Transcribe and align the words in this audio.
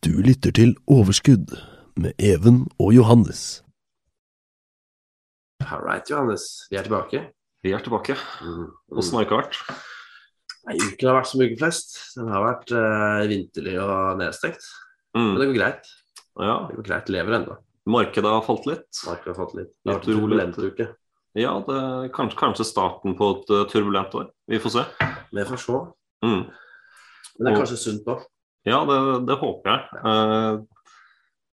Du 0.00 0.14
lytter 0.24 0.48
til 0.56 0.70
Overskudd 0.88 1.50
med 2.00 2.12
Even 2.18 2.62
og 2.80 2.94
Johannes. 2.96 3.60
All 5.60 5.82
right, 5.84 6.08
Johannes. 6.10 6.44
Vi 6.70 6.78
er 6.80 6.86
tilbake. 6.86 7.20
Vi 7.62 7.74
er 7.76 7.82
tilbake. 7.84 8.16
Åssen 8.96 9.18
har 9.18 9.28
uka 9.28 9.42
vært? 9.42 9.58
Nei, 10.64 10.78
Uken 10.80 11.10
har 11.10 11.18
vært 11.18 11.28
som 11.28 11.42
ukeflest. 11.44 11.98
Den 12.16 12.32
har 12.32 12.46
vært 12.46 12.72
uh, 12.72 13.28
vinterlig 13.28 13.76
og 13.82 14.16
nedstengt. 14.22 14.64
Mm. 15.12 15.26
Men 15.34 15.38
det 15.42 15.50
går 15.50 15.58
greit. 15.58 15.92
Ja, 16.40 16.56
Det 16.70 16.80
går 16.80 16.88
greit, 16.88 17.12
Lever 17.12 17.36
ennå. 17.42 17.60
markedet 17.90 18.32
har 18.32 18.42
falt 18.48 18.72
litt. 18.72 18.88
Markedet 19.04 19.34
har 19.34 19.38
falt 19.42 19.56
litt. 19.60 19.72
Det 19.84 19.92
har 19.92 20.00
vært 20.00 20.08
en 20.08 20.16
turbulent 20.16 20.60
uke. 20.64 20.90
Ja, 21.36 21.52
det 21.68 21.76
er 21.76 22.10
kanskje, 22.16 22.40
kanskje 22.40 22.70
starten 22.72 23.20
på 23.20 23.34
et 23.36 23.52
eh, 23.52 23.68
turbulent 23.70 24.16
år. 24.16 24.30
Vi 24.48 24.58
får 24.64 24.78
se. 24.78 24.88
Vi 25.36 25.44
får 25.46 25.60
se. 25.62 25.80
Mm. 26.24 26.40
Men 26.48 27.44
det 27.44 27.52
er 27.52 27.60
kanskje 27.60 27.82
sunt 27.84 28.08
òg. 28.10 28.24
Ja, 28.68 28.82
det, 28.84 28.98
det 29.28 29.38
håper 29.40 29.72
jeg. 29.72 30.00
Eh, 30.04 30.58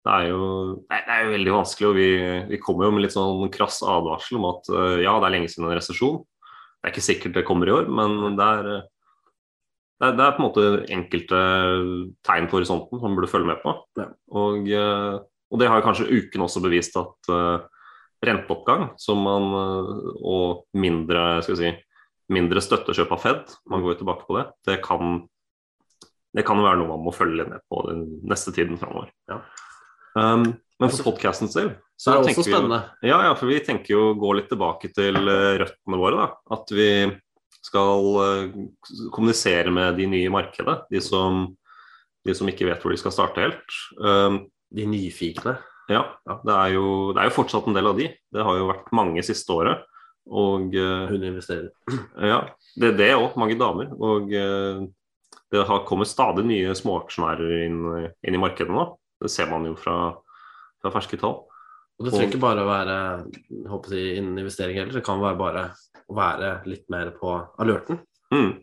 det, 0.04 0.14
er 0.14 0.30
jo, 0.30 0.46
nei, 0.88 1.00
det 1.04 1.16
er 1.16 1.26
jo 1.26 1.34
veldig 1.34 1.54
vanskelig, 1.58 1.90
og 1.90 1.98
vi, 1.98 2.08
vi 2.54 2.60
kommer 2.62 2.88
jo 2.88 2.94
med 2.96 3.04
litt 3.04 3.16
sånn 3.16 3.52
krass 3.52 3.82
advarsel 3.84 4.40
om 4.40 4.48
at 4.54 4.72
eh, 4.72 5.02
ja, 5.04 5.12
det 5.18 5.28
er 5.28 5.36
lenge 5.36 5.52
siden 5.52 5.68
en 5.68 5.76
resesjon. 5.76 6.22
Det 6.24 6.88
er 6.88 6.94
ikke 6.94 7.04
sikkert 7.04 7.36
det 7.36 7.46
kommer 7.48 7.68
i 7.68 7.76
år, 7.76 7.90
men 7.92 8.38
det 8.38 8.48
er, 8.48 8.70
eh, 8.72 8.86
det 10.00 10.08
er, 10.08 10.16
det 10.16 10.24
er 10.24 10.36
på 10.36 10.42
en 10.42 10.48
måte 10.48 10.66
enkelte 10.96 11.42
tegn 12.26 12.48
på 12.48 12.58
horisonten 12.58 12.98
som 12.98 13.06
man 13.08 13.20
burde 13.20 13.32
følge 13.32 13.52
med 13.52 13.60
på. 13.64 13.76
Ja. 14.00 14.08
Og, 14.40 14.72
og 15.52 15.60
det 15.60 15.68
har 15.70 15.80
jo 15.80 15.86
kanskje 15.86 16.08
uken 16.10 16.44
også 16.44 16.64
bevist 16.64 16.96
at 16.98 17.30
renteoppgang 18.24 18.88
som 18.98 19.20
man, 19.22 19.46
og 20.24 20.64
mindre, 20.80 21.44
skal 21.44 21.54
vi 21.54 21.60
si, 21.60 21.70
mindre 22.34 22.62
støttekjøp 22.64 23.12
av 23.14 23.22
Fed, 23.22 23.54
man 23.70 23.84
går 23.84 23.94
jo 23.94 24.00
tilbake 24.00 24.26
på 24.26 24.36
det, 24.38 24.44
det 24.66 24.80
kan 24.84 25.22
det 26.34 26.44
kan 26.46 26.58
jo 26.58 26.64
være 26.66 26.80
noe 26.80 26.90
man 26.90 27.04
må 27.06 27.12
følge 27.14 27.44
ned 27.44 27.52
med 27.54 27.62
på 27.70 27.82
den 27.88 28.04
neste 28.30 28.52
tiden 28.56 28.78
framover. 28.80 29.10
Ja. 29.30 29.40
Um, 30.18 30.44
men 30.80 30.90
for 30.90 31.08
podkasten 31.12 31.48
selv 31.50 31.76
Så 31.98 32.10
er 32.10 32.20
det 32.22 32.32
er 32.32 32.34
også 32.34 32.42
vi 32.42 32.52
spennende. 32.52 32.78
ja, 33.06 33.18
ja, 33.28 33.34
for 33.38 33.50
vi 33.50 33.60
tenker 33.62 33.94
jo 33.94 34.00
å 34.10 34.16
gå 34.18 34.32
litt 34.38 34.48
tilbake 34.50 34.90
til 34.94 35.14
eh, 35.30 35.58
røttene 35.62 35.98
våre. 36.00 36.24
da. 36.24 36.56
At 36.56 36.72
vi 36.74 36.88
skal 37.64 38.08
eh, 38.24 38.56
kommunisere 39.14 39.70
med 39.74 39.94
de 39.98 40.08
nye 40.10 40.26
i 40.26 40.32
markedet. 40.34 40.80
De 40.90 41.00
som, 41.02 41.44
de 42.26 42.34
som 42.34 42.50
ikke 42.50 42.66
vet 42.66 42.82
hvor 42.82 42.90
de 42.94 42.98
skal 43.00 43.14
starte 43.14 43.42
helt. 43.46 43.78
Um, 44.02 44.42
De 44.74 44.86
nyfikne. 44.90 45.54
ja, 45.92 46.02
det 46.26 46.54
er, 46.54 46.68
jo, 46.74 47.12
det 47.14 47.22
er 47.22 47.28
jo 47.30 47.36
fortsatt 47.38 47.66
en 47.70 47.76
del 47.78 47.86
av 47.92 47.98
de. 47.98 48.08
Det 48.34 48.42
har 48.42 48.58
jo 48.58 48.70
vært 48.72 48.90
mange 48.96 49.22
siste 49.22 49.54
året. 49.54 49.86
Og 50.26 50.74
eh, 50.74 51.06
Hun 51.14 51.22
investerer. 51.30 51.70
ja, 52.18 52.42
det 52.80 52.90
er 52.90 52.98
det 52.98 53.10
òg. 53.20 53.38
Mange 53.38 53.54
damer. 53.60 53.94
Og 53.94 54.34
det 55.52 55.64
har 55.68 55.84
kommet 55.88 56.10
stadig 56.10 56.44
nye 56.48 56.74
småaksjonærer 56.76 57.64
inn, 57.66 57.80
inn 58.26 58.36
i 58.36 58.40
markedet 58.40 58.74
nå. 58.74 58.86
Det 59.22 59.30
ser 59.32 59.48
man 59.50 59.66
jo 59.68 59.74
fra, 59.78 59.96
fra 60.82 60.92
ferske 60.94 61.18
tall. 61.20 61.42
Og 61.94 62.06
det 62.06 62.14
trenger 62.14 62.32
ikke 62.32 62.42
bare 62.42 62.64
å 62.64 62.68
være 62.68 62.96
håper 63.70 63.94
jeg, 63.94 64.16
innen 64.18 64.40
investering 64.42 64.80
heller. 64.80 64.96
Det 64.98 65.04
kan 65.06 65.22
være 65.22 65.38
bare 65.38 65.64
å 66.10 66.16
være 66.18 66.50
litt 66.68 66.88
mer 66.92 67.12
på 67.14 67.36
alerten. 67.62 68.00
Mm, 68.34 68.56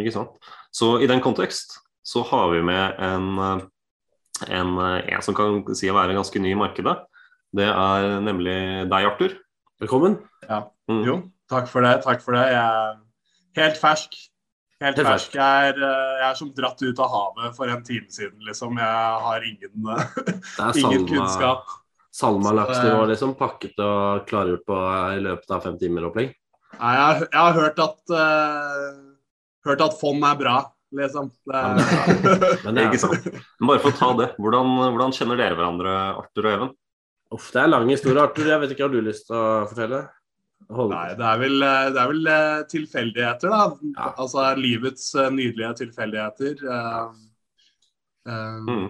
ikke 0.00 0.14
sant. 0.16 0.34
Så 0.74 0.96
i 0.98 1.08
den 1.10 1.22
kontekst 1.24 1.78
så 2.04 2.24
har 2.28 2.50
vi 2.52 2.64
med 2.66 2.98
en, 3.00 3.28
en, 4.50 4.74
en 4.82 5.24
som 5.24 5.36
kan 5.38 5.62
si 5.78 5.88
å 5.88 5.96
være 5.96 6.16
ganske 6.18 6.42
ny 6.42 6.52
i 6.52 6.58
markedet. 6.58 6.98
Det 7.54 7.70
er 7.70 8.18
nemlig 8.26 8.58
deg, 8.90 9.06
Arthur. 9.06 9.38
Velkommen. 9.80 10.18
Mm. 10.90 11.02
Jo, 11.06 11.18
takk 11.50 11.70
for 11.70 11.86
det. 11.86 12.00
Takk 12.02 12.24
for 12.26 12.34
det. 12.36 12.48
Jeg 12.50 12.58
er 12.58 12.98
helt 13.60 13.78
fersk. 13.78 14.18
Helt 14.82 14.98
fersk. 14.98 15.34
Jeg 15.38 15.68
er, 15.70 15.78
eh, 15.78 16.12
jeg 16.20 16.26
er 16.30 16.34
som 16.38 16.50
dratt 16.56 16.82
ut 16.82 16.98
av 17.00 17.10
havet 17.12 17.54
for 17.56 17.70
en 17.70 17.82
time 17.86 18.10
siden, 18.12 18.40
liksom. 18.48 18.76
Jeg 18.82 19.24
har 19.28 19.46
ingen, 19.46 19.88
eh, 19.94 20.04
Det 20.24 20.34
er 20.34 20.80
ingen 20.82 21.06
Salma, 21.06 21.08
kunnskap. 21.12 21.74
Salma 22.14 22.50
Så 22.50 22.56
laks 22.58 22.80
du 22.82 22.88
har 22.90 23.06
liksom 23.10 23.34
pakket 23.38 23.78
og 23.82 24.26
klargjort 24.28 24.64
på 24.66 24.80
i 25.16 25.22
løpet 25.24 25.50
av 25.56 25.62
fem 25.66 25.78
timer 25.80 26.08
opplegg. 26.10 26.34
Nei, 26.74 26.92
jeg, 26.98 27.04
har- 27.06 27.28
jeg 27.30 27.40
har 27.40 27.58
hørt 27.60 27.78
at 27.84 28.14
uh, 28.14 28.94
Hørt 29.64 29.80
at 29.80 29.94
fond 29.96 30.24
er 30.26 30.34
bra, 30.36 30.56
liksom. 30.92 31.30
Det 31.48 31.54
Ja, 31.54 31.70
men 32.66 32.74
det 32.76 32.82
er, 32.82 32.88
Ikke 32.90 33.00
sant. 33.00 33.28
Bare 33.62 33.80
for 33.80 33.94
å 33.94 33.96
ta 33.96 34.08
det, 34.18 34.26
hvordan, 34.42 34.74
hvordan 34.92 35.14
kjenner 35.16 35.38
dere 35.40 35.56
hverandre, 35.56 35.94
Arthur 36.20 36.48
og 36.50 36.56
Even? 36.58 36.72
uff, 37.34 37.46
det 37.54 37.62
er 37.64 37.70
lang 37.72 37.88
historie, 37.90 38.20
Arthur. 38.22 38.46
Jeg 38.50 38.60
vet 38.62 38.74
ikke, 38.74 38.84
har 38.84 38.92
du 38.92 39.00
lyst 39.02 39.24
til 39.30 39.38
å 39.38 39.46
fortelle? 39.70 40.02
Nei, 40.70 41.06
det 41.18 41.24
er 41.28 41.38
vel, 41.42 41.62
eh, 41.62 41.86
det 41.92 42.00
er 42.00 42.10
vel 42.10 42.28
eh, 42.32 42.60
tilfeldigheter, 42.70 43.52
da. 43.52 43.64
Ja. 43.94 44.10
Altså 44.24 44.44
livets 44.58 45.10
eh, 45.14 45.30
nydelige 45.34 45.74
tilfeldigheter. 45.84 46.66
Eh, 46.78 47.22
Mm. 48.24 48.86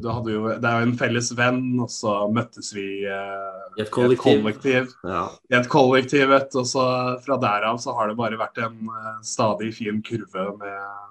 Du 0.00 0.06
hadde 0.08 0.30
jo, 0.32 0.44
det 0.62 0.64
er 0.64 0.78
jo 0.78 0.86
en 0.86 0.94
felles 0.96 1.26
venn, 1.36 1.74
og 1.82 1.90
så 1.92 2.12
møttes 2.32 2.70
vi 2.72 3.02
uh, 3.04 3.58
I 3.76 3.82
et 3.82 3.90
i 3.90 3.92
kollektiv. 3.92 4.38
kollektiv. 4.38 4.94
Ja. 5.04 5.24
i 5.50 5.56
et 5.58 5.68
kollektiv, 5.68 6.22
vet 6.30 6.54
og 6.56 6.68
så 6.70 6.84
fra 7.20 7.36
derav 7.42 7.80
så 7.82 7.92
har 7.98 8.08
det 8.08 8.16
bare 8.16 8.38
vært 8.40 8.62
en 8.62 8.78
stadig 9.26 9.74
fin 9.76 9.98
kurve 10.06 10.46
med, 10.62 11.10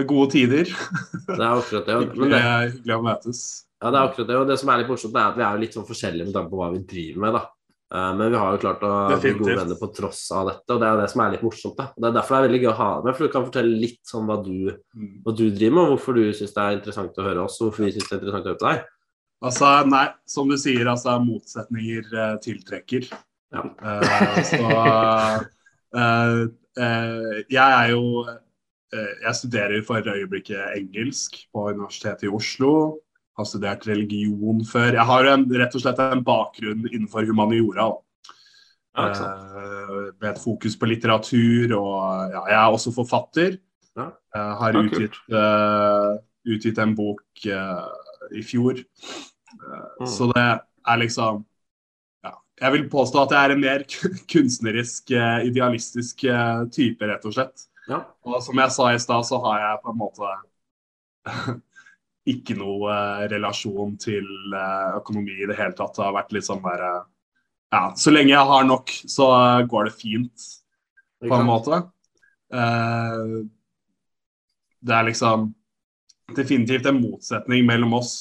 med 0.00 0.08
gode 0.10 0.32
tider. 0.34 0.72
Det 1.28 1.36
er 1.36 1.46
akkurat 1.52 1.86
det. 1.86 1.98
Hyggelig, 2.00 2.32
det, 2.32 2.42
hyggelig 2.72 2.96
å 2.96 3.04
møtes. 3.06 3.44
ja, 3.76 3.86
det 3.86 3.94
er 3.94 4.02
akkurat 4.02 4.32
det. 4.32 4.40
Og 4.40 4.50
det 4.50 4.58
som 4.64 4.72
er 4.72 4.82
litt 4.82 4.90
morsomt, 4.96 5.20
er 5.20 5.30
at 5.30 5.38
vi 5.38 5.46
er 5.46 5.62
litt 5.62 5.78
sånn 5.78 5.88
forskjellige 5.92 6.26
med 6.32 6.38
tanke 6.40 6.50
på 6.50 6.64
hva 6.64 6.72
vi 6.74 6.82
driver 6.96 7.26
med, 7.28 7.38
da. 7.38 7.44
Eh, 7.94 8.10
Men 8.16 8.30
vi 8.30 8.38
har 8.38 8.52
jo 8.54 8.60
klart 8.62 8.84
å 8.86 8.92
bli 9.20 9.32
gode 9.34 9.56
venner 9.58 9.78
på 9.80 9.88
tross 9.94 10.22
av 10.30 10.46
dette, 10.46 10.68
og 10.70 10.78
det 10.82 10.86
er 10.86 11.00
det 11.00 11.08
som 11.10 11.22
er 11.24 11.32
litt 11.34 11.42
morsomt. 11.42 11.76
da. 11.76 11.88
Det 11.96 12.06
er 12.08 12.14
derfor 12.14 12.36
det 12.36 12.38
er 12.40 12.48
veldig 12.48 12.62
gøy 12.62 12.70
å 12.70 12.78
ha 12.78 12.90
deg 12.96 13.04
med, 13.08 13.16
for 13.16 13.26
du 13.26 13.32
kan 13.32 13.46
fortelle 13.48 13.80
litt 13.82 14.00
sånn 14.06 14.26
hva 14.30 14.36
du, 14.44 14.76
Mm. 14.94 15.22
hva 15.24 15.36
du 15.36 15.50
driver 15.50 15.74
med, 15.74 15.82
og 15.82 15.90
hvorfor 15.98 16.14
du 16.14 16.22
syns 16.32 16.54
det 16.54 16.62
er 16.62 16.78
interessant 16.78 17.18
å 17.18 17.26
høre 17.26 17.44
oss, 17.44 17.60
og 17.60 17.70
hvorfor 17.70 17.84
vi 17.84 17.92
syns 17.92 18.08
det 18.08 18.14
er 18.14 18.20
interessant 18.20 18.46
å 18.46 18.50
høre 18.50 18.60
på 18.62 18.70
deg. 18.70 18.84
Altså, 19.42 19.88
nei, 19.88 20.06
som 20.28 20.48
du 20.48 20.56
sier, 20.60 20.86
altså 20.86 21.16
motsetninger 21.24 22.04
uh, 22.12 22.36
tiltrekker. 22.44 23.08
Ja. 23.50 23.62
Uh, 23.82 24.42
så 24.44 24.60
uh, 25.96 26.46
jeg 27.50 27.56
er 27.58 27.90
jo 27.90 28.26
Jeg 28.90 29.34
studerer 29.38 29.82
for 29.86 30.02
øyeblikket 30.02 30.74
engelsk 30.74 31.36
på 31.54 31.68
Universitetet 31.70 32.24
i 32.26 32.28
Oslo. 32.34 32.98
Har 33.40 33.48
studert 33.48 33.86
religion 33.88 34.62
før. 34.68 34.92
Jeg 34.98 35.06
har 35.08 35.30
en, 35.32 35.48
rett 35.62 35.74
og 35.76 35.82
slett 35.82 36.02
en 36.04 36.22
bakgrunn 36.26 36.86
innenfor 36.90 37.26
humaniora. 37.28 37.88
Ja. 38.98 39.08
Eh, 39.08 39.96
med 40.20 40.28
et 40.32 40.42
fokus 40.42 40.76
på 40.76 40.88
litteratur, 40.90 41.74
og 41.78 42.34
ja, 42.34 42.44
jeg 42.52 42.58
er 42.60 42.76
også 42.76 42.92
forfatter. 42.94 43.58
Ja. 43.96 44.10
Jeg 44.36 44.56
har 44.60 44.76
Ja, 44.76 44.84
utgitt, 44.86 45.18
uh, 45.34 46.12
utgitt 46.46 46.78
en 46.78 46.94
bok 46.98 47.46
uh, 47.50 47.88
i 48.36 48.44
fjor. 48.46 48.78
Uh, 48.78 49.30
Mm. 50.00 50.06
Så 50.06 50.30
det 50.32 50.44
er 50.86 51.00
liksom 51.00 51.44
ja, 52.24 52.32
Jeg 52.60 52.72
vil 52.72 52.86
påstå 52.90 53.22
at 53.22 53.34
jeg 53.34 53.44
er 53.44 53.54
en 53.54 53.60
mer 53.60 53.84
kunstnerisk, 54.32 55.10
eh, 55.10 55.46
idealistisk 55.50 56.24
eh, 56.24 56.62
type, 56.72 57.06
rett 57.06 57.24
og 57.24 57.34
slett. 57.36 57.66
Ja. 57.88 58.04
Og 58.24 58.42
som 58.44 58.58
jeg 58.60 58.72
sa 58.74 58.90
i 58.92 59.00
stad, 59.02 59.26
så 59.26 59.40
har 59.44 59.58
jeg 59.64 59.82
på 59.84 59.92
en 59.92 60.00
måte 60.00 60.34
ikke 62.32 62.56
noe 62.58 62.90
eh, 62.92 63.24
relasjon 63.32 63.96
til 64.00 64.26
eh, 64.56 64.96
økonomi 64.98 65.34
i 65.38 65.48
det 65.50 65.56
hele 65.58 65.74
tatt. 65.76 65.94
Det 65.96 66.04
har 66.06 66.16
vært 66.16 66.34
litt 66.36 66.46
sånn 66.46 66.62
der 66.64 66.84
eh, 66.86 67.02
Ja, 67.70 67.82
så 67.98 68.12
lenge 68.12 68.32
jeg 68.32 68.50
har 68.50 68.64
nok, 68.66 68.90
så 69.06 69.26
går 69.70 69.86
det 69.86 69.94
fint, 69.94 70.46
på 71.22 71.36
en 71.36 71.46
måte. 71.46 71.76
Det 74.80 74.94
er 74.96 75.06
liksom 75.06 75.44
definitivt 76.34 76.88
en 76.90 76.98
motsetning 76.98 77.62
mellom 77.68 77.94
oss. 78.00 78.12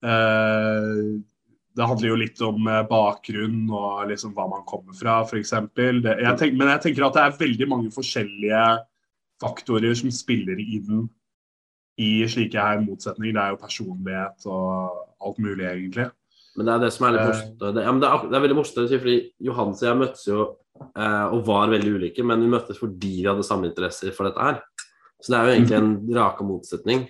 Det 0.00 1.88
handler 1.90 2.08
jo 2.08 2.16
litt 2.22 2.40
om 2.46 2.64
bakgrunn 2.88 3.68
og 3.68 4.08
liksom 4.08 4.32
hva 4.38 4.48
man 4.54 4.64
kommer 4.70 4.96
fra, 4.96 5.18
f.eks. 5.26 5.52
Men 5.76 6.00
jeg 6.06 6.38
tenker 6.86 7.04
at 7.10 7.18
det 7.18 7.26
er 7.26 7.40
veldig 7.44 7.68
mange 7.74 7.92
forskjellige 7.92 8.64
faktorer 9.42 10.00
som 10.00 10.08
spiller 10.14 10.64
inn 10.64 11.10
i 11.98 12.10
slike 12.30 12.62
her 12.62 12.80
motsetninger. 12.84 13.34
Det 13.34 13.42
er 13.42 13.54
jo 13.54 13.60
personlighet 13.62 14.46
og 14.46 15.02
alt 15.26 15.42
mulig, 15.42 15.66
egentlig. 15.66 16.08
Men 16.56 16.66
det 16.66 16.72
er 16.74 16.80
det 16.84 16.92
som 16.94 17.06
er 17.06 17.14
litt 17.14 17.22
Eh. 17.22 17.28
morsomt. 17.32 17.58
Det, 17.60 17.84
ja, 17.84 17.92
det, 17.92 18.08
er, 18.08 18.24
det 18.30 18.38
er 18.38 18.44
veldig 18.46 18.58
morsomt 18.58 18.94
fordi 18.94 19.18
Johans 19.46 19.82
og 19.82 19.88
jeg 19.88 20.00
møttes 20.00 20.24
jo 20.26 20.40
eh, 20.88 21.26
og 21.34 21.44
var 21.46 21.70
veldig 21.70 21.92
ulike, 21.98 22.24
men 22.26 22.42
vi 22.42 22.50
møttes 22.50 22.80
fordi 22.80 23.12
vi 23.20 23.28
hadde 23.28 23.46
samme 23.46 23.70
interesser 23.70 24.14
for 24.14 24.28
dette 24.28 24.42
her. 24.42 24.58
Så 25.22 25.32
det 25.32 25.38
er 25.38 25.46
jo 25.46 25.54
egentlig 25.56 25.78
en 25.78 25.92
raka 26.18 26.46
motsetning. 26.46 27.06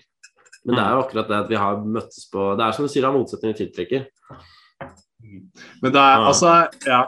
Men 0.65 0.77
det 0.77 0.83
er 0.85 0.93
jo 0.97 1.03
akkurat 1.05 1.31
det 1.31 1.39
at 1.39 1.49
vi 1.49 1.57
har 1.61 1.79
møttes 1.81 2.27
på 2.33 2.51
Det 2.59 2.65
er 2.65 2.77
som 2.77 2.85
du 2.85 2.91
sier, 2.93 3.05
det 3.05 3.09
er 3.09 3.17
motsetninger 3.17 3.57
tiltrekker. 3.57 4.07
Men 5.83 5.95
det 5.95 6.03
er 6.03 6.29
altså 6.29 6.53
Ja. 6.89 7.03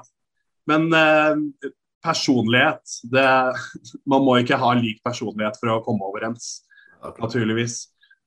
Men 0.69 0.89
eh, 0.95 1.71
personlighet 2.05 3.01
det, 3.13 3.27
Man 4.11 4.25
må 4.25 4.39
ikke 4.41 4.61
ha 4.61 4.73
lik 4.79 5.01
personlighet 5.05 5.59
for 5.61 5.75
å 5.75 5.81
komme 5.85 6.09
overens, 6.09 6.63
naturligvis. 7.19 7.85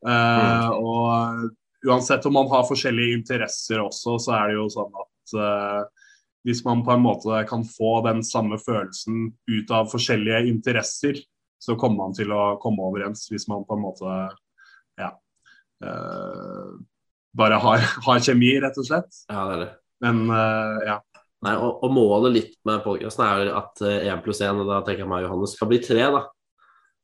Eh, 0.07 0.69
Og 0.69 1.51
uansett 1.83 2.25
om 2.25 2.33
man 2.33 2.47
har 2.47 2.67
forskjellige 2.67 3.17
interesser 3.19 3.81
også, 3.83 4.17
så 4.19 4.35
er 4.37 4.51
det 4.51 4.57
jo 4.57 4.69
sånn 4.71 4.93
at 5.03 5.35
uh, 5.35 5.81
hvis 6.47 6.63
man 6.65 6.83
på 6.83 6.93
en 6.95 7.03
måte 7.03 7.43
kan 7.49 7.63
få 7.67 7.97
den 8.05 8.23
samme 8.23 8.59
følelsen 8.59 9.29
ut 9.51 9.71
av 9.71 9.89
forskjellige 9.91 10.45
interesser, 10.47 11.19
så 11.59 11.75
kommer 11.79 12.05
man 12.05 12.15
til 12.15 12.31
å 12.35 12.55
komme 12.63 12.83
overens 12.83 13.25
hvis 13.31 13.47
man 13.51 13.63
på 13.67 13.77
en 13.77 13.83
måte 13.83 14.15
ja 14.99 15.11
uh, 15.83 16.71
bare 17.35 17.59
har, 17.63 17.83
har 18.07 18.23
kjemi, 18.23 18.53
rett 18.63 18.79
og 18.79 18.87
slett. 18.87 19.23
Ja, 19.27 19.47
det 19.49 19.57
er 19.57 19.65
det. 19.65 19.71
Men 20.03 20.25
ja. 20.83 20.99
Nei, 21.43 21.53
og, 21.59 21.81
og 21.83 21.91
målet 21.91 22.31
litt 22.31 22.53
med 22.67 22.83
podkasten 22.85 23.23
er 23.25 23.49
at 23.59 23.81
én 23.83 24.21
pluss 24.23 24.39
én, 24.43 24.59
og 24.59 24.67
da 24.69 24.77
tenker 24.83 25.03
jeg 25.03 25.09
meg 25.11 25.25
og 25.25 25.27
Johannes, 25.27 25.55
skal 25.57 25.67
bli 25.71 25.79
tre, 25.83 26.05
da. 26.11 26.21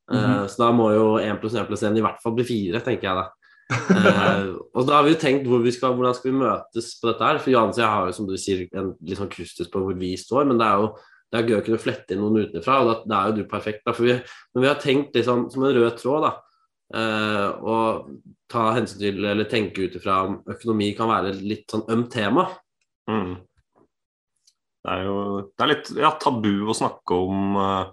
Eh, 0.10 0.16
Mhm. 0.18 0.48
så 0.50 0.58
da 0.64 0.72
må 0.74 0.88
jo 0.96 1.18
1 1.22 1.40
pluss 1.42 1.54
1 1.54 1.68
pluss 1.68 1.84
1 1.84 1.98
i 1.98 2.02
hvert 2.02 2.22
fall 2.24 2.34
bli 2.34 2.44
4, 2.44 2.80
tenker 2.82 3.08
jeg 3.10 3.16
da. 3.20 3.28
uh, 3.70 4.58
og 4.76 4.88
da 4.88 4.96
har 4.96 5.04
vi 5.06 5.12
jo 5.14 5.20
tenkt 5.22 5.46
hvor 5.46 5.62
vi 5.62 5.70
skal, 5.72 5.94
hvordan 5.94 6.16
skal 6.18 6.32
vi 6.32 6.40
møtes 6.40 6.88
på 7.00 7.12
dette 7.12 7.28
her. 7.28 7.38
For 7.38 7.52
Johannes 7.54 7.78
og 7.78 7.84
jeg 7.84 7.92
har 7.94 8.08
jo, 8.08 8.16
som 8.18 8.26
du 8.28 8.34
sier, 8.42 8.64
en 8.74 8.96
litt 9.06 9.20
sånn 9.20 9.30
krustus 9.30 9.70
på 9.70 9.84
hvor 9.84 9.94
vi 10.00 10.16
står, 10.18 10.48
men 10.50 10.58
det 10.58 10.66
er 10.66 10.82
jo 10.82 10.88
det 11.30 11.38
er 11.38 11.46
gøy 11.46 11.60
å 11.60 11.66
kunne 11.68 11.78
flette 11.84 12.16
inn 12.16 12.24
noen 12.24 12.40
utenfra, 12.48 12.80
og 12.82 13.04
da, 13.06 13.20
er 13.20 13.28
jo 13.30 13.36
du 13.38 13.44
perfekt. 13.46 13.84
da, 13.86 13.94
for 13.94 14.08
vi, 14.08 14.16
Men 14.56 14.64
vi 14.64 14.68
har 14.72 14.80
tenkt 14.82 15.14
liksom 15.14 15.44
som 15.54 15.64
en 15.68 15.76
rød 15.78 15.98
tråd, 16.00 16.26
da. 16.26 16.32
og 17.62 18.10
ta 18.50 18.72
hensyn 18.74 18.98
til, 19.04 19.20
eller 19.30 19.46
tenke 19.46 19.86
ut 19.86 19.96
ifra 20.00 20.24
om 20.26 20.40
økonomi 20.50 20.88
kan 20.98 21.08
være 21.12 21.36
et 21.36 21.44
litt 21.46 21.70
sånn 21.70 21.86
ømt 21.94 22.10
tema. 22.10 22.48
Mm. 23.06 23.36
Det 24.80 24.90
er 24.96 25.04
jo 25.06 25.16
det 25.54 25.62
er 25.66 25.70
litt 25.76 25.92
ja, 26.00 26.10
tabu 26.18 26.66
å 26.66 26.74
snakke 26.74 27.14
om 27.14 27.58
eh, 27.62 27.92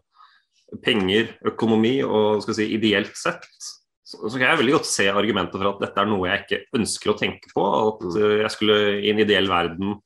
penger, 0.83 1.35
økonomi 1.47 1.99
og 2.05 2.43
skal 2.45 2.59
si, 2.59 2.71
ideelt 2.77 3.15
sett. 3.19 3.47
Så, 4.07 4.21
så 4.23 4.37
kan 4.37 4.53
jeg 4.53 4.61
veldig 4.61 4.77
godt 4.77 4.89
se 4.89 5.09
argumentet 5.11 5.59
for 5.59 5.73
at 5.73 5.81
dette 5.83 6.03
er 6.03 6.11
noe 6.11 6.29
jeg 6.31 6.45
ikke 6.45 6.79
ønsker 6.79 7.13
å 7.13 7.19
tenke 7.19 7.51
på. 7.53 7.63
At 7.65 8.05
eh, 8.13 8.35
jeg 8.45 8.53
skulle 8.55 8.77
i 9.01 9.11
en 9.13 9.23
ideell 9.23 9.51
verden 9.51 9.97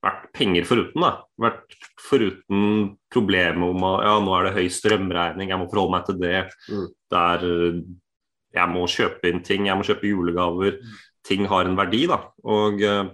vært 0.00 0.28
penger 0.36 0.68
foruten. 0.68 1.02
da, 1.04 1.12
Vært 1.40 1.78
foruten 2.00 2.66
problemet 3.12 3.74
om 3.74 3.86
at 3.90 4.06
ja, 4.06 4.16
nå 4.22 4.36
er 4.36 4.48
det 4.48 4.56
høy 4.56 4.68
strømregning, 4.72 5.52
jeg 5.52 5.60
må 5.60 5.68
forholde 5.70 5.96
meg 5.96 6.06
til 6.08 6.20
det. 6.22 6.42
Mm. 6.70 6.86
Der 7.16 7.46
eh, 7.50 7.80
jeg 8.50 8.66
må 8.72 8.82
kjøpe 8.90 9.30
inn 9.30 9.44
ting, 9.46 9.68
jeg 9.68 9.78
må 9.78 9.86
kjøpe 9.86 10.10
julegaver. 10.10 10.80
Ting 11.26 11.44
har 11.50 11.68
en 11.68 11.78
verdi, 11.78 12.04
da. 12.10 12.22
Og 12.48 12.82
eh, 12.86 13.10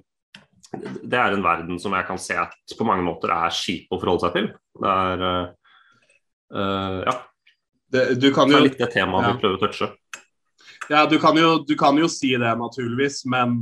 det 1.01 1.21
er 1.21 1.33
en 1.33 1.45
verden 1.45 1.81
som 1.81 1.97
jeg 1.97 2.07
kan 2.09 2.21
se 2.21 2.37
at 2.41 2.77
på 2.77 2.87
mange 2.89 3.05
måter 3.07 3.33
er 3.33 3.55
kjip 3.55 3.93
å 3.93 4.01
forholde 4.01 4.27
seg 4.27 4.37
til. 4.37 4.51
Det 4.81 4.93
er 4.93 5.25
eh, 6.55 6.61
eh, 6.61 7.01
ja, 7.07 7.17
Det, 7.93 8.21
du, 8.21 8.31
kan 8.35 8.49
det 8.49 8.57
jo, 8.57 8.61
er 8.61 8.69
litt 8.69 8.79
det 8.79 8.91
temaet 8.93 9.27
Ja. 9.27 9.33
vi 9.33 9.43
prøver 9.43 9.59
å 9.59 9.63
touche. 9.67 9.91
ja, 10.91 11.07
du, 11.07 11.19
kan 11.23 11.37
jo, 11.37 11.59
du 11.67 11.75
kan 11.79 11.99
jo 11.99 12.09
si 12.09 12.33
det, 12.37 12.55
naturligvis, 12.59 13.25
men 13.27 13.61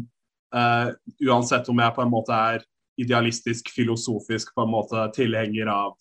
uh, 0.54 0.92
uansett 1.24 1.68
om 1.68 1.78
jeg 1.80 1.96
på 1.96 2.02
en 2.04 2.12
måte 2.12 2.32
er 2.32 2.64
idealistisk, 3.00 3.68
filosofisk 3.74 4.54
på 4.54 4.64
en 4.64 4.72
måte 4.72 5.08
tilhenger 5.16 5.68
av 5.72 5.94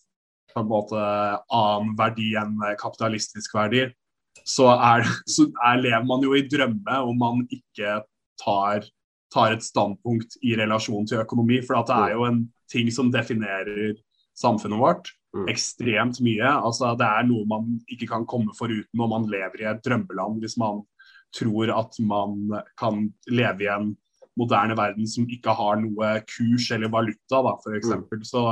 på 0.53 0.61
en 0.61 0.69
måte 0.69 1.01
annen 1.49 1.95
verdi 1.97 2.35
enn 2.37 2.59
kapitalistisk 2.77 3.55
verdi, 3.57 3.87
så, 4.45 4.69
er, 4.73 5.05
så 5.33 5.47
er, 5.65 5.81
lever 5.81 6.05
man 6.07 6.25
jo 6.25 6.35
i 6.37 6.45
drømme 6.49 6.99
om 7.07 7.17
man 7.19 7.43
ikke 7.53 8.01
tar, 8.41 8.85
tar 9.33 9.55
et 9.55 9.65
standpunkt 9.65 10.37
i 10.45 10.55
relasjon 10.59 11.07
til 11.09 11.23
økonomi. 11.23 11.61
For 11.65 11.79
at 11.79 11.89
det 11.89 11.99
er 12.07 12.15
jo 12.17 12.27
en 12.27 12.43
ting 12.71 12.89
som 12.93 13.11
definerer 13.13 13.95
samfunnet 14.37 14.81
vårt. 14.81 15.11
Ekstremt 15.49 16.19
mye. 16.23 16.45
Altså, 16.45 16.93
det 16.99 17.07
er 17.07 17.27
noe 17.27 17.47
man 17.49 17.73
ikke 17.91 18.07
kan 18.11 18.27
komme 18.29 18.53
foruten 18.57 18.99
når 18.99 19.11
man 19.11 19.27
lever 19.31 19.63
i 19.63 19.69
et 19.71 19.83
drømmeland. 19.85 20.39
Hvis 20.43 20.57
man 20.61 20.83
tror 21.33 21.71
at 21.73 21.97
man 22.05 22.37
kan 22.79 23.07
leve 23.27 23.65
i 23.65 23.71
en 23.73 23.93
moderne 24.39 24.77
verden 24.77 25.07
som 25.09 25.29
ikke 25.29 25.53
har 25.57 25.77
noe 25.81 26.13
kurs 26.29 26.69
eller 26.73 26.91
valuta, 26.93 27.41
da, 27.45 27.57
for 27.61 27.73
Mm. 27.73 28.23
Så 28.25 28.43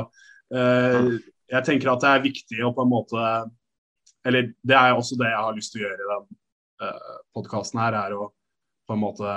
eh, 0.54 1.10
jeg 1.51 1.66
tenker 1.68 1.92
at 1.92 2.04
det 2.04 2.12
er 2.12 2.28
viktig 2.28 2.62
å 2.66 2.74
på 2.75 2.86
en 2.86 2.92
måte 2.92 3.24
Eller 4.25 4.51
det 4.62 4.75
er 4.78 4.94
også 4.94 5.18
det 5.18 5.31
jeg 5.31 5.42
har 5.42 5.56
lyst 5.57 5.74
til 5.74 5.81
å 5.81 5.88
gjøre 5.88 6.04
i 6.04 6.10
den 6.12 6.25
uh, 6.86 7.16
podkasten 7.33 7.80
her, 7.81 7.95
er 7.98 8.13
å 8.13 8.28
på 8.91 8.97
en 8.97 9.03
måte 9.05 9.33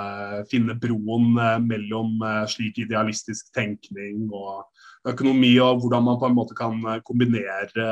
finne 0.51 0.75
broen 0.75 1.39
eh, 1.39 1.57
mellom 1.63 2.19
eh, 2.19 2.43
slik 2.51 2.83
idealistisk 2.83 3.53
tenkning 3.55 4.27
og 4.35 4.67
økonomi, 5.07 5.53
og 5.63 5.79
hvordan 5.83 6.03
man 6.09 6.19
på 6.19 6.27
en 6.29 6.35
måte 6.35 6.57
kan 6.57 6.77
eh, 6.91 7.01
kombinere 7.07 7.89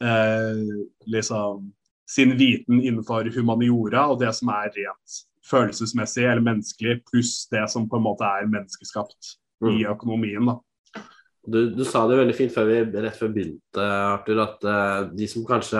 eh, 0.00 0.66
liksom 1.12 1.68
sin 2.08 2.36
viten 2.38 2.80
innenfor 2.80 3.28
humaniora 3.34 4.06
og 4.12 4.20
det 4.22 4.32
som 4.38 4.52
er 4.54 4.70
rent 4.76 5.16
følelsesmessig 5.46 6.24
eller 6.26 6.42
menneskelig, 6.42 7.00
pluss 7.10 7.44
det 7.50 7.64
som 7.70 7.88
på 7.90 7.98
en 7.98 8.06
måte 8.06 8.26
er 8.26 8.48
menneskeskapt 8.50 9.36
i 9.66 9.82
Mm. 9.82 9.92
økonomien. 9.92 10.46
da. 10.46 11.02
Du, 11.46 11.70
du 11.70 11.84
sa 11.86 12.02
det 12.08 12.18
veldig 12.18 12.34
fint 12.36 12.52
før 12.52 12.66
vi, 12.68 12.78
rett 13.00 13.16
før 13.16 13.30
begynte, 13.32 13.84
Arthur, 13.86 14.40
at 14.42 14.66
uh, 14.66 15.06
de 15.14 15.28
som 15.30 15.46
kanskje 15.46 15.78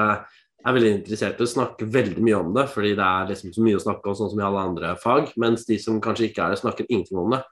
er 0.67 0.77
veldig 0.77 0.93
interessert 0.97 1.41
i 1.41 1.47
å 1.47 1.51
snakke 1.51 1.87
veldig 1.95 2.23
mye 2.27 2.39
om 2.39 2.55
det, 2.57 2.67
fordi 2.73 2.95
det 2.99 3.07
er 3.07 3.29
liksom 3.31 3.53
så 3.55 3.65
mye 3.65 3.79
å 3.79 3.83
snakke 3.83 4.11
om, 4.11 4.17
sånn 4.19 4.31
som 4.33 4.41
i 4.41 4.47
alle 4.47 4.63
andre 4.71 4.95
fag. 4.99 5.29
Mens 5.43 5.67
de 5.69 5.77
som 5.83 6.01
kanskje 6.03 6.31
ikke 6.31 6.43
er 6.43 6.55
det, 6.55 6.61
snakker 6.63 6.89
ingenting 6.89 7.21
om 7.23 7.37
det. 7.37 7.43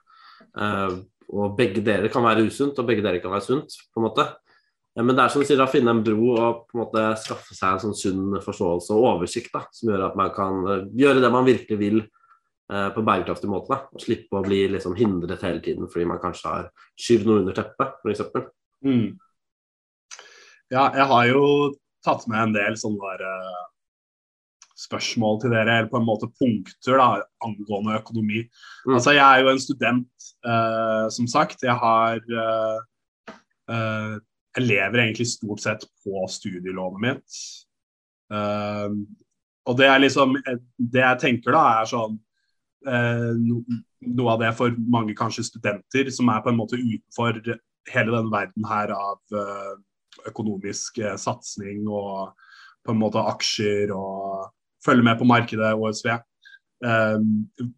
Uh, 0.55 0.97
og 1.31 1.53
begge 1.57 1.83
dere 1.85 2.09
kan 2.11 2.25
være 2.25 2.43
usunt, 2.49 2.79
og 2.79 2.89
begge 2.89 3.05
dere 3.05 3.21
kan 3.23 3.33
være 3.33 3.45
sunt, 3.47 3.77
på 3.93 4.01
en 4.01 4.07
måte. 4.07 4.25
Eh, 4.93 5.01
men 5.03 5.15
det 5.15 5.23
er 5.23 5.31
som 5.33 5.41
du 5.41 5.47
sier, 5.47 5.63
å 5.63 5.71
finne 5.71 5.93
en 5.95 6.03
bro 6.05 6.33
og 6.33 6.65
på 6.67 6.77
en 6.77 6.83
måte 6.83 7.05
skaffe 7.21 7.55
seg 7.57 7.77
en 7.77 7.81
sånn 7.85 7.97
sunn 7.97 8.35
forståelse 8.43 8.93
og 8.97 9.07
oversikt 9.13 9.55
da, 9.55 9.63
som 9.73 9.89
gjør 9.89 10.05
at 10.09 10.19
man 10.19 10.35
kan 10.35 10.59
eh, 10.69 10.85
gjøre 11.05 11.23
det 11.23 11.31
man 11.33 11.47
virkelig 11.47 11.79
vil 11.81 12.05
på 12.65 13.01
bærekraftig 13.05 13.45
måte. 13.45 13.69
Da, 13.69 13.93
og 13.93 14.01
slippe 14.01 14.39
å 14.39 14.41
bli 14.41 14.63
liksom 14.73 14.95
hindret 14.97 15.43
hele 15.45 15.59
tiden 15.61 15.85
fordi 15.85 16.07
man 16.09 16.17
kanskje 16.17 16.49
har 16.49 16.69
skyvd 16.97 17.27
noe 17.29 17.43
under 17.43 17.53
teppet, 17.53 17.99
f.eks. 18.01 18.23
Mm. 18.81 19.11
Ja, 20.73 20.87
jeg 20.97 21.05
har 21.11 21.27
jo 21.29 21.43
tatt 22.05 22.27
med 22.31 22.41
en 22.41 22.53
del 22.55 22.77
sånne 22.79 23.15
der, 23.15 23.25
eh, 23.25 23.63
spørsmål 24.75 25.39
til 25.41 25.53
dere, 25.55 25.79
eller 25.79 25.89
på 25.91 25.99
en 25.99 26.07
måte 26.07 26.29
punkter 26.39 26.99
da, 26.99 27.07
angående 27.45 27.97
økonomi. 27.99 28.43
Mm. 28.85 28.95
Altså, 28.97 29.15
Jeg 29.15 29.23
er 29.23 29.43
jo 29.43 29.51
en 29.51 29.63
student, 29.63 30.29
uh, 30.45 31.07
som 31.09 31.27
sagt. 31.31 31.63
Jeg 31.63 31.75
har 31.75 32.19
uh, 32.19 32.79
uh, 33.71 34.15
Jeg 34.55 34.63
lever 34.63 35.01
egentlig 35.03 35.27
stort 35.27 35.59
sett 35.59 35.81
på 36.03 36.27
studielånet 36.31 37.01
mitt. 37.03 37.39
Og 39.65 39.77
det 39.77 39.85
er 39.85 39.99
liksom 39.99 40.37
Det 40.79 41.01
jeg 41.01 41.19
tenker 41.19 41.51
da, 41.51 41.63
er 41.81 41.89
sånn 41.89 42.15
no, 43.35 43.57
Noe 43.99 44.31
av 44.31 44.39
det 44.39 44.53
for 44.55 44.71
mange 44.79 45.13
kanskje 45.13 45.43
studenter 45.43 46.07
som 46.09 46.31
er 46.31 46.39
på 46.41 46.53
en 46.53 46.57
måte 46.57 46.79
utenfor 46.79 47.41
hele 47.91 48.15
den 48.15 48.31
verden 48.31 48.65
her 48.65 48.95
av 48.95 49.19
økonomisk 50.29 50.99
eh, 51.03 51.15
satsing 51.19 51.85
og 51.87 52.35
på 52.85 52.93
en 52.93 53.01
måte 53.01 53.21
aksjer 53.33 53.91
og 53.95 54.51
følge 54.85 55.05
med 55.07 55.17
på 55.17 55.25
markedet, 55.27 55.73
OSV. 55.73 56.11
Eh, 56.85 57.17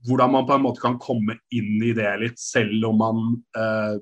hvordan 0.07 0.33
man 0.33 0.47
på 0.49 0.57
en 0.57 0.65
måte 0.65 0.83
kan 0.83 0.97
komme 0.99 1.37
inn 1.55 1.77
i 1.85 1.93
det 1.95 2.11
litt, 2.23 2.39
selv 2.41 2.89
om 2.89 2.99
man 2.99 3.21
eh, 3.55 3.95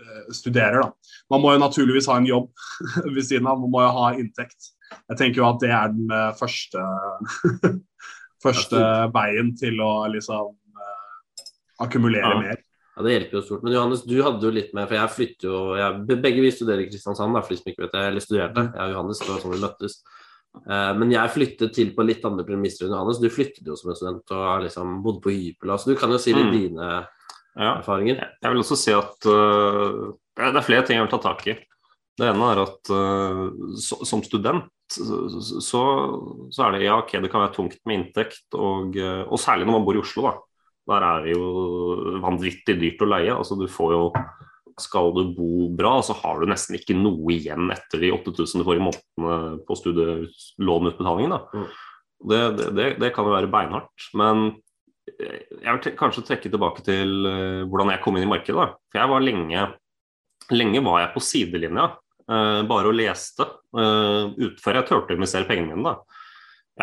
eh, 0.00 0.22
studerer. 0.32 0.80
da. 0.86 0.92
Man 1.32 1.44
må 1.44 1.52
jo 1.52 1.62
naturligvis 1.64 2.08
ha 2.08 2.16
en 2.20 2.28
jobb 2.30 2.50
ved 3.14 3.22
siden 3.26 3.48
av, 3.50 3.60
man 3.60 3.72
må 3.74 3.84
jo 3.84 3.92
ha 3.98 4.12
inntekt. 4.16 4.72
Jeg 5.10 5.18
tenker 5.18 5.42
jo 5.42 5.48
at 5.50 5.60
det 5.64 5.72
er 5.74 5.92
den 5.92 6.14
eh, 6.14 6.30
første, 6.38 6.86
første 8.46 8.86
veien 9.14 9.52
til 9.58 9.82
å 9.84 10.06
liksom 10.14 10.54
akkumulere 11.82 12.32
Ja. 12.32 12.40
mer. 12.40 12.65
Ja, 12.96 13.02
Det 13.04 13.12
hjelper 13.12 13.36
jo 13.38 13.42
stort. 13.44 13.62
Men 13.62 13.72
Johannes, 13.76 14.02
du 14.08 14.14
hadde 14.24 14.40
jo 14.46 14.50
litt 14.56 14.70
med 14.72 14.88
For 14.88 14.96
jeg 14.96 15.10
flytter 15.12 15.48
jo 15.50 15.58
jeg, 15.76 16.20
Begge 16.22 16.40
vi 16.40 16.50
studerer 16.54 16.80
i 16.80 16.86
Kristiansand, 16.88 17.34
da, 17.36 17.42
for 17.44 17.52
de 17.52 17.58
som 17.60 17.70
ikke 17.72 17.84
vet 17.84 17.92
det. 17.92 18.04
Eller 18.10 18.24
studerte. 18.24 18.64
Jeg 18.72 18.86
og 18.86 18.94
Johannes, 18.94 19.18
det 19.20 19.28
var 19.28 19.42
sånn 19.42 19.52
vi 19.56 19.60
møttes. 19.66 19.98
Eh, 20.56 20.92
men 20.96 21.10
jeg 21.12 21.32
flyttet 21.34 21.74
til 21.76 21.90
på 21.92 22.06
litt 22.08 22.24
andre 22.24 22.46
premisser 22.48 22.86
enn 22.86 22.94
Johannes. 22.96 23.20
Du 23.20 23.28
flyttet 23.28 23.66
jo 23.68 23.76
som 23.76 23.90
en 23.92 23.98
student 23.98 24.32
og 24.32 24.44
har 24.48 24.64
liksom 24.64 25.02
bodd 25.04 25.20
på 25.26 25.34
hybel. 25.34 25.74
Så 25.76 25.92
du 25.92 25.96
kan 26.00 26.10
jo 26.10 26.18
si 26.22 26.32
litt 26.32 26.48
Mm. 26.48 26.56
dine 26.56 26.88
Ja. 27.56 27.78
erfaringer. 27.80 28.16
Jeg 28.42 28.52
vil 28.52 28.60
også 28.62 28.76
si 28.76 28.92
at 28.92 29.26
uh, 29.28 30.12
det 30.36 30.56
er 30.56 30.64
flere 30.64 30.84
ting 30.86 30.96
jeg 30.98 31.04
vil 31.08 31.12
ta 31.18 31.20
tak 31.28 31.46
i. 31.48 31.54
Det 32.16 32.26
ene 32.32 32.48
er 32.52 32.62
at 32.64 32.90
uh, 32.92 33.76
så, 33.76 34.00
som 34.08 34.22
student 34.24 34.64
så, 34.88 35.80
så 36.52 36.62
er 36.66 36.72
det 36.76 36.82
ja, 36.86 36.96
ok, 37.00 37.12
det 37.20 37.30
kan 37.32 37.42
være 37.42 37.54
tungt 37.56 37.78
med 37.84 37.96
inntekt, 37.98 38.44
og, 38.54 38.94
øh, 38.96 39.24
og 39.26 39.38
særlig 39.42 39.66
når 39.66 39.72
man 39.72 39.84
bor 39.84 39.96
i 39.96 39.98
Oslo. 39.98 40.22
da. 40.22 40.34
Der 40.86 41.02
er 41.02 41.24
det 41.24 41.34
jo 41.34 42.18
vanvittig 42.22 42.76
dyrt 42.80 43.02
å 43.02 43.10
leie. 43.10 43.34
altså 43.34 43.58
du 43.58 43.66
får 43.70 43.94
jo 43.96 44.02
Skal 44.78 45.08
du 45.16 45.32
bo 45.32 45.68
bra, 45.72 46.02
så 46.04 46.12
har 46.12 46.40
du 46.40 46.50
nesten 46.50 46.76
ikke 46.76 46.94
noe 46.94 47.32
igjen 47.32 47.70
etter 47.72 48.02
de 48.02 48.12
8000 48.12 48.60
du 48.60 48.66
får 48.66 48.76
i 48.76 48.84
månedene 48.84 49.64
på 49.64 49.76
studielånutbetalingen. 49.80 51.32
da. 51.32 51.40
Mm. 51.56 51.70
Det, 52.28 52.40
det, 52.76 52.88
det, 53.00 53.10
kan 53.16 53.24
jo 53.24 53.32
være 53.32 53.48
beinhardt. 53.48 54.08
Men 54.12 54.50
eh, 55.16 55.48
jeg 55.62 55.78
vil 55.78 55.96
kanskje 55.96 56.26
trekke 56.28 56.52
tilbake 56.52 56.84
til 56.84 57.24
eh, 57.24 57.64
hvordan 57.64 57.94
jeg 57.94 58.02
kom 58.04 58.18
inn 58.18 58.26
i 58.28 58.30
markedet. 58.34 58.58
da. 58.60 58.76
For 58.92 59.00
jeg 59.00 59.12
var 59.14 59.24
lenge 59.24 59.66
Lenge 60.54 60.78
var 60.84 61.00
jeg 61.00 61.10
på 61.10 61.20
sidelinja, 61.26 61.88
eh, 62.30 62.60
bare 62.70 62.86
og 62.86 62.94
leste, 62.94 63.42
uh, 63.74 64.28
ut 64.30 64.60
før 64.62 64.76
jeg 64.78 64.86
turte 64.86 65.10
å 65.10 65.16
investere 65.18 65.48
pengene 65.48 65.74
mine. 65.74 65.90
da. 65.90 66.20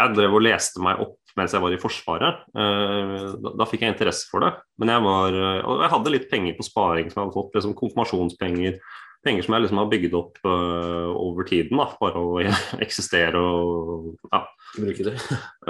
Jeg 0.02 0.18
drev 0.18 0.36
og 0.36 0.44
leste 0.44 0.82
meg 0.84 1.00
opp 1.00 1.23
mens 1.40 1.54
jeg 1.56 1.64
var 1.64 1.74
i 1.74 1.80
Forsvaret. 1.82 2.44
eh, 2.54 3.30
da, 3.42 3.54
da 3.60 3.68
fikk 3.70 3.86
jeg 3.86 3.96
interesse 3.96 4.30
for 4.30 4.46
det. 4.46 4.54
Men 4.82 4.94
jeg 4.94 5.06
var 5.06 5.38
eh, 5.40 5.62
Og 5.66 5.84
jeg 5.84 5.94
hadde 5.96 6.14
litt 6.14 6.30
penger 6.32 6.58
på 6.58 6.68
sparing 6.68 7.10
som 7.10 7.20
jeg 7.20 7.26
hadde 7.28 7.38
fått, 7.38 7.54
liksom 7.58 7.76
konfirmasjonspenger. 7.80 8.80
Penger 9.24 9.46
som 9.46 9.56
jeg 9.56 9.64
liksom 9.66 9.80
har 9.80 9.92
bygd 9.92 10.16
opp 10.20 10.40
uh, 10.44 11.14
over 11.16 11.46
tiden, 11.48 11.80
da, 11.80 11.86
bare 11.96 12.20
å 12.20 12.42
eksistere 12.84 13.40
og 13.40 14.10
ja, 14.28 14.42
Bruke 14.76 15.06
det. 15.08 15.14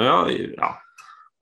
ja, 0.02 0.16
ja. 0.32 0.72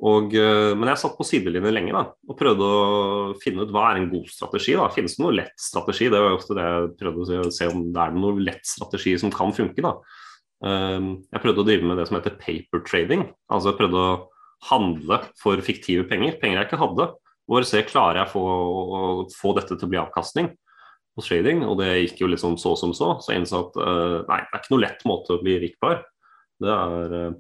Og, 0.02 0.34
men 0.34 0.90
jeg 0.90 0.98
satt 0.98 1.14
på 1.14 1.24
sidelinjen 1.30 1.76
lenge 1.76 1.94
da, 1.94 2.02
og 2.26 2.36
prøvde 2.40 2.66
å 2.66 3.36
finne 3.40 3.64
ut 3.64 3.72
hva 3.72 3.92
er 3.92 4.00
en 4.00 4.10
god 4.10 4.26
strategi. 4.34 4.74
da. 4.76 4.88
Finnes 4.92 5.14
det 5.14 5.22
noe 5.24 5.36
lett 5.38 5.62
strategi? 5.62 6.10
Det 6.10 6.20
var 6.20 6.34
jo 6.34 6.40
ofte 6.40 6.58
det 6.58 6.66
jeg 6.66 6.90
prøvde 7.04 7.22
å 7.22 7.30
se, 7.30 7.40
se 7.62 7.70
om 7.70 7.84
det 7.94 8.02
er 8.02 8.18
noe 8.18 8.44
lett 8.50 8.66
strategi 8.66 9.14
som 9.22 9.32
kan 9.32 9.54
funke. 9.56 9.86
da. 9.86 9.94
Eh, 10.66 11.08
Jeg 11.32 11.44
prøvde 11.44 11.64
å 11.64 11.68
drive 11.68 11.88
med 11.88 12.00
det 12.02 12.08
som 12.10 12.20
heter 12.20 12.38
paper 12.42 12.84
trading. 12.88 13.28
Altså 13.52 13.72
jeg 13.72 13.80
prøvde 13.82 14.02
å 14.02 14.16
handle 14.70 15.22
for 15.42 15.62
fiktive 15.66 16.08
penger. 16.10 16.38
Penger 16.42 16.62
jeg 16.62 16.70
ikke 16.70 16.82
hadde. 16.84 17.12
Hvor 17.50 17.66
se 17.68 17.82
klarer 17.84 18.22
jeg 18.22 18.34
få, 18.34 18.42
å 18.42 19.02
få 19.34 19.56
dette 19.58 19.76
til 19.76 19.88
å 19.88 19.92
bli 19.92 20.00
avkastning 20.02 20.52
hos 21.18 21.28
trading. 21.28 21.66
Og 21.68 21.80
det 21.82 21.92
gikk 22.06 22.24
jo 22.24 22.32
sånn 22.40 22.60
så 22.62 22.76
som 22.80 22.96
så. 22.96 23.16
Så 23.20 23.34
jeg 23.34 23.44
innså 23.44 23.66
at 23.68 23.80
eh, 23.82 24.18
nei, 24.30 24.42
det 24.46 24.52
er 24.54 24.64
ikke 24.64 24.76
noe 24.76 24.86
lett 24.86 25.08
måte 25.10 25.36
å 25.36 25.42
bli 25.44 25.58
rik 25.64 25.80
på 25.82 25.94
her. 25.94 26.04
Det 26.62 26.76
er 26.76 27.18
eh, 27.20 27.40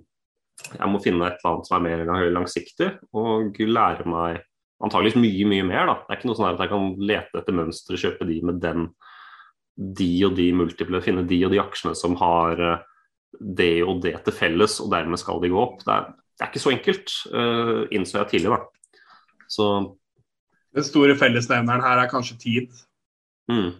jeg 0.70 0.90
må 0.92 1.02
finne 1.02 1.28
et 1.28 1.40
eller 1.42 1.56
annet 1.56 1.68
som 1.68 1.78
er 1.78 2.06
mer 2.06 2.32
langsiktig, 2.36 2.90
og 3.18 3.58
lære 3.58 4.06
meg 4.10 4.42
antageligvis 4.82 5.20
mye 5.22 5.48
mye 5.50 5.66
mer. 5.68 5.90
da. 5.90 5.96
Det 6.02 6.14
er 6.14 6.20
ikke 6.20 6.30
noe 6.30 6.40
sånn 6.40 6.50
at 6.52 6.62
jeg 6.64 6.72
kan 6.74 6.88
lete 7.12 7.42
etter 7.42 7.58
mønstre, 7.58 8.00
kjøpe 8.02 8.28
de 8.30 8.38
med 8.46 8.62
den, 8.64 8.88
de 10.02 10.12
og 10.28 10.36
de 10.38 10.48
multiple, 10.58 11.02
finne 11.04 11.26
de 11.28 11.40
og 11.48 11.54
de 11.54 11.62
aksjene 11.62 11.96
som 11.98 12.18
har 12.22 12.62
eh, 12.62 12.88
det 13.40 13.84
og 13.84 14.02
det 14.04 14.16
til 14.26 14.36
felles, 14.36 14.80
og 14.84 14.92
dermed 14.92 15.20
skal 15.22 15.42
de 15.44 15.52
gå 15.52 15.60
opp. 15.62 15.82
Det 15.86 15.94
er, 15.94 16.10
det 16.12 16.46
er 16.46 16.52
ikke 16.52 16.64
så 16.64 16.74
enkelt, 16.74 17.14
uh, 17.34 17.84
innså 17.94 18.20
jeg 18.20 18.32
tidligere. 18.34 18.66
Så 19.52 19.68
Den 20.76 20.84
store 20.88 21.16
fellesnevneren 21.20 21.84
her 21.84 22.00
er 22.00 22.12
kanskje 22.12 22.38
tid 22.40 22.68
mm, 23.52 23.72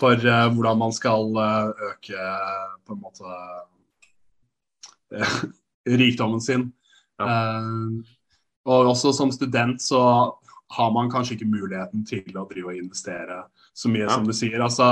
for 0.00 0.12
uh, 0.20 0.48
hvordan 0.52 0.78
man 0.78 0.92
skal 0.92 1.30
uh, 1.32 1.72
øke 1.90 2.26
på 2.86 2.96
en 2.96 3.00
måte 3.04 3.36
rikdommen 6.04 6.40
sin. 6.40 6.72
Ja. 7.20 7.60
Og 8.64 8.88
også 8.90 9.12
som 9.12 9.30
student 9.32 9.82
så 9.82 10.00
har 10.74 10.90
man 10.92 11.10
kanskje 11.12 11.36
ikke 11.36 11.50
muligheten 11.52 12.04
til 12.08 12.36
å 12.38 12.46
drive 12.50 12.72
og 12.72 12.78
investere 12.80 13.42
så 13.76 13.90
mye 13.92 14.06
Ja. 14.06 14.14
som 14.14 14.26
du 14.26 14.32
sier. 14.32 14.60
Altså, 14.62 14.86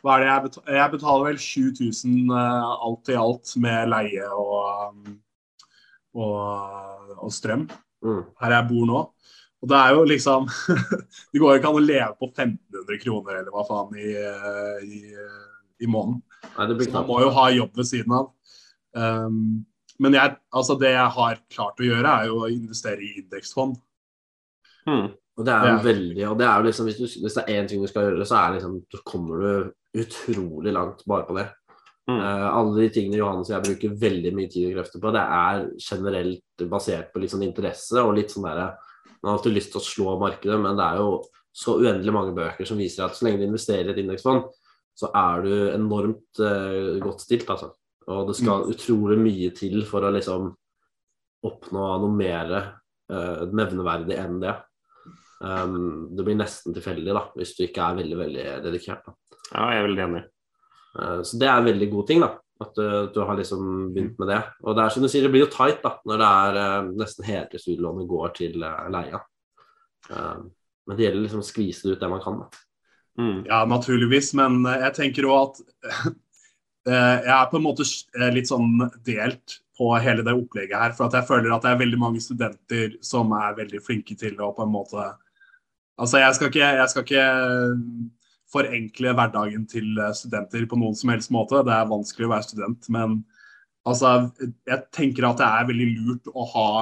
hva 0.00 0.16
er 0.16 0.22
det 0.22 0.30
jeg, 0.30 0.42
betaler? 0.46 0.76
jeg 0.78 0.92
betaler 0.94 1.28
vel 1.28 1.38
7000 1.44 2.32
uh, 2.32 2.72
alt 2.88 3.12
i 3.12 3.18
alt 3.20 3.54
med 3.60 3.92
leie 3.92 4.32
og, 4.32 4.90
um, 4.90 5.14
og, 6.16 7.14
og 7.20 7.32
strøm 7.34 7.68
Mm. 8.00 8.22
her 8.40 8.54
jeg 8.54 8.68
bor 8.70 8.86
nå. 8.88 9.00
Og 9.60 9.68
det 9.68 9.76
er 9.76 9.90
jo 9.92 10.04
liksom 10.08 10.46
Det 11.32 11.40
går 11.40 11.50
jo 11.52 11.60
ikke 11.60 11.68
an 11.70 11.80
å 11.80 11.84
leve 11.84 12.14
på 12.16 12.28
1500 12.30 13.00
kroner 13.02 13.40
eller 13.40 13.52
hva 13.52 13.64
faen 13.68 13.98
i, 14.00 14.12
eh, 14.16 14.78
i, 14.86 15.00
i 15.84 15.88
måneden. 15.90 16.22
Nei, 16.56 16.68
Så 16.80 16.94
man 16.94 17.08
må 17.10 17.18
jo 17.20 17.32
ha 17.36 17.50
jobb 17.52 17.76
ved 17.76 17.88
siden 17.90 18.14
av. 18.16 18.30
Um, 18.96 19.66
men 20.00 20.16
jeg, 20.16 20.38
altså 20.56 20.78
det 20.80 20.94
jeg 20.94 21.14
har 21.18 21.42
klart 21.52 21.80
å 21.80 21.84
gjøre, 21.84 22.14
er 22.14 22.30
jo 22.30 22.40
å 22.40 22.48
investere 22.48 23.04
i 23.04 23.18
indeksfond. 23.20 23.76
Hmm. 24.88 25.12
Og 25.36 25.44
det 25.44 25.52
er 25.52 25.68
jo 25.68 25.84
veldig 25.84 26.24
Og 26.30 26.38
det 26.40 26.46
er 26.48 26.56
jo 26.56 26.64
liksom 26.66 26.86
hvis, 26.88 26.96
du, 26.96 27.20
hvis 27.20 27.36
det 27.36 27.42
er 27.44 27.60
én 27.60 27.68
ting 27.68 27.84
du 27.84 27.88
skal 27.88 28.08
gjøre, 28.08 28.24
så 28.28 28.38
er 28.38 28.54
liksom 28.56 28.78
Så 28.90 29.02
kommer 29.06 29.44
du 29.44 29.52
utrolig 29.96 30.72
langt 30.74 31.02
bare 31.08 31.26
på 31.26 31.36
det. 31.38 31.46
mm. 32.10 32.20
Uh, 32.20 32.46
alle 32.50 32.84
de 32.84 32.92
tingene 32.94 33.18
Johannes 33.20 33.50
og 33.50 33.56
jeg 33.56 33.66
bruker 33.68 33.98
veldig 34.04 34.32
mye 34.36 34.50
tid 34.52 34.68
og 34.68 34.78
krefter 34.78 35.02
på, 35.02 35.12
det 35.14 35.24
er 35.40 35.66
generelt 35.82 36.64
basert 36.70 37.10
på 37.12 37.22
litt 37.22 37.34
sånn 37.34 37.46
interesse 37.46 38.02
og 38.02 38.14
litt 38.18 38.32
sånn 38.34 38.48
derre 38.48 38.72
Man 39.20 39.28
har 39.28 39.36
alltid 39.36 39.52
lyst 39.52 39.74
til 39.74 39.82
å 39.82 39.84
slå 39.84 40.16
markedet, 40.20 40.56
men 40.62 40.78
det 40.78 40.86
er 40.86 41.02
jo 41.02 41.10
så 41.52 41.74
uendelig 41.76 42.12
mange 42.14 42.32
bøker 42.32 42.64
som 42.64 42.78
viser 42.80 43.04
at 43.04 43.16
så 43.18 43.26
lenge 43.26 43.42
du 43.42 43.48
investerer 43.48 43.90
i 43.90 43.92
et 43.92 44.00
indeksfond, 44.00 44.46
så 44.96 45.10
er 45.16 45.44
du 45.44 45.52
enormt 45.74 46.40
uh, 46.40 46.96
godt 47.02 47.26
stilt, 47.26 47.50
altså. 47.52 47.74
Og 48.10 48.30
det 48.30 48.38
skal 48.38 48.70
utrolig 48.72 49.18
mye 49.20 49.50
til 49.54 49.82
for 49.86 50.06
å 50.06 50.12
liksom 50.14 50.48
oppnå 51.46 51.86
noe 52.02 52.16
mer 52.16 52.54
uh, 52.56 53.44
nevneverdig 53.52 54.16
enn 54.18 54.40
det. 54.42 54.54
Um, 55.40 56.10
det 56.16 56.24
blir 56.26 56.36
nesten 56.36 56.76
tilfeldig 56.76 57.14
da, 57.16 57.26
hvis 57.36 57.54
du 57.56 57.64
ikke 57.64 57.84
er 57.86 58.00
veldig 58.00 58.18
veldig 58.18 58.46
dedikert. 58.66 59.06
Da. 59.06 59.19
Ja, 59.50 59.66
jeg 59.72 59.80
er 59.80 59.88
veldig 59.88 60.06
enig. 60.06 60.22
Eh, 61.00 61.18
så 61.26 61.40
det 61.40 61.48
er 61.48 61.58
en 61.58 61.68
veldig 61.70 61.90
god 61.90 62.08
ting, 62.10 62.22
da. 62.24 62.30
At 62.60 62.76
du, 62.76 62.86
du 63.14 63.20
har 63.24 63.38
liksom 63.38 63.92
begynt 63.94 64.18
med 64.20 64.28
det. 64.28 64.40
Og 64.66 64.76
det 64.76 64.84
er 64.84 64.94
som 64.94 65.04
du 65.04 65.08
sier, 65.08 65.24
det 65.24 65.32
blir 65.32 65.46
jo 65.46 65.52
tight 65.52 65.80
da, 65.84 65.94
når 66.06 66.20
det 66.20 66.30
er 66.30 66.62
eh, 66.62 66.90
nesten 67.02 67.28
hele 67.28 67.60
studielånet 67.62 68.10
går 68.10 68.34
til 68.36 68.66
eh, 68.66 68.88
leia. 68.92 69.22
Eh, 70.10 70.42
men 70.86 70.98
det 70.98 71.06
gjelder 71.06 71.24
liksom 71.24 71.44
å 71.44 71.46
skvise 71.46 71.86
det 71.86 71.96
ut 71.96 72.04
det 72.04 72.10
man 72.12 72.24
kan. 72.24 72.42
da. 72.42 72.66
Mm. 73.20 73.40
Ja, 73.48 73.64
naturligvis, 73.68 74.34
men 74.38 74.60
eh, 74.66 74.84
jeg 74.86 74.96
tenker 74.98 75.28
òg 75.28 75.40
at 75.40 75.88
eh, 76.90 77.16
jeg 77.24 77.34
er 77.36 77.50
på 77.50 77.58
en 77.58 77.66
måte 77.66 77.86
eh, 77.86 78.30
litt 78.34 78.50
sånn 78.50 78.78
delt 79.06 79.60
på 79.80 79.90
hele 80.04 80.24
det 80.26 80.36
opplegget 80.36 80.76
her. 80.76 80.94
For 80.96 81.08
at 81.08 81.18
jeg 81.18 81.28
føler 81.28 81.52
at 81.54 81.64
det 81.64 81.74
er 81.74 81.82
veldig 81.82 82.00
mange 82.00 82.22
studenter 82.22 82.96
som 83.04 83.32
er 83.36 83.58
veldig 83.58 83.82
flinke 83.84 84.16
til 84.20 84.40
å 84.40 84.52
på 84.56 84.68
en 84.68 84.76
måte 84.76 85.10
Altså, 86.00 86.16
jeg 86.16 86.32
skal 86.32 86.48
ikke, 86.48 86.68
jeg 86.78 86.88
skal 86.88 87.02
ikke 87.04 87.24
forenkle 88.52 89.14
hverdagen 89.16 89.66
til 89.70 89.98
eh, 89.98 90.14
studenter 90.16 90.66
på 90.70 90.78
noen 90.80 90.96
som 90.98 91.12
helst 91.14 91.32
måte. 91.34 91.62
Det 91.66 91.74
er 91.74 91.90
vanskelig 91.90 92.28
å 92.28 92.32
være 92.34 92.48
student, 92.48 92.88
men 92.92 93.20
altså, 93.88 94.30
jeg 94.68 94.82
tenker 94.96 95.28
at 95.28 95.40
det 95.40 95.50
er 95.50 95.70
veldig 95.70 95.90
lurt 95.98 96.32
å 96.34 96.46
ha 96.54 96.72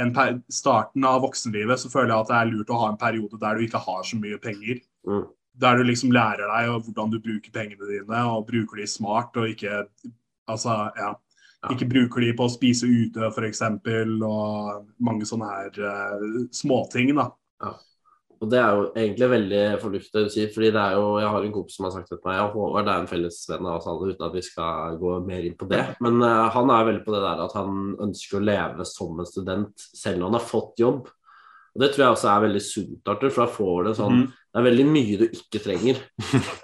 en 0.00 0.42
starten 0.48 1.04
av 1.04 1.20
voksenlivet 1.24 1.80
så 1.80 1.90
føler 1.92 2.14
jeg 2.14 2.24
at 2.24 2.30
det 2.30 2.36
er 2.38 2.50
lurt 2.54 2.70
å 2.72 2.78
ha 2.80 2.90
en 2.92 3.00
periode 3.00 3.40
der 3.40 3.58
du 3.58 3.66
ikke 3.66 3.82
har 3.84 4.04
så 4.06 4.18
mye 4.20 4.38
penger. 4.42 4.80
Mm. 5.08 5.26
Der 5.60 5.76
du 5.76 5.84
liksom 5.84 6.12
lærer 6.14 6.48
deg 6.48 6.70
hvordan 6.86 7.12
du 7.12 7.18
bruker 7.20 7.52
pengene 7.52 7.88
dine, 7.88 8.22
og 8.30 8.46
bruker 8.48 8.80
de 8.80 8.86
smart, 8.88 9.36
og 9.36 9.50
ikke 9.50 9.82
altså, 10.48 10.86
ja, 10.96 11.12
Ja. 11.60 11.74
ikke 11.74 11.90
bruker 11.90 12.24
de 12.24 12.30
på 12.32 12.46
å 12.46 12.48
spise 12.48 12.88
ute 12.88 13.26
f.eks. 13.28 13.60
og 14.24 14.86
mange 14.96 15.26
sånne 15.28 15.48
her 15.50 15.74
uh, 15.84 16.46
småting. 16.56 17.12
da. 17.18 17.26
Og 18.40 18.48
det 18.48 18.56
er 18.56 18.72
jo 18.72 18.84
egentlig 18.96 19.26
veldig 19.34 19.62
fornuftig 19.82 20.20
å 20.24 20.28
si, 20.32 20.46
fordi 20.48 20.70
det 20.72 20.80
er 20.80 20.94
jo, 20.96 21.08
jeg 21.20 21.32
har 21.34 21.44
en 21.44 21.52
kompis 21.52 21.74
som 21.76 21.86
har 21.86 21.92
sagt 21.92 22.08
til 22.08 22.20
meg, 22.24 22.38
og 22.40 22.54
Håvard 22.56 22.86
det 22.88 22.92
er 22.94 23.02
en 23.02 23.10
fellesvenn 23.10 23.66
av 23.68 23.76
oss 23.76 23.88
alle, 23.90 24.14
uten 24.14 24.26
at 24.30 24.36
vi 24.38 24.42
skal 24.46 24.96
gå 25.00 25.14
mer 25.26 25.44
inn 25.44 25.56
på 25.60 25.68
det. 25.68 25.82
Men 26.00 26.22
uh, 26.24 26.48
han 26.54 26.72
er 26.72 26.86
veldig 26.88 27.04
på 27.04 27.12
det 27.12 27.20
der 27.26 27.42
at 27.44 27.56
han 27.58 27.80
ønsker 28.06 28.38
å 28.38 28.46
leve 28.48 28.86
som 28.88 29.20
en 29.20 29.28
student, 29.28 29.88
selv 29.92 30.22
når 30.22 30.30
han 30.30 30.38
har 30.38 30.46
fått 30.48 30.80
jobb. 30.80 31.10
Og 31.70 31.84
Det 31.84 31.90
tror 31.92 32.06
jeg 32.06 32.16
også 32.16 32.30
er 32.32 32.44
veldig 32.46 32.62
sunt, 32.64 33.12
Arthur, 33.12 33.34
for 33.34 33.44
da 33.44 33.56
får 33.58 33.76
du 33.84 33.92
sånn 34.00 34.20
mm. 34.22 34.28
Det 34.50 34.58
er 34.58 34.64
veldig 34.66 34.84
mye 34.90 35.18
du 35.20 35.26
ikke 35.28 35.60
trenger. 35.62 36.00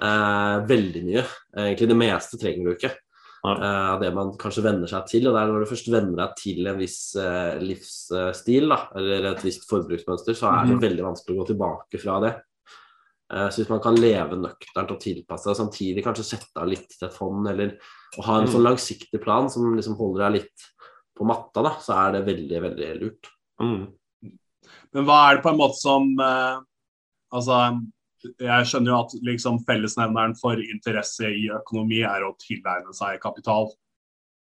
Uh, 0.01 0.57
veldig 0.73 1.03
mye. 1.07 1.27
Egentlig 1.55 1.87
det 1.93 1.99
meste 2.01 2.41
trenger 2.41 2.65
du 2.67 2.73
ikke. 2.73 2.97
Av 3.45 4.01
det 4.01 4.09
man 4.15 4.33
kanskje 4.41 4.63
venner 4.65 4.89
seg 4.91 5.07
til. 5.07 5.27
Og 5.29 5.35
det 5.35 5.43
er 5.43 5.53
når 5.53 5.61
du 5.63 5.71
først 5.71 5.91
venner 5.93 6.17
deg 6.17 6.37
til 6.41 6.67
en 6.67 6.79
viss 6.81 7.15
uh, 7.21 7.59
livsstil, 7.61 8.69
da, 8.73 8.79
eller 8.97 9.29
et 9.31 9.45
visst 9.45 9.69
forbruksmønster, 9.71 10.35
så 10.35 10.49
er 10.51 10.67
det 10.67 10.75
Mhm. 10.77 10.83
veldig 10.83 11.05
vanskelig 11.05 11.37
å 11.37 11.41
gå 11.43 11.47
tilbake 11.53 12.01
fra 12.03 12.21
det. 12.21 12.33
Uh, 13.33 13.49
Så 13.51 13.63
hvis 13.63 13.69
man 13.71 13.81
kan 13.81 13.95
leve 13.95 14.35
nøkternt 14.39 14.91
og 14.91 15.01
tilpasse 15.01 15.45
seg, 15.47 15.57
samtidig 15.61 16.05
kanskje 16.05 16.25
sette 16.25 16.57
av 16.57 16.67
litt 16.69 16.89
til 16.89 17.07
et 17.09 17.15
fond, 17.15 17.47
eller 17.49 17.77
ha 18.23 18.41
en 18.41 18.47
sånn 18.49 18.63
langsiktig 18.67 19.21
plan 19.23 19.49
som 19.51 19.77
liksom 19.77 19.97
holder 19.97 20.31
deg 20.31 20.41
litt 20.43 20.67
på 21.17 21.25
matta, 21.27 21.63
da, 21.63 21.71
så 21.81 21.95
er 22.07 22.13
det 22.13 22.27
veldig, 22.27 22.63
veldig 22.63 23.01
lurt. 23.01 23.31
Mm. 23.61 23.93
Men 24.93 25.05
hva 25.05 25.31
er 25.31 25.37
det 25.37 25.43
på 25.45 25.51
en 25.51 25.59
måte 25.59 25.79
som 25.79 26.17
Altså, 27.33 27.81
jeg 28.25 28.69
skjønner 28.69 28.93
jo 28.93 28.99
at 28.99 29.15
liksom 29.27 29.59
fellesnevneren 29.69 30.35
for 30.39 30.61
interesse 30.61 31.29
i 31.31 31.47
økonomi 31.55 32.03
er 32.07 32.25
å 32.27 32.35
tilegne 32.41 32.95
seg 32.97 33.21
kapital. 33.23 33.71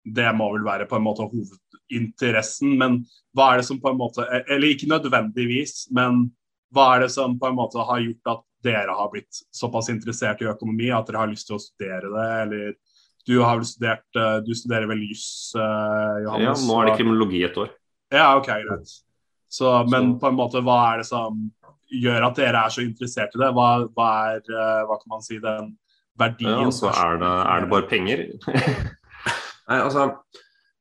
det 0.07 0.29
må 0.39 0.45
vel 0.53 0.63
være 0.63 0.85
på 0.87 0.95
en 0.95 1.03
måte 1.03 1.25
hovedinteressen. 1.27 2.77
Men 2.79 3.01
hva 3.35 3.51
er 3.51 3.57
det 3.59 3.67
som 3.67 3.79
på 3.83 3.91
en 3.91 3.97
måte 3.99 4.23
Eller 4.47 4.69
ikke 4.71 4.87
nødvendigvis, 4.87 5.89
men 5.91 6.29
hva 6.71 6.95
er 6.95 7.01
det 7.03 7.11
som 7.11 7.35
på 7.39 7.49
en 7.49 7.57
måte 7.57 7.83
har 7.83 7.99
gjort 7.99 8.31
at 8.35 8.43
dere 8.63 8.95
har 8.95 9.09
blitt 9.11 9.41
såpass 9.53 9.89
interessert 9.91 10.41
i 10.41 10.47
økonomi 10.47 10.89
at 10.91 11.07
dere 11.07 11.25
har 11.25 11.31
lyst 11.31 11.47
til 11.49 11.57
å 11.57 11.63
studere 11.63 12.07
det? 12.13 12.29
Eller 12.45 12.77
du 13.27 13.41
har 13.43 13.59
vel 13.59 13.67
studert 13.67 14.15
eh, 14.15 14.37
Du 14.47 14.53
studerer 14.55 14.87
vel 14.87 15.03
juss, 15.09 15.51
eh, 15.55 16.23
Johannes? 16.23 16.63
Ja, 16.63 16.69
nå 16.69 16.79
er 16.79 16.89
det 16.89 16.95
kriminologi 17.01 17.43
et 17.43 17.59
år. 17.59 17.75
Ja, 18.13 18.29
OK, 18.39 18.47
greit. 18.47 18.95
Så, 19.51 19.67
men 19.91 20.15
på 20.19 20.27
en 20.29 20.39
måte, 20.39 20.61
hva 20.63 20.77
er 20.91 21.01
det 21.01 21.07
som 21.07 21.47
gjør 21.87 22.27
at 22.29 22.39
dere 22.39 22.63
er 22.65 22.73
så 22.73 22.83
interessert 22.83 23.35
i 23.35 23.41
det? 23.41 23.51
Hva, 23.55 23.69
hva 23.95 24.09
er, 24.33 24.43
eh, 24.51 24.81
hva 24.87 24.97
kan 24.99 25.13
man 25.15 25.23
si, 25.25 25.39
den 25.43 25.71
verdien? 26.19 26.51
Ja, 26.51 26.65
altså, 26.65 26.91
er 26.91 27.21
det, 27.21 27.31
er 27.53 27.63
det 27.63 27.71
bare 27.71 27.89
penger. 27.89 28.23
Nei, 29.69 29.79
altså, 29.79 30.09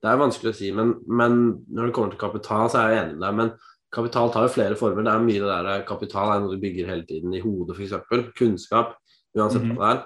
det 0.02 0.10
er 0.10 0.20
vanskelig 0.20 0.52
å 0.52 0.58
si, 0.58 0.72
men, 0.74 0.96
men, 1.06 1.40
når 1.72 1.88
det 1.88 1.96
kommer 1.96 2.14
til 2.14 2.22
kapital, 2.22 2.70
så 2.70 2.82
er 2.82 2.94
jeg 2.94 3.04
enig 3.04 3.16
med 3.16 3.26
deg. 3.26 3.38
Men 3.40 3.52
kapital 3.96 4.32
tar 4.34 4.46
jo 4.46 4.54
flere 4.56 4.78
former. 4.78 5.06
Det 5.06 5.14
er 5.14 5.26
mye 5.26 5.44
det 5.44 5.60
der 5.68 5.86
Kapital 5.88 6.32
er 6.32 6.42
noe 6.42 6.56
du 6.56 6.62
bygger 6.62 6.90
hele 6.92 7.06
tiden 7.08 7.34
i 7.34 7.42
hodet, 7.44 7.78
f.eks. 7.78 8.32
Kunnskap, 8.38 8.96
uansett 9.36 9.62
mm 9.62 9.70
-hmm. 9.70 9.78
hva 9.78 9.92
det 9.92 10.00
er. 10.00 10.02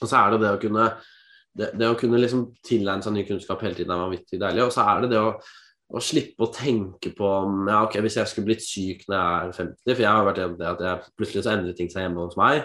Og 0.00 0.08
så 0.08 0.16
er 0.16 0.30
det 0.30 0.40
det 0.40 0.54
å 0.54 0.60
kunne 0.60 0.88
det, 1.54 1.70
det 1.78 1.88
å 1.88 1.98
kunne 1.98 2.18
liksom 2.18 2.48
tilegne 2.66 3.04
seg 3.04 3.14
ny 3.14 3.22
kunnskap 3.28 3.62
hele 3.62 3.78
tiden 3.78 3.92
er 3.94 4.02
vanvittig 4.02 4.40
deilig. 4.40 4.64
Og 4.66 4.72
så 4.74 4.86
er 4.90 5.04
det 5.04 5.10
det 5.14 5.20
å, 5.22 5.36
å 5.92 6.00
slippe 6.02 6.46
å 6.46 6.52
tenke 6.54 7.12
på 7.14 7.26
om 7.28 7.68
ja, 7.68 7.82
ok, 7.84 7.98
hvis 8.02 8.16
jeg 8.18 8.30
skulle 8.30 8.48
blitt 8.48 8.64
syk 8.64 9.04
når 9.04 9.18
jeg 9.18 9.34
er 9.34 9.52
50 9.58 9.92
For 9.92 10.04
jeg 10.06 10.10
har 10.10 10.24
vært 10.26 10.40
gjennom 10.40 10.56
det 10.58 10.70
at 10.70 10.80
jeg, 10.86 11.12
plutselig 11.18 11.44
så 11.44 11.52
endrer 11.52 11.76
ting 11.76 11.90
seg 11.92 12.06
hjemme 12.06 12.24
hos 12.24 12.38
meg. 12.40 12.64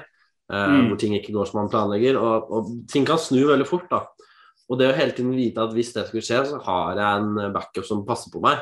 Eh, 0.49 0.71
mm. 0.71 0.87
Hvor 0.87 1.01
ting 1.03 1.17
ikke 1.17 1.35
går 1.35 1.49
som 1.49 1.59
man 1.61 1.71
planlegger. 1.73 2.17
Og, 2.21 2.55
og 2.55 2.71
ting 2.89 3.05
kan 3.05 3.21
snu 3.21 3.43
veldig 3.51 3.67
fort. 3.69 3.89
da 3.91 4.05
og 4.69 4.77
det 4.77 4.91
å 4.91 4.97
hele 4.97 5.15
tiden 5.17 5.33
vite 5.33 5.63
at 5.63 5.71
hvis 5.73 5.95
det 5.95 6.05
skulle 6.07 6.25
skje, 6.25 6.43
så 6.51 6.59
har 6.67 6.99
jeg 6.99 7.23
en 7.23 7.53
backup 7.55 7.87
som 7.87 8.05
passer 8.05 8.29
på 8.33 8.41
meg, 8.43 8.61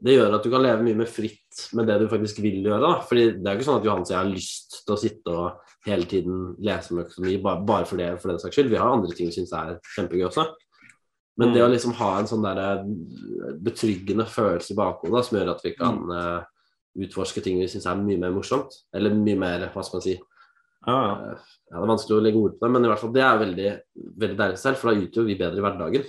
det 0.00 0.14
gjør 0.16 0.36
at 0.36 0.44
du 0.44 0.50
kan 0.52 0.62
leve 0.64 0.84
mye 0.84 0.96
mer 0.96 1.08
fritt 1.08 1.62
med 1.76 1.88
det 1.88 1.98
du 2.00 2.06
faktisk 2.08 2.40
vil 2.44 2.60
gjøre. 2.64 2.80
Da. 2.84 2.92
Fordi 3.08 3.24
det 3.36 3.48
er 3.48 3.58
ikke 3.58 3.66
sånn 3.68 3.80
at 3.80 3.88
Johannes 3.88 4.10
og 4.10 4.14
jeg 4.14 4.20
har 4.20 4.30
lyst 4.30 4.78
til 4.84 4.94
å 4.94 5.00
sitte 5.00 5.34
og 5.34 5.74
hele 5.88 6.08
tiden 6.08 6.38
lese 6.64 6.94
om 6.94 7.02
økonomi 7.02 7.36
bare, 7.44 7.64
bare 7.68 7.88
for, 7.88 8.00
det, 8.00 8.10
for 8.20 8.32
den 8.32 8.40
saks 8.40 8.56
skyld. 8.56 8.72
Vi 8.72 8.80
har 8.80 8.92
andre 8.92 9.16
ting 9.16 9.28
vi 9.28 9.36
syns 9.36 9.52
er 9.56 9.76
kjempegøy 9.96 10.26
også. 10.28 10.46
Men 11.40 11.54
det 11.54 11.62
å 11.64 11.68
mm. 11.68 11.74
liksom 11.74 11.94
ha 12.00 12.10
en 12.18 12.28
sånn 12.28 12.44
der 12.44 12.58
eh, 12.60 12.80
betryggende 13.64 14.26
følelse 14.28 14.74
i 14.74 14.78
bakhodet 14.78 15.22
som 15.26 15.38
gjør 15.38 15.54
at 15.54 15.62
vi 15.64 15.72
kan 15.76 16.00
uh, 16.12 16.40
utforske 17.00 17.42
ting 17.44 17.60
vi 17.60 17.68
syns 17.70 17.88
er 17.88 18.00
mye 18.00 18.20
mer 18.20 18.34
morsomt, 18.34 18.76
eller 18.96 19.14
mye 19.16 19.38
mer, 19.40 19.66
hva 19.72 19.84
skal 19.86 20.00
man 20.00 20.06
si, 20.06 20.16
ah. 20.90 20.92
Eh, 20.92 21.50
ja, 21.70 21.74
Det 21.76 21.82
er 21.84 21.92
vanskelig 21.92 22.16
å 22.18 22.22
legge 22.24 22.40
ord 22.44 22.56
på 22.58 22.66
det, 22.66 22.72
men 22.74 22.86
i 22.86 22.90
hvert 22.90 23.02
fall 23.02 23.14
det 23.14 23.24
er 23.24 23.42
veldig, 23.44 23.74
veldig 24.24 24.38
deilig 24.42 24.60
selv, 24.60 24.80
for 24.80 24.90
da 24.90 25.04
utgjør 25.04 25.28
vi 25.28 25.38
bedre 25.40 25.60
i 25.60 25.66
hverdagen. 25.66 26.08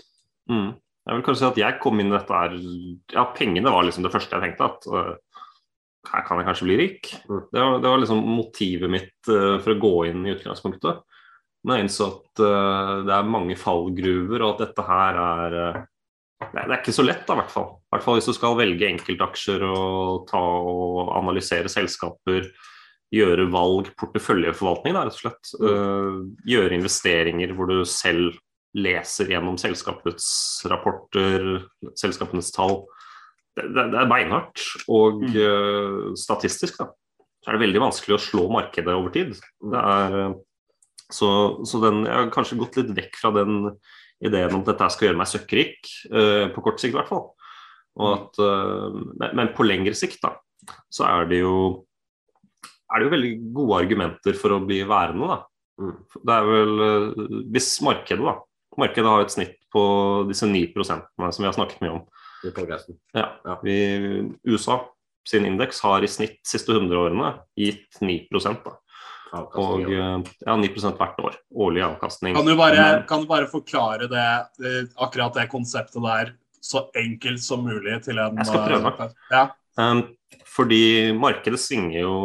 Mm. 0.52 0.70
Jeg 1.02 1.18
vil 1.18 1.26
kanskje 1.26 1.42
si 1.42 1.50
at 1.50 1.60
jeg 1.62 1.82
kom 1.82 2.02
inn 2.02 2.12
i 2.12 2.14
dette 2.14 2.38
her 2.38 2.56
Ja, 3.16 3.24
pengene 3.34 3.72
var 3.74 3.86
liksom 3.88 4.06
det 4.06 4.12
første 4.14 4.38
jeg 4.38 4.44
tenkte. 4.44 4.68
at 4.68 4.86
uh, 4.92 5.14
her 6.12 6.26
kan 6.28 6.42
jeg 6.42 6.48
kanskje 6.50 6.68
bli 6.68 6.78
rik. 6.82 7.10
Mm. 7.30 7.40
Det, 7.48 7.62
var, 7.62 7.80
det, 7.80 7.90
var, 7.90 8.02
liksom 8.04 8.22
motivet 8.26 8.94
mitt 8.94 9.32
uh, 9.32 9.58
for 9.62 9.74
å 9.74 9.82
gå 9.82 9.94
inn 10.12 10.26
i 10.26 10.36
utgangspunktet. 10.36 11.02
Men 11.68 11.84
innså 11.84 12.08
at 12.10 12.42
uh, 12.42 13.02
det 13.06 13.14
er 13.14 13.32
mange 13.32 13.58
fallgruver, 13.60 14.42
og 14.42 14.56
at 14.56 14.68
dette 14.68 14.86
her 14.88 15.22
er 15.22 15.58
det 16.42 16.62
er 16.64 16.80
ikke 16.80 16.94
så 16.96 17.04
lett, 17.06 17.22
da, 17.28 17.36
i 17.36 17.40
hvert 17.44 17.54
fall. 17.54 17.68
I 17.78 17.94
hvert 17.94 18.06
fall 18.06 18.16
hvis 18.18 18.28
du 18.32 18.34
skal 18.34 18.58
velge 18.58 18.88
enkeltaksjer 18.90 19.62
og 19.68 20.24
ta 20.30 20.42
og 20.42 21.12
analysere 21.20 21.70
selskaper 21.70 22.48
gjøre 23.12 23.46
valg, 23.52 23.92
porteføljeforvaltning, 24.00 24.96
da, 24.96 25.04
rett 25.06 25.18
og 25.18 25.26
slett. 25.26 25.52
Uh, 25.60 26.24
gjøre 26.48 26.78
investeringer 26.80 27.54
hvor 27.56 27.70
du 27.70 27.84
selv 27.88 28.40
leser 28.78 29.28
gjennom 29.34 29.58
selskapets 29.60 30.28
rapporter, 30.72 31.66
selskapenes 32.00 32.54
tall. 32.56 32.80
Det, 33.58 33.68
det, 33.68 33.90
det 33.92 34.00
er 34.00 34.12
beinhardt. 34.12 34.64
Og 34.92 35.26
uh, 35.36 36.14
statistisk 36.20 36.80
da, 36.82 36.90
så 37.42 37.52
er 37.52 37.58
det 37.58 37.66
veldig 37.68 37.84
vanskelig 37.84 38.16
å 38.18 38.24
slå 38.24 38.48
markedet 38.54 38.96
over 38.96 39.12
tid. 39.14 39.36
Det 39.36 39.84
er, 39.84 40.18
uh, 40.32 40.40
så, 41.16 41.30
så 41.68 41.82
den, 41.84 42.06
jeg 42.08 42.16
har 42.16 42.34
kanskje 42.34 42.60
gått 42.60 42.80
litt 42.80 42.92
vekk 42.98 43.20
fra 43.22 43.34
den 43.36 43.60
ideen 44.24 44.54
om 44.54 44.64
at 44.64 44.74
dette 44.74 44.90
skal 44.94 45.10
gjøre 45.10 45.20
meg 45.20 45.30
søkkrik, 45.30 45.80
på 46.12 46.64
kort 46.64 46.82
sikt 46.82 46.94
i 46.94 46.98
hvert 47.00 47.10
fall. 47.10 47.24
At, 48.06 48.38
men, 48.38 49.32
men 49.40 49.50
på 49.58 49.66
lengre 49.66 49.96
sikt 49.98 50.22
da, 50.22 50.36
så 50.94 51.08
er 51.10 51.26
det 51.32 51.40
jo 51.42 51.56
er 52.92 53.00
det 53.00 53.08
jo 53.08 53.16
veldig 53.16 53.34
gode 53.56 53.80
argumenter 53.86 54.38
for 54.38 54.56
å 54.56 54.62
bli 54.64 54.82
værende. 54.88 55.28
da. 55.32 55.40
Mm. 55.82 55.94
Det 56.28 56.36
er 56.36 56.48
vel 56.50 56.74
uh, 56.84 57.22
Hvis 57.54 57.70
markedet 57.86 58.26
da, 58.26 58.38
markedet 58.80 59.12
har 59.12 59.26
et 59.26 59.34
snitt 59.34 59.58
på 59.72 59.84
disse 60.30 60.48
9% 60.48 60.82
som 60.84 61.44
vi 61.44 61.48
har 61.48 61.56
snakket 61.56 61.84
mye 61.84 61.96
om. 62.00 62.02
Ja, 63.16 63.28
ja. 63.46 63.58
Vi, 63.64 63.78
USA 64.50 64.82
sin 65.28 65.46
indeks 65.46 65.84
har 65.86 66.04
i 66.04 66.10
snitt 66.10 66.40
de 66.40 66.50
siste 66.50 66.74
100 66.74 66.98
årene 66.98 67.34
gitt 67.60 68.00
9 68.02 68.42
da. 68.66 68.74
Og 69.32 69.88
ja, 69.88 70.56
9% 70.60 70.98
hvert 71.00 71.20
år. 71.24 71.36
Årlig 71.56 71.84
avkastning. 71.88 72.36
Kan 72.36 72.48
du, 72.48 72.56
bare, 72.60 73.04
kan 73.08 73.24
du 73.24 73.30
bare 73.30 73.48
forklare 73.52 74.10
det, 74.12 74.28
akkurat 75.00 75.38
det 75.40 75.48
konseptet 75.52 76.04
der 76.04 76.34
så 76.62 76.86
enkelt 76.98 77.42
som 77.42 77.64
mulig 77.66 78.04
til 78.06 78.20
en 78.22 78.38
Jeg 78.38 78.50
skal 78.52 78.68
prøve. 78.68 79.08
Ja. 79.32 79.48
Um, 79.80 80.04
fordi 80.52 81.12
markedet 81.16 81.60
svinger 81.64 82.02
jo 82.04 82.16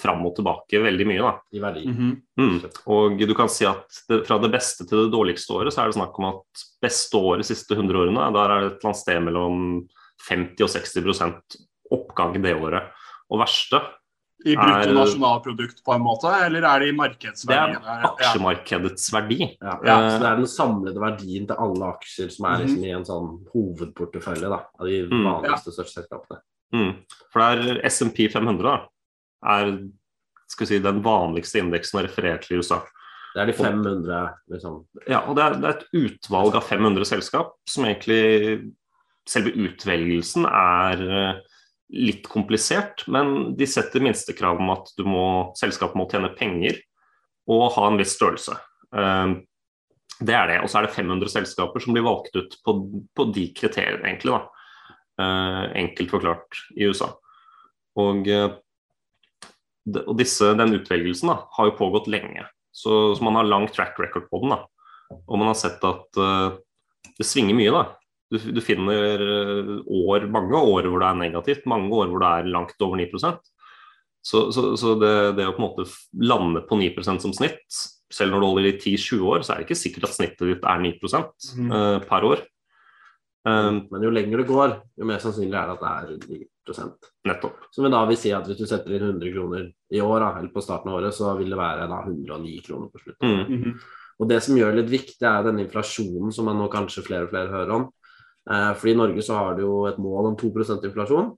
fram 0.00 0.24
og 0.26 0.34
tilbake 0.36 0.80
veldig 0.82 1.06
mye. 1.08 1.22
da. 1.22 1.32
I 1.52 1.60
verdi. 1.62 1.86
Mm 1.86 1.96
-hmm. 1.96 2.16
mm. 2.36 2.70
Og 2.86 3.18
du 3.18 3.34
kan 3.34 3.48
si 3.48 3.64
at 3.64 3.86
det, 4.08 4.26
fra 4.26 4.38
det 4.38 4.50
beste 4.50 4.86
til 4.86 5.04
det 5.04 5.12
dårligste 5.12 5.52
året, 5.52 5.72
så 5.72 5.82
er 5.82 5.86
det 5.86 5.94
snakk 5.94 6.18
om 6.18 6.24
at 6.24 6.42
beste 6.82 7.16
året 7.16 7.38
de 7.38 7.54
siste 7.54 7.74
100 7.74 7.98
årene, 7.98 8.32
der 8.32 8.50
er 8.50 8.60
det 8.60 8.66
et 8.66 8.72
eller 8.72 8.90
annet 8.90 8.96
sted 8.96 9.20
mellom 9.20 9.88
50 10.28 10.62
og 10.62 10.70
60% 10.70 11.56
oppgang 11.90 12.42
det 12.42 12.54
året. 12.54 12.82
Og 13.30 13.38
verste 13.38 13.80
i 14.44 14.56
bruttonasjonalprodukt 14.58 15.82
på 15.84 15.94
en 15.94 16.04
måte, 16.04 16.30
eller 16.46 16.66
er 16.68 16.82
det 16.82 16.90
i 16.90 16.94
markedsverdien? 16.96 17.78
Det 17.78 17.94
er 17.94 18.06
aksjemarkedets 18.08 19.08
verdi. 19.14 19.40
Ja, 19.60 19.76
ja, 19.86 19.96
så 20.10 20.20
Det 20.22 20.28
er 20.30 20.40
den 20.40 20.50
samlede 20.50 21.02
verdien 21.02 21.48
til 21.50 21.64
alle 21.66 21.90
aksjer 21.94 22.32
som 22.34 22.48
er 22.50 22.64
liksom 22.64 22.86
i 22.86 22.94
en 22.96 23.06
sånn 23.08 23.30
hovedportefølje 23.52 24.52
da, 24.52 24.62
av 24.78 24.90
de 24.90 25.02
mm. 25.06 25.18
vanligste 25.28 25.72
mm. 25.72 25.76
største 25.78 26.00
selskapene. 26.00 26.42
Mm. 26.72 26.92
For 27.32 27.42
det 27.42 27.76
er 27.76 27.92
SMP 27.92 28.26
500 28.32 28.66
da, 28.68 28.76
er 29.56 29.74
skal 30.52 30.68
si, 30.68 30.82
den 30.84 31.00
vanligste 31.04 31.62
indeksen 31.62 32.02
referert 32.04 32.46
til 32.46 32.58
i 32.58 32.62
USA. 32.62 32.82
Det 33.32 33.40
er 33.40 33.48
de 33.48 33.56
500 33.56 34.22
liksom. 34.52 34.82
Ja, 35.08 35.22
og 35.24 35.36
det 35.38 35.44
er, 35.44 35.56
det 35.56 35.68
er, 35.70 35.78
et 35.78 36.02
utvalg 36.04 36.56
av 36.58 36.66
500 36.68 37.08
selskap 37.14 37.56
som 37.68 37.88
egentlig 37.88 38.72
Selve 39.22 39.52
utvelgelsen 39.54 40.48
er 40.50 41.02
eh, 41.06 41.36
litt 41.92 42.28
komplisert, 42.28 43.04
men 43.06 43.52
de 43.56 43.68
setter 43.68 44.02
minstekrav 44.02 44.60
om 44.60 44.72
at 44.72 44.88
du 44.96 45.04
må, 45.08 45.24
selskapet 45.58 45.98
må 45.98 46.08
tjene 46.10 46.32
penger 46.38 46.78
og 47.52 47.72
ha 47.76 47.88
en 47.88 47.98
viss 48.00 48.14
størrelse. 48.16 48.56
Eh, 48.96 49.34
det 50.22 50.34
er 50.38 50.48
det. 50.48 50.58
Og 50.62 50.70
så 50.70 50.80
er 50.80 50.86
det 50.86 50.94
500 50.96 51.32
selskaper 51.32 51.82
som 51.82 51.96
blir 51.96 52.06
valgt 52.06 52.36
ut 52.38 52.56
på, 52.64 52.76
på 53.16 53.28
de 53.34 53.48
kriteriene, 53.56 54.06
egentlig. 54.08 54.38
da. 54.38 54.66
Eh, 55.22 55.62
enkelt 55.84 56.14
forklart 56.14 56.64
i 56.78 56.88
USA. 56.88 57.10
Og, 58.00 58.28
eh, 58.30 58.48
og 60.06 60.14
disse, 60.16 60.52
den 60.56 60.78
utvelgelsen 60.78 61.32
da, 61.34 61.40
har 61.58 61.68
jo 61.68 61.78
pågått 61.80 62.08
lenge, 62.12 62.46
så, 62.72 63.12
så, 63.12 63.24
man 63.26 63.36
har 63.36 63.50
lang 63.50 63.66
track 63.68 63.98
record 64.00 64.30
på 64.30 64.44
den. 64.44 64.54
da. 64.54 65.18
Og 65.26 65.36
man 65.36 65.50
har 65.50 65.58
sett 65.60 65.82
at 65.84 66.16
det 67.18 67.26
svinger 67.28 67.58
mye. 67.58 67.74
da. 67.74 67.82
Du, 68.32 68.38
du, 68.56 68.60
finner 68.64 69.22
år, 69.84 70.28
mange 70.32 70.56
år 70.56 70.86
hvor 70.88 71.02
det 71.02 71.08
er 71.08 71.18
negativt, 71.20 71.66
mange 71.68 71.92
år 71.92 72.08
hvor 72.08 72.22
det 72.22 72.30
er 72.32 72.52
langt 72.54 72.84
over 72.84 72.96
9 72.96 73.08
Så, 74.24 74.46
så, 74.54 74.62
så 74.80 74.94
det, 74.96 75.12
det, 75.36 75.48
å 75.50 75.56
på 75.56 75.60
en 75.60 75.66
måte 75.66 75.84
lande 76.16 76.62
på 76.64 76.78
9% 76.80 77.26
som 77.26 77.34
snitt, 77.36 77.66
selv 78.12 78.32
når 78.32 78.40
du 78.40 78.46
holder 78.46 78.70
i 78.70 78.78
10-20 78.78 79.28
år, 79.28 79.44
så 79.44 79.52
er 79.52 79.60
det 79.60 79.68
ikke 79.68 79.82
sikkert 79.82 80.08
at 80.08 80.16
snittet 80.16 80.48
ditt 80.48 80.66
er 80.68 80.82
9 80.84 80.94
mm. 80.96 81.70
uh, 81.72 81.98
per 82.08 82.26
år. 82.28 82.44
Um, 83.42 83.88
Men 83.90 84.04
jo 84.06 84.12
lenger 84.14 84.38
det 84.38 84.46
går, 84.46 84.76
jo 85.00 85.06
mer 85.08 85.22
sannsynlig 85.22 85.56
er 85.58 85.70
det 85.70 85.78
at 85.78 85.82
det 85.82 85.92
er 85.92 86.42
9% 86.70 87.08
Nettopp. 87.26 87.64
Som 87.74 87.88
da 87.90 88.04
vil 88.06 88.18
si 88.20 88.30
at 88.34 88.46
hvis 88.46 88.60
du 88.60 88.68
setter 88.70 88.94
inn 88.94 89.08
100 89.08 89.32
kroner 89.34 89.64
i 89.90 90.02
år, 90.02 90.18
da, 90.22 90.28
eller 90.38 90.52
på 90.54 90.62
starten 90.62 90.92
av 90.92 91.00
året, 91.00 91.16
så 91.16 91.32
vil 91.40 91.50
det 91.50 91.58
være 91.58 91.88
da 91.90 91.98
109 92.04 92.62
kroner 92.68 92.92
på 92.92 93.02
slutten. 93.02 93.34
Mm 93.34 93.64
-hmm. 93.64 93.74
Og 94.20 94.28
det 94.28 94.40
som 94.42 94.56
gjør 94.56 94.70
det 94.70 94.82
litt 94.82 94.92
viktig, 94.92 95.26
er 95.26 95.42
denne 95.42 95.64
inflasjonen 95.64 96.32
som 96.32 96.44
man 96.44 96.58
nå 96.58 96.68
kanskje 96.68 97.02
flere 97.02 97.26
og 97.26 97.30
flere 97.30 97.50
hører 97.50 97.74
om. 97.74 97.90
Eh, 98.50 98.72
fordi 98.74 98.92
i 98.94 98.98
Norge 98.98 99.22
så 99.22 99.38
har 99.38 99.56
du 99.56 99.62
jo 99.64 99.76
et 99.86 100.00
mål 100.02 100.32
om 100.32 100.36
2 100.38 100.50
inflasjon. 100.82 101.32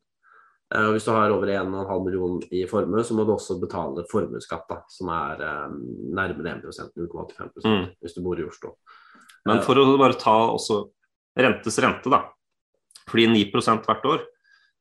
Eh, 0.74 0.86
og 0.88 0.96
hvis 0.96 1.06
du 1.06 1.12
har 1.12 1.32
over 1.34 1.50
1,5 1.52 2.04
million 2.04 2.38
i 2.50 2.64
formue, 2.70 3.04
så 3.04 3.14
må 3.14 3.24
du 3.24 3.34
også 3.34 3.58
betale 3.60 4.06
formuesskatt, 4.10 4.70
som 4.88 5.10
er 5.12 5.42
eh, 5.44 5.74
nærmere 6.16 6.56
1 6.56 6.94
0,85 6.96 7.64
mm. 7.64 7.88
hvis 8.00 8.16
du 8.16 8.22
bor 8.24 8.40
i 8.40 8.46
Oslo. 8.46 8.76
Men 9.44 9.60
for 9.64 9.76
å 9.76 9.98
bare 10.00 10.16
ta 10.16 10.36
også 10.48 10.86
rentes 11.36 11.76
rente, 11.82 12.08
da. 12.08 12.22
Fordi 13.10 13.26
9% 13.28 13.84
hvert 13.84 14.06
år, 14.08 14.22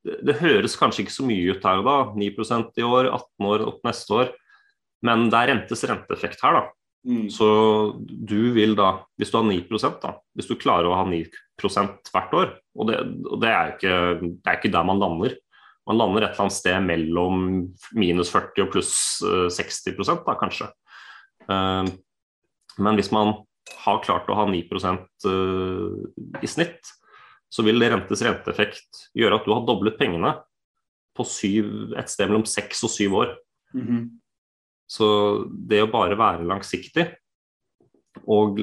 det, 0.04 0.22
det, 0.24 0.38
høres 0.40 0.78
kanskje 0.80 1.04
ikke 1.04 1.16
så 1.16 1.26
mye 1.28 1.52
ut 1.52 1.68
her 1.68 1.84
da. 1.84 1.98
9% 2.16 2.80
i 2.80 2.88
år, 2.88 3.10
18 3.12 3.50
år 3.50 3.66
opp 3.68 3.84
neste 3.84 4.16
år. 4.22 4.32
Men 5.04 5.28
det 5.32 5.40
er 5.40 5.52
rentes 5.52 5.84
renteeffekt 5.90 6.44
her, 6.46 6.56
da. 6.56 6.64
Mm. 7.04 7.28
Så 7.32 7.48
du 8.00 8.54
vil 8.56 8.78
da, 8.80 8.94
hvis 9.20 9.32
du 9.32 9.38
har 9.40 9.48
9% 9.50 9.98
da, 10.04 10.14
hvis 10.38 10.48
du 10.48 10.56
klarer 10.60 10.88
å 10.88 10.96
ha 10.96 11.04
9% 11.08 12.12
hvert 12.14 12.36
år, 12.40 12.54
og 12.80 12.90
det, 12.90 13.00
og 13.28 13.42
det, 13.44 13.50
er, 13.52 13.74
ikke, 13.76 14.30
ikke 14.56 14.72
der 14.72 14.88
man 14.88 15.02
lander. 15.02 15.36
Man 15.90 16.00
lander 16.00 16.24
et 16.24 16.32
eller 16.32 16.46
annet 16.46 16.56
sted 16.56 16.86
mellom 16.86 17.44
minus 18.00 18.32
40 18.32 18.64
og 18.64 18.72
pluss 18.72 18.96
eh, 19.28 19.50
60 19.52 20.00
da, 20.24 20.38
kanskje. 20.40 20.70
Eh, 21.52 21.92
men 22.84 23.00
hvis 23.00 23.12
man 23.14 23.36
har 23.84 24.04
klart 24.06 24.32
å 24.32 24.40
ha 24.40 24.48
9 24.48 24.64
eh, 24.64 26.40
i 26.40 26.50
snitt, 26.50 26.94
så 27.54 27.66
vil 27.68 27.84
det 27.84 27.92
rentes 27.94 28.24
renteeffekt 28.26 29.08
gjøre 29.18 29.38
at 29.38 29.46
du 29.46 29.54
har 29.54 29.68
doblet 29.68 30.00
pengene 30.00 30.38
på 31.14 31.26
syv, 31.28 31.68
et 32.00 32.10
sted 32.10 32.32
mellom 32.32 32.48
seks 32.50 32.82
og 32.88 32.90
syv 32.90 33.20
år. 33.20 33.36
Mhm. 33.76 34.06
Så 34.94 35.08
det 35.50 35.82
å 35.84 35.92
bare 35.92 36.18
være 36.20 36.46
langsiktig 36.46 37.08
og 38.30 38.60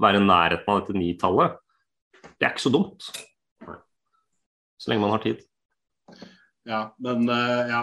være 0.00 0.20
i 0.20 0.24
nærheten 0.24 0.72
av 0.72 0.80
dette 0.80 0.96
nitallet, 0.96 1.58
det 2.38 2.46
er 2.46 2.54
ikke 2.54 2.64
så 2.64 2.72
dumt. 2.72 3.08
Så 4.80 4.90
lenge 4.90 5.04
man 5.04 5.12
har 5.14 5.22
tid. 5.22 5.42
Ja, 6.66 6.84
men 7.02 7.28
eh, 7.28 7.72
ja. 7.72 7.82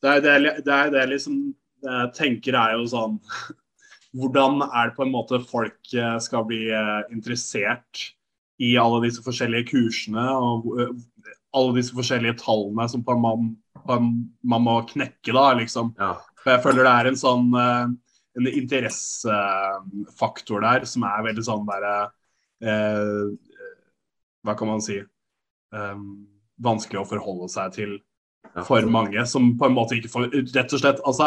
Det 0.00 0.12
er 0.16 0.22
det, 0.24 0.52
det, 0.64 0.74
er 0.74 0.92
det 0.94 1.08
liksom 1.10 1.40
jeg 1.84 2.12
tenker 2.16 2.56
er 2.56 2.74
jo 2.78 2.86
sånn 2.88 3.18
Hvordan 4.16 4.62
er 4.66 4.88
det 4.88 4.96
på 4.96 5.04
en 5.04 5.12
måte 5.12 5.38
folk 5.48 5.92
eh, 5.94 6.16
skal 6.24 6.46
bli 6.48 6.64
eh, 6.74 7.02
interessert 7.12 8.06
i 8.60 8.74
alle 8.80 9.04
disse 9.06 9.22
forskjellige 9.24 9.70
kursene 9.70 10.24
og 10.36 10.66
alle 11.56 11.76
disse 11.78 11.94
forskjellige 11.96 12.40
tallene 12.42 12.84
som 12.90 13.04
man, 13.22 13.46
man 13.88 14.66
må 14.66 14.74
knekke, 14.90 15.32
da, 15.32 15.46
liksom. 15.56 15.94
Ja. 15.96 16.10
Jeg 16.46 16.62
føler 16.64 16.86
det 16.86 16.92
er 16.92 17.06
en 17.10 17.18
sånn 17.20 17.48
eh, 17.58 17.86
en 18.38 18.46
interessefaktor 18.46 20.60
der 20.62 20.84
som 20.88 21.02
er 21.08 21.24
veldig 21.26 21.44
sånn 21.44 21.66
derre 21.68 21.94
eh, 22.62 23.26
Hva 24.46 24.54
kan 24.58 24.68
man 24.70 24.80
si 24.84 24.98
eh, 25.00 25.98
Vanskelig 26.60 27.00
å 27.02 27.08
forholde 27.08 27.48
seg 27.52 27.72
til 27.78 27.92
for 28.66 28.82
mange, 28.90 29.22
som 29.30 29.58
på 29.58 29.64
en 29.68 29.76
måte 29.76 29.94
ikke 29.98 30.10
får 30.10 30.22
Rett 30.54 30.72
og 30.74 30.80
slett, 30.82 31.00
altså 31.06 31.26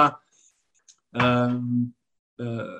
eh, 1.19 1.53
eh, 2.43 2.79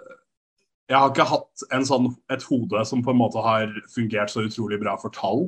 Jeg 0.91 0.99
har 0.99 1.07
ikke 1.11 1.29
hatt 1.29 1.55
en 1.75 1.85
sånn, 1.87 2.05
et 2.33 2.43
hode 2.49 2.79
som 2.89 2.99
på 3.05 3.11
en 3.13 3.21
måte 3.21 3.39
har 3.43 3.65
fungert 3.93 4.29
så 4.33 4.39
utrolig 4.47 4.77
bra 4.81 4.93
for 5.01 5.09
tall 5.15 5.41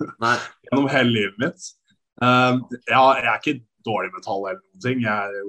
gjennom 0.66 0.88
hele 0.90 1.10
livet 1.14 1.36
mitt. 1.42 1.60
Eh, 2.22 2.54
jeg, 2.74 2.82
jeg 2.96 3.28
er 3.30 3.38
ikke 3.38 3.62
dårlig 3.86 4.10
med 4.16 4.22
tall 4.26 4.42
eller 4.48 4.60
noen 4.60 4.82
ting. 4.84 4.98
Jeg 5.06 5.14
er 5.14 5.30
jo 5.38 5.46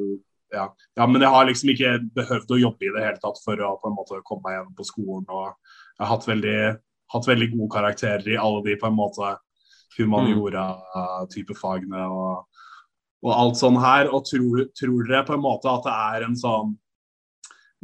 ja. 0.52 0.66
ja, 1.00 1.08
men 1.08 1.24
jeg 1.24 1.34
har 1.34 1.48
liksom 1.48 1.72
ikke 1.74 1.94
behøvd 2.16 2.54
å 2.56 2.62
jobbe 2.66 2.88
i 2.88 2.94
det 2.96 3.06
hele 3.06 3.22
tatt 3.24 3.40
for 3.44 3.62
å 3.64 3.76
på 3.82 3.90
en 3.90 3.98
måte 3.98 4.22
komme 4.28 4.46
meg 4.46 4.58
gjennom 4.58 4.76
på 4.78 4.88
skolen. 4.88 5.26
og 5.30 5.48
Jeg 5.48 6.04
har 6.04 6.12
hatt 6.12 6.28
veldig, 6.28 6.60
hatt 7.16 7.30
veldig 7.30 7.50
gode 7.56 7.72
karakterer 7.78 8.30
i 8.34 8.40
alle 8.40 8.64
de 8.68 8.78
på 8.80 8.90
en 8.90 8.98
måte 8.98 9.34
humaniora-type 9.98 11.56
fagene 11.60 12.04
og, 12.08 12.62
og 13.26 13.34
alt 13.36 13.60
sånn 13.60 13.80
her. 13.82 14.12
Og 14.12 14.28
tror, 14.28 14.66
tror 14.78 15.08
dere 15.08 15.26
på 15.28 15.38
en 15.38 15.46
måte 15.46 15.72
at 15.72 15.88
det 15.88 15.98
er 16.12 16.28
en 16.30 16.38
sånn 16.40 16.76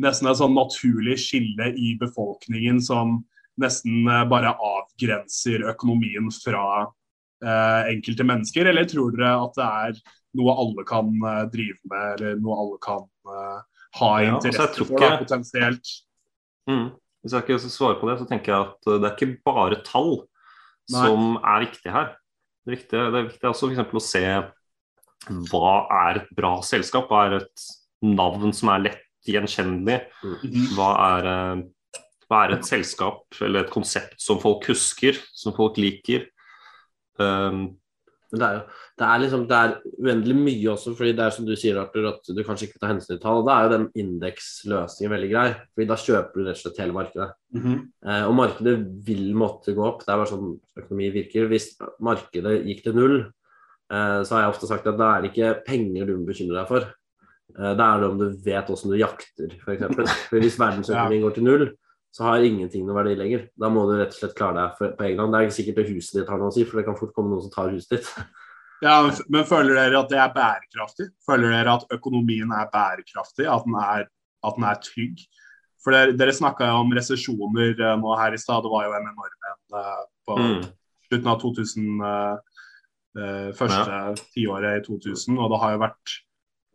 nesten 0.01 0.30
et 0.30 0.38
sånn 0.39 0.53
naturlig 0.53 1.17
skille 1.23 1.71
i 1.73 1.95
befolkningen 1.99 2.80
som 2.84 3.19
nesten 3.62 4.06
eh, 4.06 4.25
bare 4.30 4.53
avgrenser 4.53 5.65
økonomien 5.71 6.30
fra 6.34 6.86
eh, 6.86 7.93
enkelte 7.95 8.27
mennesker, 8.27 8.69
eller 8.69 8.89
tror 8.89 9.15
dere 9.15 9.34
at 9.41 9.58
det 9.58 9.67
er 9.67 10.01
noe 10.38 10.54
alle 10.63 10.86
kan 10.88 11.10
eh, 11.32 11.43
drive 11.54 11.80
med, 11.89 12.21
eller 12.21 12.39
noe 12.43 12.60
alle 12.63 12.80
kan 12.84 13.04
eh, 13.34 13.58
ha 13.97 14.12
Ja, 14.21 14.36
altså, 14.36 14.52
interesse 14.52 14.86
for, 14.86 15.02
da, 15.02 15.12
potensielt? 15.21 15.93
Mm. 16.69 16.88
Hvis 17.23 17.34
jeg 17.34 17.45
ikke 17.45 17.60
skal 17.63 17.73
svare 17.73 18.00
på 18.00 18.10
det, 18.10 18.19
så 18.19 18.28
tenker 18.30 18.54
jeg 18.54 18.67
at 18.67 18.88
uh, 18.88 18.97
det 19.02 19.10
er 19.10 19.15
ikke 19.17 19.41
bare 19.47 19.80
tall 19.88 20.13
Nei. 20.91 21.02
som 21.02 21.39
er 21.41 21.65
viktig 21.65 21.91
her. 21.91 22.13
Det 22.63 22.69
er 22.71 22.76
viktig, 22.78 23.00
det 23.00 23.19
er 23.19 23.28
viktig 23.32 23.50
også 23.50 23.71
for 23.80 24.00
å 24.00 24.04
se 24.04 24.23
hva 25.52 25.73
er 26.08 26.21
et 26.21 26.30
bra 26.38 26.54
selskap, 26.63 27.10
hva 27.10 27.26
er 27.28 27.39
et 27.41 27.65
navn 28.06 28.54
som 28.56 28.69
er 28.71 28.86
lett 28.86 29.04
gjenkjennelig, 29.28 29.97
Mhm. 30.23 30.67
hva 30.78 30.91
er, 31.17 31.28
eh, 31.34 31.63
hva 32.30 32.43
er 32.45 32.54
et 32.56 32.65
selskap 32.65 33.23
eller 33.41 33.65
et 33.65 33.71
konsept 33.73 34.19
som 34.21 34.39
folk 34.39 34.63
husker, 34.67 35.17
som 35.34 35.54
folk 35.54 35.76
liker. 35.78 36.28
Um, 37.19 37.78
Men 38.32 38.42
det 38.42 38.48
er 38.48 38.56
jo 38.58 38.62
det 38.98 39.06
er 39.08 39.22
liksom, 39.22 39.44
det 39.48 39.58
er 39.58 39.74
uendelig 40.02 40.36
mye 40.36 40.70
også, 40.74 40.94
fordi 40.98 41.13
det 41.16 41.24
er 41.24 41.34
som 41.36 41.46
du 41.46 41.54
sier, 41.60 41.78
Arthur, 41.78 42.08
at 42.10 42.32
du 42.34 42.42
kanskje 42.44 42.68
ikke 42.68 42.82
tar 42.82 42.92
hensyn 42.92 43.12
til 43.13 43.22
tall. 43.22 43.42
og 43.44 43.48
Da 43.48 43.56
er 43.56 43.68
jo 43.68 43.74
den 43.76 43.88
indeksløsningen 44.04 45.13
veldig 45.13 45.30
grei, 45.32 45.48
fordi 45.76 45.88
da 45.92 46.00
kjøper 46.02 46.34
du 46.34 46.48
rett 46.48 46.58
og 46.58 46.63
slett 46.63 46.82
hele 46.82 46.98
markedet. 46.98 47.30
Mhm. 47.56 47.76
Eh, 48.08 48.24
og 48.26 48.36
markedet 48.40 48.76
vil 49.08 49.26
måtte 49.38 49.76
gå 49.78 49.86
opp. 49.86 50.02
Det 50.04 50.13
er 50.13 50.22
bare 50.24 50.32
sånn 50.34 50.56
økonomi 50.82 51.12
virker. 51.13 51.50
Hvis 51.52 51.70
markedet 52.04 52.58
gikk 52.66 52.84
til 52.88 52.98
null, 52.98 53.18
eh, 53.22 54.20
så 54.26 54.36
har 54.36 54.46
jeg 54.46 54.56
ofte 54.56 54.72
sagt 54.72 54.90
at 54.90 54.98
da 54.98 55.12
er 55.13 55.22
det 55.22 55.32
ikke 55.32 55.54
penger 55.68 56.10
du 56.10 56.18
må 56.18 56.32
bekymre 56.32 56.58
deg 56.58 56.72
for. 56.74 56.90
Eh, 57.54 57.74
da 57.78 57.92
er 57.94 58.02
det 58.02 58.10
om 58.10 58.18
du 58.20 58.28
vet 58.34 58.66
hvordan 58.66 58.92
du 58.92 58.98
jakter, 58.98 59.54
f.eks. 59.62 60.30
Hvis 60.34 60.60
verdensøkonomien 60.60 61.22
går 61.22 61.38
til 61.38 61.48
null, 61.48 61.70
så 62.15 62.26
har 62.26 62.43
ingenting 62.46 62.86
noe 62.88 62.98
verdi 62.98 63.15
lenger. 63.20 63.48
Da 63.60 63.70
må 63.70 63.84
du 63.89 63.96
rett 64.00 64.13
og 64.15 64.20
slett 64.20 64.36
klare 64.38 64.58
deg 64.58 64.78
for, 64.80 64.93
på 64.98 65.08
egen 65.08 65.22
hånd. 65.22 65.34
Det 65.34 65.39
er 65.39 65.48
ikke 65.48 65.58
sikkert 65.60 65.80
det 65.80 65.88
huset 65.91 66.20
ditt 66.20 66.32
har 66.32 66.41
noe 66.41 66.52
å 66.52 66.56
si, 66.56 66.65
for 66.67 66.80
det 66.80 66.86
kan 66.88 66.98
fort 66.98 67.13
komme 67.15 67.34
noen 67.34 67.46
som 67.46 67.54
tar 67.54 67.74
huset 67.76 67.98
ditt. 67.98 68.12
Ja, 68.78 69.00
men 69.34 69.46
føler 69.50 69.74
dere 69.74 69.98
at 70.04 70.12
det 70.12 70.20
er 70.22 70.34
bærekraftig? 70.36 71.08
Føler 71.26 71.50
dere 71.50 71.72
at 71.80 71.93
økonomien 71.96 72.52
er 72.54 72.67
bærekraftig? 72.70 73.48
At 73.50 73.63
den 73.65 73.78
er, 73.82 74.04
at 74.46 74.60
den 74.60 74.67
er 74.70 74.82
trygg? 74.86 75.24
For 75.82 75.96
dere, 75.96 76.13
dere 76.20 76.36
snakka 76.36 76.67
om 76.78 76.93
resesjoner 76.93 77.74
eh, 77.74 77.96
nå 77.98 78.13
her 78.20 78.36
i 78.38 78.41
stad. 78.41 78.62
Det 78.62 78.70
var 78.70 78.86
jo 78.86 78.93
en 78.93 79.10
enorm 79.10 79.50
en 79.50 79.80
eh, 79.82 80.04
på 80.30 80.38
mm. 80.38 80.67
slutten 81.08 81.32
av 81.34 81.41
2000, 81.41 82.06
eh, 82.06 83.50
første 83.58 83.82
første 83.82 84.30
tiåret 84.36 84.78
i 84.78 84.86
2000. 84.86 85.41
Og 85.41 85.50
det 85.54 85.62
har 85.63 85.74
jo 85.74 85.82
vært 85.88 86.15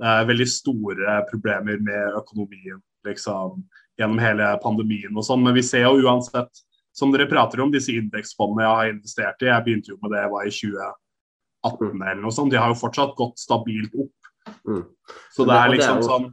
eh, 0.03 0.23
veldig 0.33 0.49
store 0.57 1.21
problemer 1.31 1.79
med 1.87 2.19
økonomien 2.19 2.83
liksom, 3.07 3.63
gjennom 4.01 4.21
hele 4.23 4.49
pandemien 4.63 5.17
og 5.17 5.27
sånn. 5.27 5.43
Men 5.45 5.57
vi 5.57 5.65
ser 5.67 5.87
jo 5.87 6.03
uansett, 6.03 6.65
som 6.93 7.13
dere 7.13 7.29
prater 7.31 7.63
om, 7.65 7.73
disse 7.73 7.93
indeksfondene 7.95 8.67
jeg 8.67 8.77
har 8.77 8.93
investert 8.93 9.45
i. 9.45 9.49
Jeg 9.51 9.65
begynte 9.67 9.95
jo 9.95 9.99
med 10.03 10.13
det 10.17 10.27
var 10.33 10.45
i 10.45 10.53
2018 10.53 12.03
eller 12.03 12.23
noe 12.23 12.35
sånt. 12.35 12.53
De 12.53 12.61
har 12.61 12.73
jo 12.73 12.81
fortsatt 12.83 13.17
gått 13.17 13.41
stabilt 13.41 13.95
opp. 13.97 14.31
Mm. 14.67 14.85
Så 15.33 15.45
det 15.47 15.53
det- 15.53 15.57
er 15.57 15.69
det 15.69 15.75
er 15.75 15.77
liksom 15.79 16.01
jo- 16.03 16.09
sånn 16.09 16.33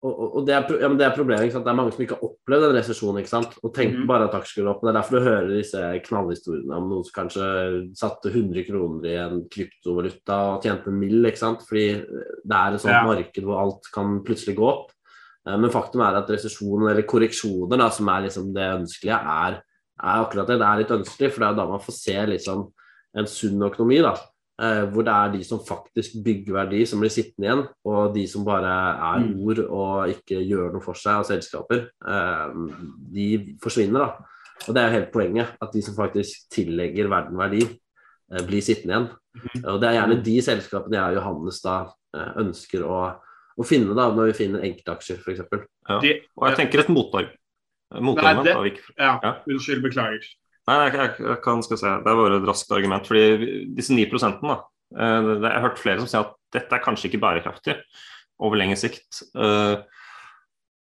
Og, 0.00 0.12
og, 0.14 0.36
og 0.36 0.46
det, 0.46 0.54
er, 0.54 0.78
ja, 0.78 0.88
det 0.94 1.04
er 1.04 1.10
problemet. 1.16 1.50
Det 1.50 1.66
er 1.66 1.74
mange 1.74 1.90
som 1.90 2.02
ikke 2.04 2.14
har 2.14 2.28
opplevd 2.28 2.68
en 2.68 2.76
resesjon. 2.76 3.16
Og 3.18 3.74
tenker 3.74 3.98
mm. 3.98 4.06
bare 4.06 4.28
at 4.28 4.34
aksjer 4.38 4.62
går 4.62 4.70
opp. 4.70 4.82
Det 4.84 4.90
er 4.92 4.98
derfor 5.00 5.18
du 5.18 5.24
hører 5.26 5.48
disse 5.50 5.80
knallhistoriene 6.06 6.76
om 6.76 6.86
noen 6.86 7.02
som 7.02 7.16
kanskje 7.16 7.96
satte 7.98 8.30
100 8.30 8.62
kroner 8.68 9.08
i 9.10 9.16
en 9.18 9.40
kryptovaluta 9.50 10.36
og 10.54 10.62
tjente 10.62 10.86
en 10.86 11.00
mill. 11.00 11.26
ikke 11.26 11.42
sant? 11.42 11.66
Fordi 11.66 11.98
det 11.98 12.54
er 12.60 12.74
et 12.74 12.80
sånt 12.80 12.94
Ja. 12.94 13.02
marked 13.10 13.42
hvor 13.42 13.58
alt 13.58 13.90
kan 13.92 14.22
plutselig 14.22 14.54
gå 14.54 14.70
opp. 14.70 14.92
Eh, 15.46 15.56
Men 15.56 15.70
faktum 15.70 16.00
er 16.00 16.16
at 16.18 16.28
resesjon 16.30 16.88
eller 16.90 17.02
korreksjoner, 17.02 17.78
da, 17.78 17.88
som 17.90 18.08
er 18.08 18.22
liksom 18.28 18.52
det 18.54 18.66
ønskelige, 18.80 19.18
er, 19.18 19.60
er 20.02 20.24
akkurat 20.24 20.46
det. 20.46 20.58
Det 20.58 20.66
er 20.66 20.78
litt 20.82 20.96
ønskelig, 20.98 21.32
for 21.32 21.40
det 21.40 21.48
er 21.48 21.54
da 21.60 21.66
man 21.66 21.80
får 21.80 21.94
se 21.98 22.16
liksom 22.26 22.66
en 23.16 23.24
sunn 23.26 23.62
økonomi. 23.62 24.00
da, 24.02 24.14
eh, 24.60 24.84
Hvor 24.86 25.04
det 25.04 25.14
er 25.14 25.32
de 25.38 25.44
som 25.44 25.58
faktisk 25.58 26.22
bygger 26.24 26.52
verdi, 26.54 26.86
som 26.86 27.00
blir 27.00 27.10
sittende 27.10 27.46
igjen, 27.48 27.68
og 27.84 28.14
de 28.14 28.26
som 28.26 28.44
bare 28.44 28.72
er 28.98 29.18
Mm. 29.20 29.40
ord 29.46 29.58
og 29.70 30.08
ikke 30.08 30.42
gjør 30.46 30.72
noe 30.72 30.80
for 30.82 30.94
seg 30.94 31.14
av 31.14 31.24
selskaper, 31.24 31.88
eh, 32.06 32.52
de 33.12 33.56
forsvinner. 33.60 33.98
da. 33.98 34.14
Og 34.68 34.74
Det 34.74 34.76
er 34.82 34.90
jo 34.90 34.98
helt 34.98 35.12
poenget, 35.12 35.46
at 35.62 35.72
de 35.72 35.80
som 35.82 35.94
faktisk 35.94 36.48
tillegger 36.50 37.08
verden 37.08 37.36
verdi, 37.36 37.78
blir 38.44 38.60
sittende 38.60 38.92
igjen. 38.92 39.10
Mhm. 39.36 39.64
Og 39.64 39.80
Det 39.80 39.88
er 39.88 40.00
gjerne 40.06 40.22
de 40.24 40.40
selskapene 40.42 40.92
jeg 40.92 41.16
og 41.16 41.22
Johannes 41.22 41.60
da 41.62 41.86
ønsker 42.36 42.82
å, 42.84 43.16
å 43.58 43.66
finne 43.66 43.94
da, 43.96 44.08
når 44.14 44.30
vi 44.32 44.36
finner 44.44 44.64
enkeltaksjer, 44.68 45.18
f.eks. 45.18 45.40
Ja. 45.88 45.98
Og 45.98 46.48
jeg 46.48 46.56
tenker 46.60 46.84
et 46.84 46.92
motarg 46.94 47.32
motargument. 48.00 48.44
det- 48.44 48.56
vi 48.62 48.70
ikke- 48.70 48.94
ja, 48.98 49.18
Ja. 49.22 49.32
Unnskyld, 49.48 49.82
beklager. 49.82 50.24
Nei, 50.68 50.90
jeg, 50.90 50.92
jeg, 50.94 51.26
jeg 51.26 51.42
kan 51.42 51.62
skal 51.62 51.76
se. 51.78 51.86
Det 51.86 52.06
er 52.06 52.16
bare 52.16 52.36
et 52.36 52.42
raskt 52.48 52.70
argument. 52.76 53.06
fordi 53.06 53.74
disse 53.74 53.90
9% 53.90 54.40
da, 54.42 54.62
eh, 54.96 55.22
det, 55.22 55.42
Jeg 55.42 55.52
har 55.52 55.68
hørt 55.68 55.78
flere 55.78 55.98
som 55.98 56.06
sier 56.06 56.20
at 56.26 56.34
dette 56.52 56.72
er 56.72 56.84
kanskje 56.84 57.08
ikke 57.10 57.20
bærekraftig 57.20 57.80
over 58.40 58.56
lengre 58.56 58.76
sikt. 58.76 59.22
Eh, 59.34 59.82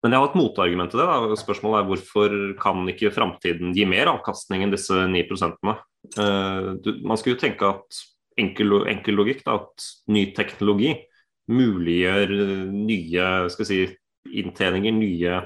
Men 0.05 0.13
jeg 0.13 0.21
har 0.21 0.29
et 0.29 0.35
motargument 0.37 0.91
til 0.91 1.01
det. 1.01 1.07
da, 1.07 1.35
Spørsmålet 1.35 1.81
er 1.81 1.89
hvorfor 1.89 2.61
kan 2.61 2.87
ikke 2.87 3.11
framtiden 3.11 3.75
gi 3.75 3.87
mer 3.87 4.05
avkastning 4.07 4.63
enn 4.63 4.71
disse 4.71 4.93
9 4.93 5.79
Eh, 6.19 6.93
Man 7.03 7.17
skulle 7.17 7.37
jo 7.39 7.41
tenke 7.41 7.63
at 7.63 8.05
enkel, 8.39 8.87
enkel 8.87 9.15
logikk, 9.17 9.43
da, 9.45 9.55
at 9.55 9.87
ny 10.09 10.27
teknologi 10.35 11.03
muliggjør 11.51 12.35
eh, 12.35 12.63
nye 12.73 13.33
skal 13.53 13.69
si, 13.69 13.81
inntjeninger, 14.25 14.95
nye 14.97 15.41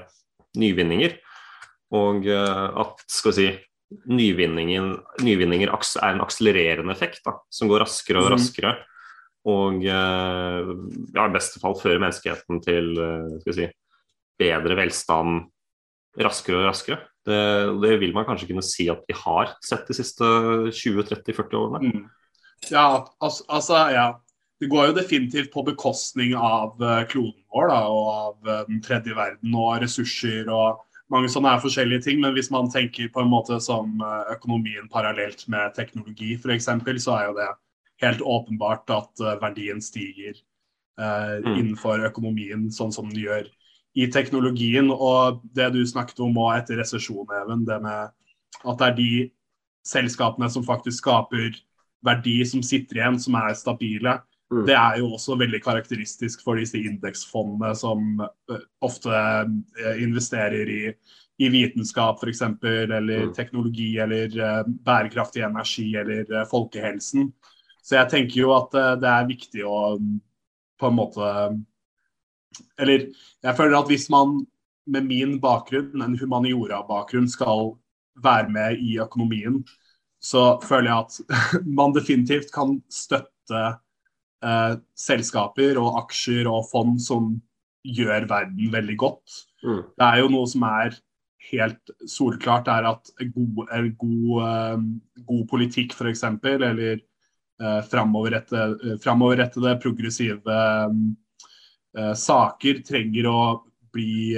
nyvinninger. 0.59 1.17
Og 1.99 2.29
eh, 2.29 2.79
at 2.83 3.03
skal 3.09 3.35
si, 3.35 3.49
nyvinninger 4.09 5.73
er 5.73 6.13
en 6.13 6.23
akselererende 6.23 6.93
effekt 6.93 7.23
da, 7.25 7.39
som 7.49 7.71
går 7.71 7.83
raskere 7.87 8.21
og 8.21 8.29
Mhm. 8.29 8.35
raskere. 8.37 8.75
Og 9.49 9.85
eh, 9.87 10.73
ja, 11.15 11.25
i 11.25 11.33
beste 11.33 11.61
fall 11.61 11.77
fører 11.79 12.01
menneskeheten 12.03 12.61
til 12.63 12.91
skal 13.41 13.57
si, 13.57 13.69
bedre 14.39 14.77
velstand 14.79 15.47
raskere 16.19 16.61
og 16.61 16.69
raskere. 16.71 16.99
Det, 17.25 17.39
det, 17.83 17.97
vil 18.01 18.13
man 18.15 18.25
kanskje 18.25 18.47
kunne 18.49 18.63
si 18.65 18.87
at 18.89 19.03
vi 19.07 19.15
har 19.17 19.53
sett 19.65 19.87
de 19.89 19.95
siste 19.97 20.25
20-30-40 20.71 21.59
årene. 21.59 21.91
Mm. 21.91 22.07
Ja, 22.71 23.05
altså, 23.21 23.83
ja. 23.93 24.07
Det 24.59 24.67
går 24.67 24.89
jo 24.89 24.97
definitivt 24.97 25.53
på 25.53 25.63
bekostning 25.63 26.35
av 26.35 26.75
uh, 26.83 27.03
kloden 27.07 27.39
vår 27.53 27.71
da, 27.71 27.79
og 27.87 28.07
av 28.11 28.49
uh, 28.49 28.65
den 28.67 28.81
tredje 28.83 29.15
verden 29.15 29.55
og 29.55 29.79
ressurser 29.83 30.49
og 30.51 30.81
mange 31.09 31.31
sånne 31.31 31.55
er 31.55 31.63
forskjellige 31.63 32.05
ting. 32.05 32.19
Men 32.21 32.35
hvis 32.35 32.51
man 32.53 32.69
tenker 32.71 33.09
på 33.13 33.23
en 33.23 33.31
måte 33.31 33.57
som 33.63 34.03
uh, 34.03 34.27
økonomien 34.35 34.89
parallelt 34.91 35.45
med 35.49 35.73
teknologi 35.77 36.35
f.eks., 36.35 36.67
så 37.05 37.15
er 37.15 37.29
jo 37.29 37.37
det 37.39 37.49
helt 38.03 38.21
åpenbart 38.21 38.91
at 38.95 39.21
verdien 39.41 39.81
stiger 39.83 40.37
mm. 40.95 41.49
innenfor 41.57 42.05
økonomien 42.07 42.69
sånn 42.71 42.93
som 42.95 43.09
den 43.11 43.19
gjør 43.25 43.49
i 43.99 44.07
teknologien. 44.07 44.87
Og 44.87 45.41
det 45.55 45.67
du 45.75 45.81
snakket 45.87 46.21
om 46.23 46.37
òg 46.39 46.61
etter 46.61 46.79
resesjonen, 46.79 47.33
Even, 47.41 47.65
det 47.67 47.81
med 47.83 48.13
at 48.63 48.79
det 48.79 48.87
er 48.87 48.95
de 48.95 49.11
selskapene 49.87 50.47
som 50.51 50.63
faktisk 50.63 51.03
skaper 51.03 51.59
verdi, 52.05 52.39
som 52.47 52.63
sitter 52.63 53.01
igjen, 53.01 53.19
som 53.19 53.35
er 53.39 53.55
stabile. 53.57 54.15
Mm. 54.49 54.65
Det 54.65 54.75
er 54.75 54.99
jo 55.01 55.11
også 55.13 55.37
veldig 55.37 55.61
karakteristisk 55.61 56.41
for 56.45 56.57
disse 56.57 56.79
indeksfondene 56.81 57.73
som 57.77 58.23
uh, 58.23 58.63
ofte 58.85 59.13
uh, 59.13 59.95
investerer 60.01 60.71
i, 60.73 60.81
i 61.39 61.49
vitenskap 61.53 62.23
f.eks., 62.23 62.41
eller 62.65 63.27
mm. 63.29 63.33
teknologi, 63.37 63.91
eller 64.01 64.33
uh, 64.41 64.63
bærekraftig 64.65 65.45
energi, 65.45 65.91
eller 66.01 66.47
folkehelsen. 66.49 67.29
Så 67.85 67.99
jeg 67.99 68.11
tenker 68.11 68.41
jo 68.41 68.53
at 68.53 68.73
det 69.01 69.09
er 69.09 69.29
viktig 69.29 69.63
å 69.65 69.77
på 70.79 70.89
en 70.89 70.95
måte 70.95 71.29
eller 72.79 73.07
jeg 73.43 73.55
føler 73.57 73.77
at 73.79 73.89
hvis 73.89 74.07
man 74.11 74.41
med 74.89 75.05
min 75.05 75.37
bakgrunn, 75.41 76.01
en 76.01 76.17
humaniora-bakgrunn, 76.17 77.29
skal 77.29 77.75
være 78.23 78.49
med 78.49 78.81
i 78.81 78.97
økonomien, 79.01 79.61
så 80.21 80.59
føler 80.63 80.89
jeg 80.89 81.05
at 81.05 81.61
man 81.79 81.93
definitivt 81.95 82.51
kan 82.55 82.79
støtte 82.91 83.63
eh, 84.45 84.73
selskaper 84.97 85.79
og 85.81 85.99
aksjer 86.03 86.49
og 86.49 86.65
fond 86.71 86.97
som 87.01 87.35
gjør 87.85 88.27
verden 88.29 88.73
veldig 88.73 88.97
godt. 88.99 89.37
Mm. 89.63 89.83
Det 89.95 90.07
er 90.07 90.19
jo 90.21 90.31
noe 90.33 90.49
som 90.51 90.65
er 90.67 90.97
helt 91.49 91.93
solklart, 92.09 92.67
er 92.69 92.87
at 92.89 93.11
god, 93.33 93.63
god, 94.01 94.33
eh, 94.47 94.83
god 95.29 95.45
politikk 95.51 95.95
f.eks., 95.95 96.25
eller 96.27 96.99
eh, 96.99 97.81
framoverrettede, 97.89 99.79
progressive 99.83 100.59
um, 100.89 101.09
uh, 101.97 102.13
saker 102.15 102.83
trenger 102.87 103.27
å 103.27 103.39
bli 103.89 104.37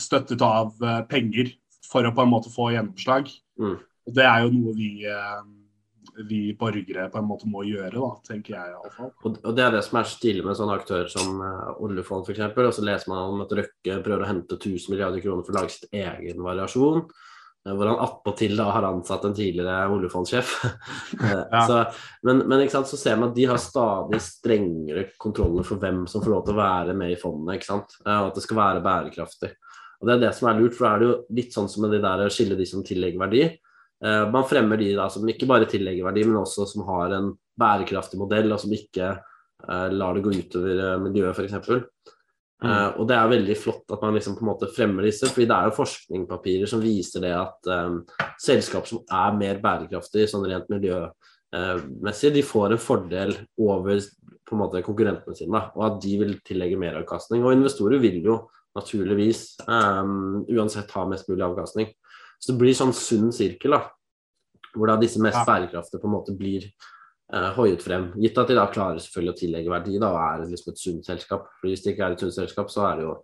støttet 0.00 0.40
av 0.40 0.72
penger 1.10 1.50
for 1.84 2.08
å 2.08 2.12
på 2.16 2.24
en 2.24 2.30
måte 2.32 2.48
få 2.48 2.70
gjennomslag. 2.72 3.28
Mm. 3.60 3.74
Og 4.08 4.14
Det 4.16 4.24
er 4.24 4.46
jo 4.46 4.52
noe 4.54 4.72
vi, 4.78 4.88
vi, 6.28 6.40
borgere 6.58 7.08
på 7.12 7.20
en 7.20 7.28
måte 7.28 7.50
må 7.50 7.64
gjøre, 7.68 7.94
da, 7.96 8.10
tenker 8.26 8.56
jeg 8.56 8.74
iallfall. 8.74 9.12
Og, 9.22 9.38
og 9.42 9.56
det 9.56 9.64
er 9.66 9.76
det 9.76 9.84
som 9.86 10.00
er 10.00 10.10
stille 10.10 10.44
med 10.46 10.58
sånne 10.58 10.76
aktører 10.80 11.12
som 11.12 11.40
oljefond 11.84 12.26
f.eks. 12.26 12.42
Og 12.56 12.74
så 12.78 12.84
leser 12.88 13.12
man 13.12 13.22
om 13.34 13.44
at 13.44 13.56
Røkke 13.60 14.02
prøver 14.02 14.24
å 14.24 14.30
hente 14.30 14.58
1000 14.58 14.92
milliarder 14.94 15.24
kroner 15.24 15.46
for 15.46 15.54
å 15.54 15.60
lage 15.60 15.76
sitt 15.76 15.88
egen 15.92 16.44
variasjon. 16.46 17.06
Eh, 17.66 17.74
hvor 17.74 17.86
han 17.86 17.98
attpåtil 17.98 18.60
har 18.60 18.86
ansatt 18.86 19.24
en 19.24 19.34
tidligere 19.34 19.88
oljefondsjef. 19.94 20.56
Eh, 21.16 21.42
ja. 21.50 21.84
men, 22.22 22.42
men 22.50 22.66
så 22.68 22.96
ser 22.98 23.16
man 23.16 23.30
at 23.30 23.36
de 23.36 23.44
har 23.48 23.60
stadig 23.62 24.18
strengere 24.20 25.06
kontroller 25.18 25.64
for 25.64 25.80
hvem 25.80 26.02
som 26.10 26.22
får 26.22 26.32
lov 26.32 26.42
til 26.44 26.56
å 26.56 26.58
være 26.58 26.96
med 26.98 27.14
i 27.14 27.18
fondene. 27.20 27.56
sant? 27.64 27.96
og 28.04 28.28
at 28.28 28.36
det 28.36 28.42
skal 28.44 28.58
være 28.58 28.82
bærekraftig. 28.84 29.52
Og 30.00 30.08
Det 30.08 30.14
er 30.14 30.22
det 30.26 30.32
som 30.36 30.50
er 30.50 30.58
lurt, 30.58 30.76
for 30.76 30.86
da 30.86 30.92
er 30.92 31.00
det 31.00 31.08
jo 31.08 31.14
litt 31.38 31.56
sånn 31.56 31.70
som 31.72 31.86
med 31.86 31.94
de 31.96 32.02
der 32.04 32.24
å 32.26 32.32
skille 32.32 32.58
de 32.58 32.66
som 32.68 32.84
tillegger 32.84 33.22
verdi. 33.22 33.46
Man 34.04 34.44
fremmer 34.44 34.76
de 34.76 34.90
da 34.92 35.06
som 35.08 35.24
ikke 35.24 35.46
bare 35.48 35.64
tillegger 35.70 36.04
verdi, 36.04 36.26
men 36.28 36.42
også 36.42 36.66
som 36.68 36.82
har 36.84 37.14
en 37.16 37.30
bærekraftig 37.56 38.18
modell, 38.20 38.50
og 38.52 38.60
som 38.60 38.74
ikke 38.76 39.14
lar 39.96 40.18
det 40.18 40.24
gå 40.26 40.34
utover 40.36 40.98
miljøet, 41.00 41.32
f.eks. 41.32 41.86
Mm. 42.64 42.70
Uh, 42.70 42.90
og 42.96 43.08
det 43.10 43.16
er 43.18 43.28
veldig 43.28 43.54
flott 43.60 43.92
at 43.92 44.00
man 44.00 44.14
liksom 44.16 44.36
på 44.38 44.40
en 44.40 44.48
måte 44.48 44.70
fremmer 44.72 45.04
disse, 45.04 45.28
fordi 45.28 45.44
det 45.50 45.56
er 45.56 45.68
jo 45.68 45.76
forskningspapirer 45.76 46.70
som 46.70 46.80
viser 46.80 47.24
det 47.26 47.34
at 47.36 47.68
um, 47.68 47.98
selskap 48.40 48.88
som 48.88 49.02
er 49.12 49.36
mer 49.36 49.60
bærekraftige 49.60 50.30
sånn 50.30 50.46
rent 50.48 50.70
miljømessig, 50.72 52.32
de 52.32 52.44
får 52.46 52.72
en 52.72 52.80
fordel 52.80 53.34
over 53.60 54.00
på 54.46 54.56
en 54.56 54.62
måte 54.62 54.84
konkurrentene 54.86 55.36
sine, 55.36 55.52
da, 55.52 55.74
og 55.76 55.84
at 55.90 56.00
de 56.06 56.14
vil 56.22 56.32
tillegge 56.46 56.78
mer 56.80 56.96
avkastning. 57.02 57.44
Og 57.44 57.58
investorer 57.58 58.00
vil 58.00 58.22
jo 58.24 58.38
naturligvis 58.76 59.42
um, 59.66 60.46
uansett 60.48 60.92
ha 60.96 61.04
mest 61.10 61.28
mulig 61.28 61.44
avkastning. 61.44 61.92
Så 62.46 62.54
det 62.54 62.60
blir 62.60 62.76
sånn 62.78 62.92
sunn 62.94 63.32
sirkel, 63.34 63.74
da, 63.74 63.80
hvor 64.76 64.86
da 64.86 64.94
disse 65.00 65.18
mest 65.18 65.40
bærekraftige 65.48 65.98
på 65.98 66.06
en 66.06 66.12
måte 66.14 66.34
blir 66.38 66.68
uh, 67.34 67.48
hoiet 67.56 67.82
frem. 67.82 68.12
Gitt 68.22 68.38
at 68.38 68.52
de 68.52 68.54
da 68.54 68.68
klarer 68.70 69.02
selvfølgelig 69.02 69.32
å 69.32 69.38
tillegge 69.40 69.72
verdi 69.72 69.96
da, 69.98 70.12
og 70.14 70.20
er 70.22 70.44
liksom 70.44 70.70
et 70.70 70.82
sunt 70.84 71.10
selskap. 71.10 71.48
For 71.58 71.72
Hvis 71.72 71.82
det 71.82 71.96
ikke 71.96 72.06
er 72.06 72.14
et 72.14 72.22
sunt 72.22 72.36
selskap, 72.36 72.70
så 72.70 72.84
er 72.86 73.00
det 73.00 73.08
jo, 73.08 73.16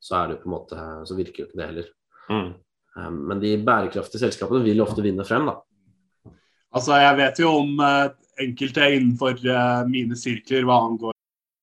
så 0.00 0.16
er 0.22 0.32
det 0.32 0.38
på 0.40 0.48
en 0.48 0.54
måte, 0.54 0.86
så 1.04 1.18
virker 1.18 1.42
jo 1.44 1.50
ikke 1.50 1.60
det 1.60 1.68
heller. 1.74 1.92
Mm. 2.30 2.48
Um, 2.96 3.20
men 3.28 3.44
de 3.44 3.52
bærekraftige 3.68 4.24
selskapene 4.24 4.64
vil 4.64 4.80
ofte 4.80 5.04
vinne 5.04 5.28
frem, 5.28 5.52
da. 5.52 5.58
Altså, 6.72 6.96
Jeg 7.04 7.20
vet 7.20 7.44
jo 7.44 7.52
om 7.60 7.84
uh, 7.84 8.08
enkelte 8.40 8.92
innenfor 8.96 9.36
uh, 9.44 9.84
mine 9.92 10.16
sirkler 10.16 10.64
hva 10.64 10.80
angår 10.88 11.19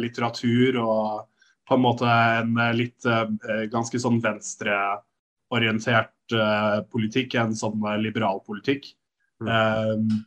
Litteratur 0.00 0.78
og 0.80 1.26
på 1.68 1.76
en 1.76 1.84
måte 1.84 2.06
en 2.06 2.56
eh, 2.58 2.74
litt 2.74 3.06
eh, 3.06 3.66
ganske 3.70 3.98
sånn 4.02 4.20
venstreorientert 4.24 6.16
politikk, 6.92 7.34
en 7.34 7.56
sånn 7.58 7.82
liberal 7.98 8.38
politikk. 8.46 8.84
Mm. 9.42 10.20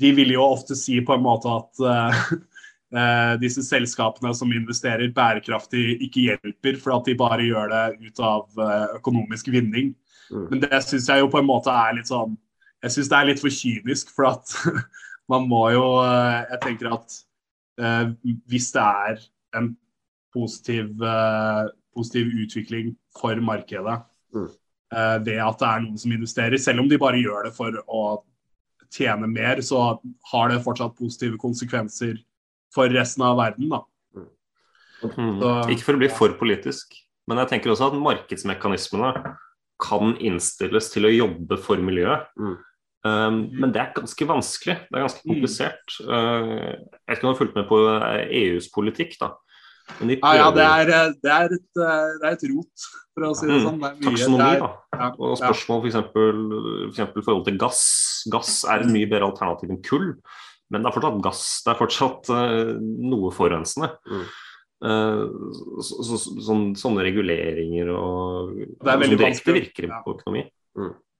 De 0.00 0.12
vil 0.16 0.30
jo 0.32 0.40
ofte 0.54 0.72
si 0.72 0.94
på 1.04 1.12
en 1.12 1.20
måte 1.20 1.52
at 1.52 1.82
disse 3.42 3.60
selskapene 3.66 4.32
som 4.32 4.48
investerer 4.56 5.12
bærekraftig, 5.12 6.00
ikke 6.06 6.24
hjelper, 6.30 6.78
for 6.80 6.96
at 6.96 7.04
de 7.10 7.16
bare 7.20 7.44
gjør 7.44 7.68
det 7.74 8.08
ut 8.08 8.22
av 8.24 8.64
økonomisk 8.96 9.52
vinning. 9.52 9.92
Mm. 10.32 10.46
Men 10.48 10.64
det 10.64 10.80
syns 10.86 11.10
jeg 11.12 11.20
jo 11.20 11.28
på 11.28 11.42
en 11.42 11.50
måte 11.50 11.68
er 11.68 11.98
litt 11.98 12.08
sånn 12.08 12.38
Jeg 12.80 12.94
syns 12.94 13.10
det 13.12 13.18
er 13.18 13.28
litt 13.28 13.42
for 13.44 13.52
kynisk, 13.52 14.16
for 14.16 14.30
at 14.32 14.56
man 15.32 15.44
må 15.50 15.66
jo 15.74 15.84
Jeg 16.04 16.60
tenker 16.64 16.92
at 16.96 17.04
eh, 17.04 17.24
hvis 17.76 18.68
det 18.74 18.82
er 18.82 19.22
en 19.58 19.72
positiv, 20.34 21.02
eh, 21.02 21.70
positiv 21.94 22.26
utvikling 22.44 22.92
for 23.20 23.38
markedet 23.40 23.96
mm. 24.34 24.48
eh, 24.96 25.16
ved 25.26 25.40
at 25.42 25.58
det 25.60 25.70
er 25.70 25.84
noen 25.84 26.00
som 26.00 26.14
investerer. 26.14 26.60
Selv 26.60 26.84
om 26.84 26.90
de 26.90 27.00
bare 27.00 27.22
gjør 27.22 27.48
det 27.48 27.54
for 27.56 27.78
å 27.86 28.04
tjene 28.94 29.30
mer, 29.30 29.62
så 29.66 29.80
har 30.32 30.50
det 30.50 30.62
fortsatt 30.64 30.96
positive 30.98 31.38
konsekvenser 31.40 32.18
for 32.74 32.90
resten 32.90 33.24
av 33.26 33.38
verden. 33.38 33.70
da. 33.70 33.82
Mm. 34.14 35.40
Så, 35.40 35.56
Ikke 35.74 35.86
for 35.86 35.96
å 35.96 36.02
bli 36.02 36.12
for 36.12 36.36
politisk, 36.38 36.94
men 37.28 37.40
jeg 37.42 37.54
tenker 37.54 37.72
også 37.72 37.90
at 37.90 37.98
markedsmekanismene 37.98 39.10
kan 39.82 40.14
innstilles 40.22 40.90
til 40.92 41.08
å 41.08 41.12
jobbe 41.12 41.58
for 41.62 41.82
miljøet. 41.82 42.28
Mm. 42.38 42.56
Um, 43.04 43.50
men 43.52 43.72
det 43.74 43.82
er 43.82 43.90
ganske 43.98 44.26
vanskelig. 44.28 44.78
Det 44.88 44.96
er 44.96 45.02
ganske 45.04 45.20
mm. 45.20 45.30
komplisert. 45.34 45.96
Uh, 46.00 46.52
jeg 46.72 47.10
vet 47.10 47.18
ikke 47.18 47.26
om 47.26 47.28
du 47.28 47.32
har 47.34 47.40
fulgt 47.42 47.58
med 47.58 47.66
på 47.68 47.80
EUs 47.84 48.64
eh, 48.64 48.70
e 48.70 48.74
politikk. 48.74 49.18
da. 49.20 49.34
Men 49.98 50.08
de 50.08 50.16
Ja, 50.22 50.30
ja, 50.38 50.46
det 50.54 50.64
er, 50.64 51.12
det 51.20 51.32
er, 51.34 51.52
et, 51.52 51.66
eh, 51.84 52.14
det 52.22 52.28
er 52.30 52.38
et 52.38 52.46
rot, 52.48 52.86
for 53.12 53.26
å 53.28 53.34
si 53.36 53.46
det 53.50 53.58
Mm, 53.58 53.66
sånn. 53.66 53.80
Det 53.82 53.90
mye- 53.92 54.08
taksonomi, 54.08 54.48
er- 54.54 54.64
da. 54.64 55.10
Og 55.18 55.36
spørsmål 55.36 55.84
f.eks. 55.84 55.98
For 57.12 57.22
forhold 57.28 57.44
til 57.44 57.58
gass. 57.58 57.82
Gass 58.32 58.64
er 58.64 58.80
et 58.80 58.92
mye 58.94 59.10
bedre 59.10 59.28
alternativ 59.28 59.68
enn 59.70 59.82
kull, 59.84 60.08
men 60.70 60.82
det 60.82 60.88
er 60.88 60.96
fortsatt 60.96 61.22
gass. 61.22 61.44
Det 61.66 61.74
er 61.74 61.80
fortsatt 61.82 62.30
uh, 62.32 62.72
noe 62.80 63.30
forurensende. 63.30 63.92
Mm. 64.08 64.24
Uh, 64.84 65.28
så, 65.84 66.00
så, 66.04 66.16
så, 66.16 66.56
sånne 66.76 67.04
reguleringer 67.04 67.92
og 67.92 68.56
Det 68.56 68.88
er 68.88 68.98
veldig 69.00 69.18
som 69.18 69.20
direkte 69.20 69.52
vanskelig. 69.52 69.60
virker 69.60 69.88
Ja. 69.92 70.00
på 70.00 70.16
økonomi. 70.16 70.48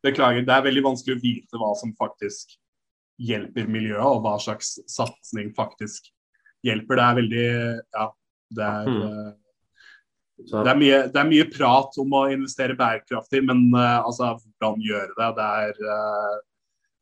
Beklager, 0.05 0.45
det 0.45 0.53
er 0.55 0.67
veldig 0.67 0.83
vanskelig 0.85 1.17
å 1.17 1.23
vite 1.23 1.61
hva 1.61 1.71
som 1.81 1.95
faktisk 1.97 2.57
hjelper 3.25 3.69
miljøet, 3.71 4.05
og 4.05 4.25
hva 4.25 4.35
slags 4.43 4.75
satsing 4.91 5.53
faktisk 5.57 6.11
hjelper. 6.67 6.99
Det 6.99 7.07
er 7.07 7.19
veldig 7.21 7.47
Ja, 7.95 8.09
det 8.55 8.65
er, 8.65 8.91
Mm. 8.91 9.03
eh, 9.03 9.33
det 10.51 10.71
er, 10.71 10.77
mye, 10.77 10.99
det 11.13 11.21
er 11.21 11.29
mye 11.31 11.47
prat 11.51 11.97
om 12.03 12.11
å 12.19 12.25
investere 12.33 12.75
bærekraftig, 12.77 13.45
men 13.47 13.69
uh, 13.75 14.03
altså, 14.03 14.35
hvordan 14.59 14.83
gjøre 14.83 15.15
det? 15.15 15.29
Det 15.39 15.47
er, 15.63 15.79
eh, 15.95 16.39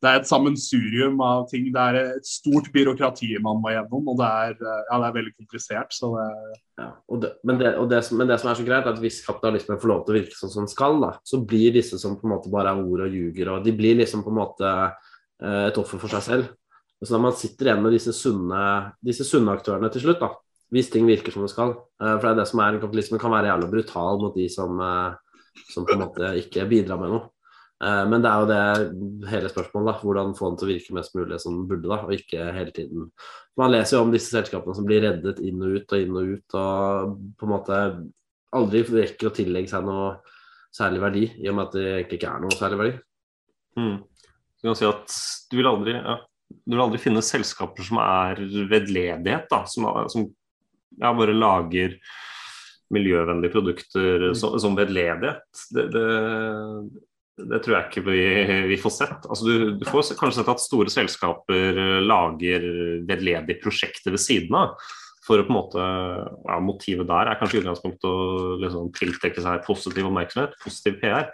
det 0.03 0.11
er 0.11 0.17
et 0.19 0.27
sammensurium 0.27 1.21
av 1.23 1.45
ting. 1.51 1.69
Det 1.71 1.79
er 1.83 1.97
et 2.17 2.27
stort 2.27 2.67
byråkrati 2.75 3.29
man 3.45 3.61
må 3.62 3.71
gjennom, 3.71 4.09
og 4.11 4.17
det 4.19 4.27
er, 4.29 4.57
eh, 4.59 4.81
ja, 4.88 4.97
det 4.99 5.07
er 5.09 5.15
veldig 5.15 5.33
komplisert. 5.37 5.93
Så 5.95 6.09
det, 6.17 6.57
ja, 6.81 6.88
og 7.09 7.21
det, 7.23 7.31
men, 7.47 7.59
det, 7.61 7.71
og 7.79 7.93
som- 8.03 8.19
men 8.19 8.27
det 8.27 8.41
som 8.41 8.51
er 8.51 8.55
så 8.59 8.67
greit, 8.67 8.85
er 8.85 8.93
at 8.93 8.99
hvis 8.99 9.21
kapitalismen 9.25 9.79
får 9.79 9.88
lov 9.93 10.05
til 10.05 10.15
å 10.15 10.19
virke 10.19 10.35
sånn 10.35 10.51
som 10.51 10.62
den 10.65 10.73
skal, 10.75 10.99
da, 11.01 11.12
så 11.25 11.38
blir 11.47 11.73
disse 11.73 12.01
som 12.01 12.17
på 12.19 12.27
en 12.27 12.35
måte 12.35 12.51
bare 12.51 12.73
er 12.75 12.83
ord 12.83 13.01
og 13.07 13.12
ljuger, 13.15 13.49
og 13.55 13.62
de 13.65 13.73
blir 13.73 13.95
liksom 13.97 14.25
på 14.25 14.33
en 14.35 14.41
måte 14.41 14.71
eh, 15.41 15.67
et 15.69 15.79
offer 15.79 15.99
for 16.03 16.09
seg 16.09 16.23
selv. 16.23 16.49
Så 17.03 17.11
når 17.15 17.21
man 17.23 17.33
sitter 17.38 17.67
igjen 17.67 17.83
med 17.83 17.93
disse 17.93 18.12
sunne, 18.15 18.93
disse 19.03 19.25
sunne 19.27 19.55
aktørene 19.55 19.91
til 19.93 20.03
slutt, 20.03 20.19
da, 20.19 20.33
hvis 20.73 20.91
ting 20.91 21.07
virker 21.07 21.31
som 21.31 21.43
det 21.43 21.51
skal. 21.55 21.77
Eh, 22.03 22.17
for 22.19 22.27
det 22.27 22.33
er 22.35 22.41
det 22.43 22.49
som 22.51 22.59
er 22.59 22.81
kapitalismen 22.83 23.21
kan 23.23 23.31
være 23.31 23.53
jævla 23.55 23.71
brutal 23.71 24.19
mot 24.19 24.35
de 24.35 24.49
som, 24.51 24.83
som 25.71 25.87
på 25.87 25.95
en 25.95 26.03
måte 26.09 26.35
ikke 26.43 26.67
bidrar 26.67 26.99
med 26.99 27.15
noe. 27.15 27.29
Eh, 27.83 28.03
Men 28.09 28.23
det 28.23 28.31
er 28.31 28.42
jo 28.42 28.51
det 28.51 29.31
hele 29.33 29.51
spørsmålet, 29.51 29.88
da. 29.90 29.95
Hvordan 30.03 30.35
få 30.38 30.51
den 30.51 30.59
til 30.61 30.68
å 30.68 30.73
virke 30.73 30.97
mest 30.97 31.16
mulig 31.18 31.38
som 31.42 31.57
den 31.59 31.68
burde, 31.71 31.90
da, 31.90 32.01
og 32.07 32.14
ikke 32.16 32.51
hele 32.55 32.75
tiden 32.75 33.09
Man 33.59 33.73
leser 33.73 33.99
jo 33.99 34.05
om 34.07 34.12
disse 34.14 34.33
selskapene 34.33 34.77
som 34.77 34.87
blir 34.88 35.03
reddet 35.05 35.42
inn 35.45 35.61
og 35.61 35.77
ut 35.77 35.92
og 35.92 36.05
inn 36.05 36.14
og 36.16 36.31
ut, 36.37 36.55
og 36.57 37.16
på 37.37 37.49
en 37.49 37.53
måte 37.53 37.81
aldri 38.57 38.81
rekker 38.88 39.29
å 39.29 39.35
tillegge 39.37 39.68
seg 39.68 39.85
noe 39.85 40.14
særlig 40.73 41.03
verdi, 41.03 41.27
i 41.37 41.51
og 41.51 41.59
med 41.59 41.66
at 41.66 41.75
det 41.77 41.87
egentlig 41.90 42.18
ikke 42.21 42.31
er 42.33 42.45
noe 42.45 42.57
særlig 42.57 42.79
verdi. 42.81 42.95
Mm. 43.77 43.99
Du 44.57 44.68
kan 44.68 44.79
si 44.79 44.88
at 44.88 45.16
du 45.51 45.59
vil 45.59 45.68
aldri, 45.68 45.97
ja, 45.99 46.16
du 46.49 46.75
vil 46.75 46.85
aldri 46.85 47.01
finne 47.03 47.25
selskaper 47.25 47.85
som 47.85 48.01
er 48.01 48.40
vedledighet, 48.71 49.49
da, 49.53 49.62
som, 49.68 49.88
som 50.12 50.25
ja, 50.97 51.12
bare 51.12 51.37
lager 51.37 51.99
miljøvennlige 52.92 53.53
produkter 53.53 54.31
som, 54.37 54.57
som 54.61 54.77
vedledighet. 54.77 55.45
Det, 55.77 55.87
det, 55.92 56.07
det 57.40 57.62
tror 57.64 57.79
jeg 57.79 57.88
ikke 57.88 58.03
vi, 58.07 58.25
vi 58.68 58.77
får 58.81 58.92
sett. 58.92 59.29
Altså, 59.29 59.47
du, 59.49 59.71
du 59.81 59.87
får 59.88 60.12
kanskje 60.18 60.42
sett 60.42 60.51
at 60.53 60.62
store 60.62 60.92
selskaper 60.92 61.79
lager 62.05 62.66
vedledige 63.09 63.62
prosjekter 63.62 64.12
ved 64.12 64.21
siden 64.21 64.59
av. 64.59 64.75
For 65.23 65.38
å 65.38 65.47
på 65.47 65.53
en 65.53 65.57
måte, 65.57 65.85
ja, 66.49 66.59
Motivet 66.61 67.09
der 67.09 67.31
er 67.31 67.38
kanskje 67.38 67.61
i 67.61 67.62
utgangspunktet 67.62 68.09
å 68.09 68.57
liksom, 68.61 68.90
tiltrekke 68.97 69.45
seg 69.45 69.62
positiv 69.64 70.09
oppmerksomhet, 70.11 70.59
positiv 70.64 70.99
PR. 71.01 71.31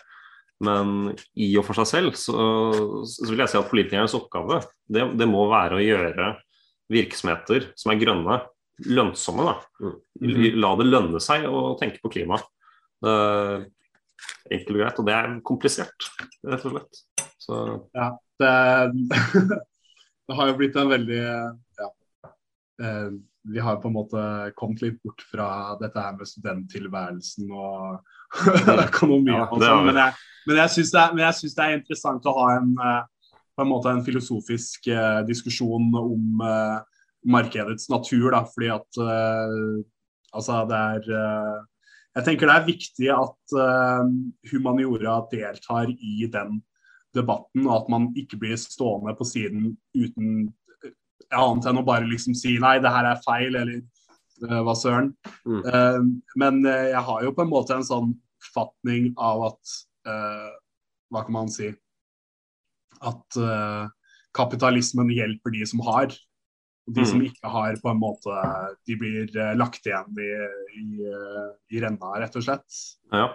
Men 0.64 1.14
i 1.38 1.48
og 1.58 1.66
for 1.66 1.78
seg 1.78 1.88
selv 1.88 2.18
så, 2.18 2.36
så 3.06 3.30
vil 3.30 3.42
jeg 3.42 3.52
si 3.52 3.58
at 3.60 3.70
politikernes 3.70 4.16
oppgave 4.18 4.58
det, 4.90 5.04
det 5.14 5.28
må 5.30 5.44
være 5.50 5.78
å 5.78 5.84
gjøre 5.84 6.32
virksomheter 6.90 7.68
som 7.78 7.92
er 7.92 8.00
grønne, 8.00 8.38
lønnsomme. 8.86 9.46
da. 9.46 9.92
La 10.58 10.72
det 10.78 10.88
lønne 10.88 11.22
seg 11.22 11.46
å 11.48 11.74
tenke 11.80 12.02
på 12.02 12.12
klima. 12.12 12.40
Det 13.02 13.14
enkelt 14.50 14.74
og 14.74 14.80
greit, 14.80 15.00
og 15.00 15.08
det 15.08 15.16
er 15.16 15.38
komplisert, 15.46 16.08
rett 16.46 16.66
og 16.68 16.74
slett. 16.74 17.02
Så 17.48 17.62
det, 17.94 18.52
det 20.28 20.38
har 20.38 20.50
jo 20.50 20.56
blitt 20.58 20.76
en 20.78 20.90
veldig 20.92 21.20
ja, 21.22 21.88
eh, 22.84 23.10
Vi 23.48 23.62
har 23.64 23.78
på 23.80 23.88
en 23.88 23.96
måte 23.96 24.22
kommet 24.58 24.82
litt 24.84 24.98
bort 25.02 25.22
fra 25.30 25.76
dette 25.80 26.02
her 26.02 26.16
med 26.18 26.28
studenttilværelsen 26.28 27.48
og 27.48 28.02
økonomi. 28.88 29.32
Ja, 29.32 29.46
og 29.46 29.62
vi. 29.62 29.70
men, 29.88 30.02
jeg, 30.02 30.18
men 30.48 30.60
jeg 30.62 30.74
syns 30.76 30.92
det, 30.92 31.06
det 31.16 31.64
er 31.64 31.78
interessant 31.78 32.28
å 32.28 32.36
ha 32.40 32.50
en, 32.58 32.74
eh, 32.76 33.32
på 33.56 33.64
en, 33.64 33.72
måte 33.72 33.94
en 33.94 34.04
filosofisk 34.04 34.90
eh, 34.92 35.22
diskusjon 35.28 35.88
om 36.02 36.44
eh, 36.44 36.76
markedets 37.28 37.88
natur. 37.90 38.30
Da, 38.34 38.44
fordi 38.52 38.70
at 38.76 39.00
eh, 39.02 39.56
altså 40.36 40.62
det 40.68 40.84
er 40.92 41.10
eh, 41.22 41.58
Jeg 42.18 42.26
tenker 42.26 42.50
det 42.50 42.54
er 42.58 42.66
viktig 42.66 43.10
at 43.14 43.52
uh, 43.54 44.08
humaniora 44.50 45.20
deltar 45.30 45.92
i 45.92 46.26
den 46.26 46.56
debatten, 47.14 47.68
og 47.68 47.74
at 47.76 47.92
man 47.92 48.08
ikke 48.18 48.40
blir 48.42 48.58
stående 48.58 49.14
på 49.16 49.26
siden 49.26 49.70
uten 49.94 50.48
eh, 50.82 50.90
annet 51.30 51.68
enn 51.70 51.78
å 51.78 51.84
bare 51.86 52.08
liksom 52.10 52.34
si 52.36 52.56
nei, 52.60 52.76
det 52.82 52.90
her 52.90 53.06
er 53.12 53.22
feil, 53.22 53.54
eller 53.60 53.78
uh, 54.48 54.58
hva 54.66 54.74
søren. 54.78 55.12
Mm. 55.46 55.60
Uh, 55.62 56.34
men 56.42 56.60
jeg 56.66 57.04
har 57.06 57.22
jo 57.22 57.34
på 57.36 57.46
en 57.46 57.52
måte 57.52 57.78
en 57.78 57.86
sånn 57.86 58.10
oppfatning 58.38 59.12
av 59.18 59.52
at 59.52 59.78
Hva 61.12 61.20
kan 61.26 61.34
man 61.34 61.50
si? 61.52 61.66
At 63.04 63.36
kapitalismen 64.32 65.10
hjelper 65.12 65.52
de 65.52 65.66
som 65.68 65.82
har. 65.84 66.14
De 66.94 67.04
som 67.04 67.18
Mm. 67.20 67.26
ikke 67.28 67.50
har, 67.52 67.76
på 67.82 67.90
en 67.90 68.00
måte 68.00 68.32
De 68.88 68.96
blir 68.96 69.28
eh, 69.36 69.54
lagt 69.58 69.84
igjen 69.86 70.18
i, 70.24 70.28
i, 70.80 70.86
eh, 71.04 71.48
i 71.76 71.82
renna, 71.84 72.14
rett 72.20 72.36
og 72.36 72.42
slett. 72.46 72.80
ja. 73.12 73.28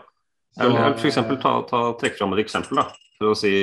Jeg 0.57 0.69
vil, 0.69 0.75
jeg 0.77 0.91
vil 0.91 0.99
for 1.01 1.09
eksempel 1.09 1.37
ta, 1.41 1.51
ta, 1.65 1.79
trekke 1.97 2.17
fram 2.19 2.33
et 2.35 2.43
eksempel. 2.43 2.77
da, 2.77 2.83
for 3.17 3.31
å 3.31 3.37
si, 3.37 3.53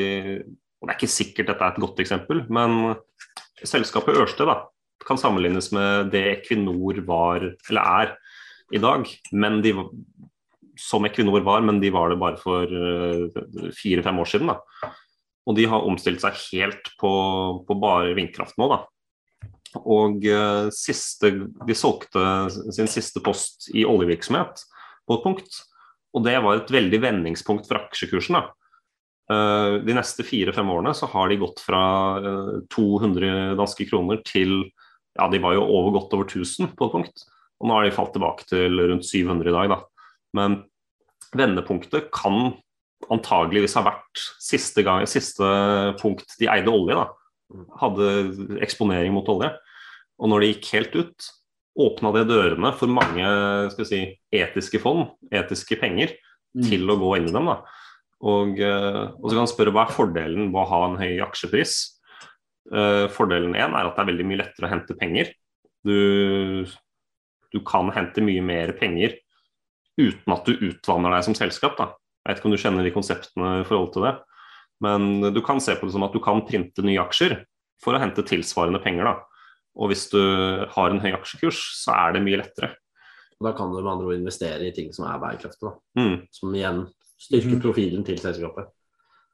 og 0.80 0.88
Det 0.88 0.90
er 0.90 0.98
ikke 0.98 1.10
sikkert 1.12 1.46
dette 1.52 1.62
er 1.62 1.70
et 1.74 1.82
godt 1.84 2.00
eksempel, 2.02 2.40
men 2.50 2.96
selskapet 3.62 4.18
Ørsted 4.18 4.46
da, 4.50 4.64
kan 5.06 5.16
sammenlignes 5.20 5.70
med 5.72 6.10
det 6.10 6.24
Equinor 6.40 6.98
var, 7.06 7.46
eller 7.70 7.80
er, 8.02 8.16
i 8.72 8.78
dag. 8.82 9.06
Men 9.32 9.60
de, 9.62 9.72
som 10.78 11.04
Equinor 11.06 11.44
var, 11.46 11.62
men 11.62 11.78
de 11.80 11.90
var 11.94 12.10
det 12.10 12.18
bare 12.18 12.38
for 12.40 12.64
eh, 12.64 13.70
fire-fem 13.76 14.18
år 14.18 14.26
siden. 14.32 14.50
da. 14.50 14.90
Og 15.46 15.56
de 15.56 15.64
har 15.70 15.86
omstilt 15.86 16.20
seg 16.22 16.34
helt 16.52 16.90
på, 17.00 17.10
på 17.66 17.78
bare 17.80 18.14
vindkraft 18.18 18.58
nå. 18.58 18.66
da. 18.70 18.82
Og 19.78 20.24
eh, 20.26 20.68
siste, 20.74 21.30
de 21.66 21.76
solgte 21.78 22.22
sin 22.74 22.90
siste 22.90 23.22
post 23.22 23.68
i 23.74 23.84
oljevirksomhet 23.86 24.64
på 25.06 25.18
et 25.18 25.26
punkt. 25.26 25.60
Og 26.16 26.24
det 26.26 26.38
var 26.42 26.58
et 26.58 26.72
veldig 26.74 27.00
vendingspunkt 27.04 27.68
for 27.68 27.78
aksjekursen. 27.84 28.38
da. 28.40 28.48
Eh, 29.30 29.76
de 29.86 29.94
neste 29.94 30.26
fire-fem 30.26 30.70
årene 30.74 30.94
så 30.96 31.06
har 31.12 31.30
de 31.30 31.38
gått 31.38 31.62
fra 31.62 31.82
eh, 32.18 32.56
200 32.74 33.54
danske 33.60 33.86
kroner 33.90 34.24
til 34.26 34.64
ja, 35.18 35.26
de 35.30 35.40
var 35.42 35.54
jo 35.56 35.66
over 35.66 35.94
godt 35.98 36.16
over 36.16 36.26
1000 36.26 36.74
på 36.78 36.88
et 36.88 36.96
punkt. 36.96 37.24
Og 37.60 37.68
nå 37.68 37.76
har 37.76 37.86
de 37.86 37.94
falt 37.94 38.14
tilbake 38.16 38.46
til 38.48 38.80
rundt 38.80 39.06
700 39.06 39.50
i 39.50 39.54
dag, 39.54 39.72
da. 39.74 39.78
Men 40.38 40.60
vendepunktet 41.36 42.08
kan 42.14 42.54
antageligvis 43.10 43.76
ha 43.78 43.84
vært 43.86 44.22
siste, 44.42 44.84
gang, 44.86 45.06
siste 45.08 45.46
punkt 46.00 46.38
de 46.40 46.48
eide 46.50 46.72
olje. 46.72 46.96
da. 46.96 47.06
Hadde 47.80 48.08
eksponering 48.62 49.14
mot 49.14 49.28
olje. 49.32 49.50
Og 50.20 50.30
når 50.30 50.42
det 50.42 50.50
gikk 50.52 50.72
helt 50.76 50.96
ut, 50.98 51.28
åpna 51.80 52.12
det 52.14 52.26
dørene 52.28 52.72
for 52.76 52.92
mange 52.92 53.30
skal 53.72 53.88
si, 53.88 54.00
etiske 54.34 54.80
fond, 54.82 55.14
etiske 55.32 55.78
penger, 55.80 56.12
til 56.66 56.90
å 56.90 56.98
gå 57.00 57.14
inn 57.18 57.30
i 57.30 57.34
dem. 57.34 57.48
Og, 57.50 58.58
eh, 58.60 59.02
og 59.16 59.24
så 59.24 59.32
kan 59.32 59.44
man 59.44 59.50
spørre 59.50 59.72
hva 59.74 59.86
er 59.86 59.96
fordelen 59.96 60.50
ved 60.50 60.60
å 60.60 60.68
ha 60.72 60.80
en 60.88 60.98
høy 61.00 61.22
aksjepris. 61.24 61.78
Uh, 62.70 63.08
fordelen 63.10 63.56
én 63.58 63.72
er 63.74 63.88
at 63.88 63.96
det 63.96 64.02
er 64.04 64.08
veldig 64.12 64.24
mye 64.28 64.38
lettere 64.42 64.68
å 64.68 64.70
hente 64.70 64.94
penger. 64.98 65.32
Du, 65.82 66.68
du 67.50 67.58
kan 67.66 67.88
hente 67.96 68.22
mye 68.22 68.44
mer 68.44 68.70
penger 68.78 69.16
uten 69.98 70.34
at 70.34 70.46
du 70.46 70.60
utvanner 70.68 71.16
deg 71.16 71.24
som 71.26 71.34
selskap. 71.34 71.78
da. 71.80 71.88
Jeg 72.20 72.30
vet 72.30 72.42
ikke 72.42 72.50
om 72.50 72.54
du 72.54 72.60
kjenner 72.60 72.86
de 72.86 72.92
konseptene 72.94 73.54
i 73.62 73.66
forhold 73.66 73.90
til 73.96 74.06
det. 74.06 74.12
Men 74.80 75.32
du 75.34 75.40
kan 75.44 75.60
se 75.60 75.76
på 75.76 75.86
det 75.86 75.94
som 75.94 76.04
at 76.06 76.14
du 76.16 76.20
kan 76.24 76.42
printe 76.46 76.84
nye 76.84 77.02
aksjer 77.02 77.40
for 77.82 77.96
å 77.96 78.00
hente 78.02 78.24
tilsvarende 78.26 78.80
penger. 78.82 79.08
da. 79.08 79.16
Og 79.80 79.92
hvis 79.92 80.08
du 80.12 80.20
har 80.72 80.90
en 80.90 81.02
høy 81.02 81.12
aksjekurs, 81.14 81.60
så 81.80 81.94
er 81.96 82.16
det 82.16 82.24
mye 82.24 82.40
lettere. 82.42 82.74
Og 83.40 83.48
Da 83.48 83.54
kan 83.56 83.72
du 83.72 83.80
med 83.80 83.92
andre 83.92 84.10
ord 84.10 84.18
investere 84.18 84.68
i 84.68 84.74
ting 84.76 84.90
som 84.92 85.06
er 85.08 85.20
bærekraftige, 85.20 85.70
da. 85.70 86.02
Mm. 86.02 86.16
som 86.32 86.54
igjen 86.54 86.84
styrker 87.20 87.56
mm. 87.56 87.62
profilen 87.64 88.04
til 88.04 88.20
selskapet. 88.20 88.68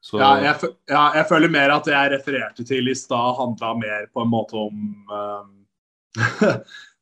Så, 0.03 0.21
Ja, 0.21 0.37
jeg, 0.39 0.71
ja, 0.91 1.05
jeg 1.19 1.27
føler 1.27 1.51
mer 1.51 1.73
at 1.75 1.87
det 1.89 1.95
jeg 1.97 2.13
refererte 2.13 2.67
til 2.67 2.91
i 2.91 2.95
stad, 2.95 3.35
handla 3.41 3.73
mer 3.79 4.07
på 4.15 4.23
en 4.23 4.31
måte 4.31 4.61
om 4.61 4.85
eh, 5.19 5.55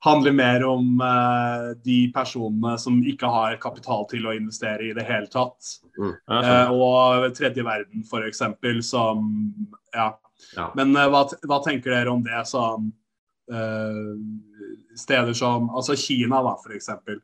Handler 0.04 0.34
mer 0.36 0.64
om 0.68 1.00
eh, 1.00 1.70
de 1.84 1.98
personene 2.12 2.74
som 2.80 2.98
ikke 3.08 3.28
har 3.30 3.56
kapital 3.62 4.04
til 4.10 4.26
å 4.28 4.34
investere 4.36 4.90
i 4.90 4.92
det 4.96 5.06
hele 5.08 5.30
tatt. 5.32 5.78
Mm, 5.96 6.12
Eh, 6.40 6.74
og 6.74 7.30
tredje 7.38 7.64
verden, 7.64 8.04
f.eks., 8.04 8.42
som 8.90 9.24
Ja. 9.94 10.12
Ja. 10.56 10.70
Men 10.76 10.94
eh, 10.96 11.08
hva, 11.10 11.24
hva 11.48 11.60
tenker 11.64 11.94
dere 11.94 12.12
om 12.12 12.22
det 12.24 12.42
som 12.50 12.90
eh, 13.52 14.12
steder 14.98 15.36
som 15.36 15.70
altså 15.74 15.96
Kina, 15.98 16.42
da, 16.44 16.56
eksempel, 16.74 17.20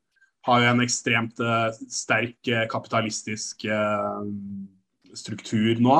har 0.48 0.62
jo 0.62 0.70
en 0.72 0.84
ekstremt 0.84 1.40
eh, 1.44 1.68
sterk 1.92 2.48
eh, 2.48 2.66
kapitalistisk 2.70 3.66
struktur 5.10 5.80
nå. 5.82 5.96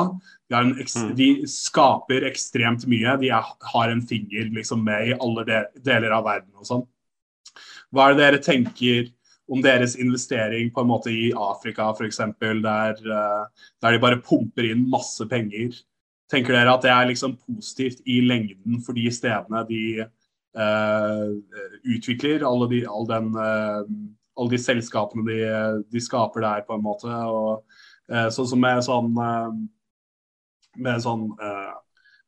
Mm. 0.51 1.15
de 1.15 1.29
skaper 1.47 2.25
ekstremt 2.27 2.83
mye. 2.89 3.15
De 3.21 3.31
er, 3.31 3.51
har 3.73 3.91
en 3.91 4.01
finger 4.03 4.51
liksom 4.51 4.83
med 4.83 5.07
i 5.07 5.15
alle 5.15 5.45
de, 5.47 5.63
deler 5.85 6.11
av 6.15 6.27
verden 6.27 6.51
og 6.59 6.67
sånn. 6.67 6.85
Hva 7.91 8.07
er 8.07 8.15
det 8.15 8.23
dere 8.23 8.43
tenker 8.43 9.09
om 9.51 9.63
deres 9.63 9.97
investering 9.99 10.71
på 10.71 10.83
en 10.83 10.91
måte 10.91 11.11
i 11.11 11.31
Afrika 11.35 11.89
f.eks., 11.91 12.21
der, 12.39 12.99
eh, 12.99 13.65
der 13.83 13.95
de 13.95 14.03
bare 14.03 14.21
pumper 14.23 14.69
inn 14.69 14.87
masse 14.91 15.27
penger? 15.31 15.75
Tenker 16.31 16.55
dere 16.55 16.75
at 16.75 16.85
det 16.85 16.91
er 16.93 17.09
liksom 17.09 17.35
positivt 17.43 18.03
i 18.07 18.21
lengden 18.23 18.79
for 18.83 18.95
de 18.95 19.09
stedene 19.11 19.65
de 19.67 19.83
uh, 20.55 21.27
utvikler, 21.83 22.45
alle, 22.47 22.69
de, 22.71 22.85
all 22.87 23.07
den, 23.09 23.33
uh, 23.35 23.83
alle 24.39 24.53
de 24.53 24.59
selskapene 24.63 25.25
de, 25.27 25.41
de 25.91 26.03
skaper 26.03 26.45
der, 26.45 26.63
på 26.63 26.77
en 26.77 26.85
måte? 26.85 27.11
og 27.11 27.65
uh, 28.07 28.29
Sånn 28.31 28.47
som 28.53 28.63
med 28.63 28.79
sånn 28.87 29.11
med 30.79 31.03
sånn 31.03 31.29
uh, 31.41 31.73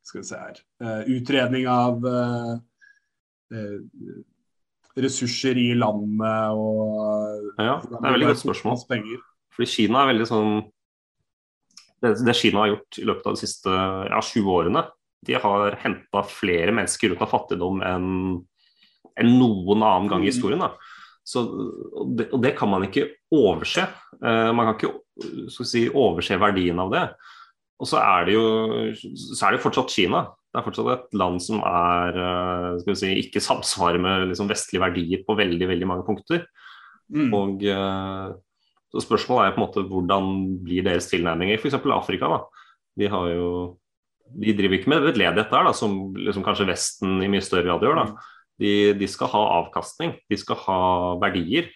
Skal 0.04 0.20
vi 0.20 0.28
se 0.28 0.38
her 0.40 0.58
uh, 0.84 1.02
Utredning 1.14 1.68
av 1.70 2.04
eh, 2.04 2.54
ressurser 5.00 5.58
i 5.60 5.70
landet 5.78 6.58
og 6.58 7.60
Ja, 7.60 7.78
det 7.80 8.00
er 8.00 8.16
veldig 8.16 8.30
godt 8.32 8.42
spørsmål. 8.42 8.80
Penger. 8.88 9.22
Fordi 9.54 9.70
Kina 9.70 10.02
er 10.02 10.10
veldig 10.12 10.26
sånn 10.28 10.50
det, 12.02 12.16
det 12.26 12.34
Kina 12.36 12.64
har 12.64 12.72
gjort 12.74 12.98
i 13.00 13.06
løpet 13.08 13.28
av 13.30 13.36
de 13.36 13.42
siste 13.44 13.70
ja, 13.72 14.20
20 14.20 14.50
årene, 14.52 14.82
de 15.24 15.38
har 15.40 15.78
henta 15.80 16.24
flere 16.28 16.74
mennesker 16.76 17.14
ut 17.14 17.22
av 17.24 17.32
fattigdom 17.32 17.80
enn 17.86 18.10
enn 19.20 19.36
noen 19.38 19.82
annen 19.82 20.10
gang 20.10 20.24
i 20.24 20.30
historien. 20.30 20.62
Da. 20.62 20.72
Så, 21.24 21.44
og, 21.46 22.14
det, 22.18 22.28
og 22.34 22.42
det 22.44 22.54
kan 22.58 22.70
man 22.72 22.86
ikke 22.88 23.06
overse. 23.34 23.86
Uh, 24.18 24.50
man 24.56 24.72
kan 24.72 24.76
ikke 24.78 25.62
si, 25.64 25.86
overse 25.88 26.38
verdien 26.40 26.80
av 26.82 26.92
det. 26.92 27.04
Og 27.82 27.90
så 27.90 28.00
er 28.00 28.26
det 28.28 28.36
jo 28.36 28.44
så 28.94 29.48
er 29.48 29.56
det 29.56 29.62
fortsatt 29.64 29.92
Kina. 29.92 30.24
Det 30.54 30.60
er 30.60 30.66
fortsatt 30.68 30.90
et 30.92 31.16
land 31.18 31.40
som 31.42 31.62
er 31.66 32.18
eh, 32.22 32.92
si, 32.94 33.10
ikke 33.24 33.42
samsvarer 33.42 33.98
med 34.02 34.28
liksom, 34.30 34.50
vestlige 34.50 34.82
verdier 34.84 35.24
på 35.26 35.34
veldig 35.38 35.68
veldig 35.72 35.88
mange 35.90 36.06
punkter. 36.06 36.44
Mm. 37.10 37.32
Og 37.34 37.64
eh, 37.66 38.28
så 38.94 39.02
Spørsmålet 39.02 39.48
er 39.48 39.56
på 39.56 39.58
en 39.58 39.64
måte 39.64 39.82
hvordan 39.90 40.28
blir 40.62 40.84
deres 40.86 41.08
tilnærminger. 41.10 41.58
F.eks. 41.58 41.80
Afrika. 41.90 42.30
da. 42.30 42.68
De, 42.94 43.08
har 43.10 43.32
jo, 43.32 43.48
de 44.30 44.54
driver 44.54 44.78
ikke 44.78 44.92
med 44.92 45.08
vedledighet 45.08 45.50
der, 45.50 45.66
da, 45.66 45.72
som 45.74 46.14
liksom 46.14 46.46
kanskje 46.46 46.68
Vesten 46.68 47.18
i 47.18 47.30
mye 47.32 47.42
større 47.42 47.66
grad 47.66 47.82
gjør. 47.82 47.98
da. 47.98 48.28
De, 48.62 48.70
de 48.94 49.08
skal 49.10 49.32
ha 49.32 49.40
avkastning, 49.56 50.14
de 50.30 50.38
skal 50.38 50.60
ha 50.68 50.78
verdier. 51.18 51.72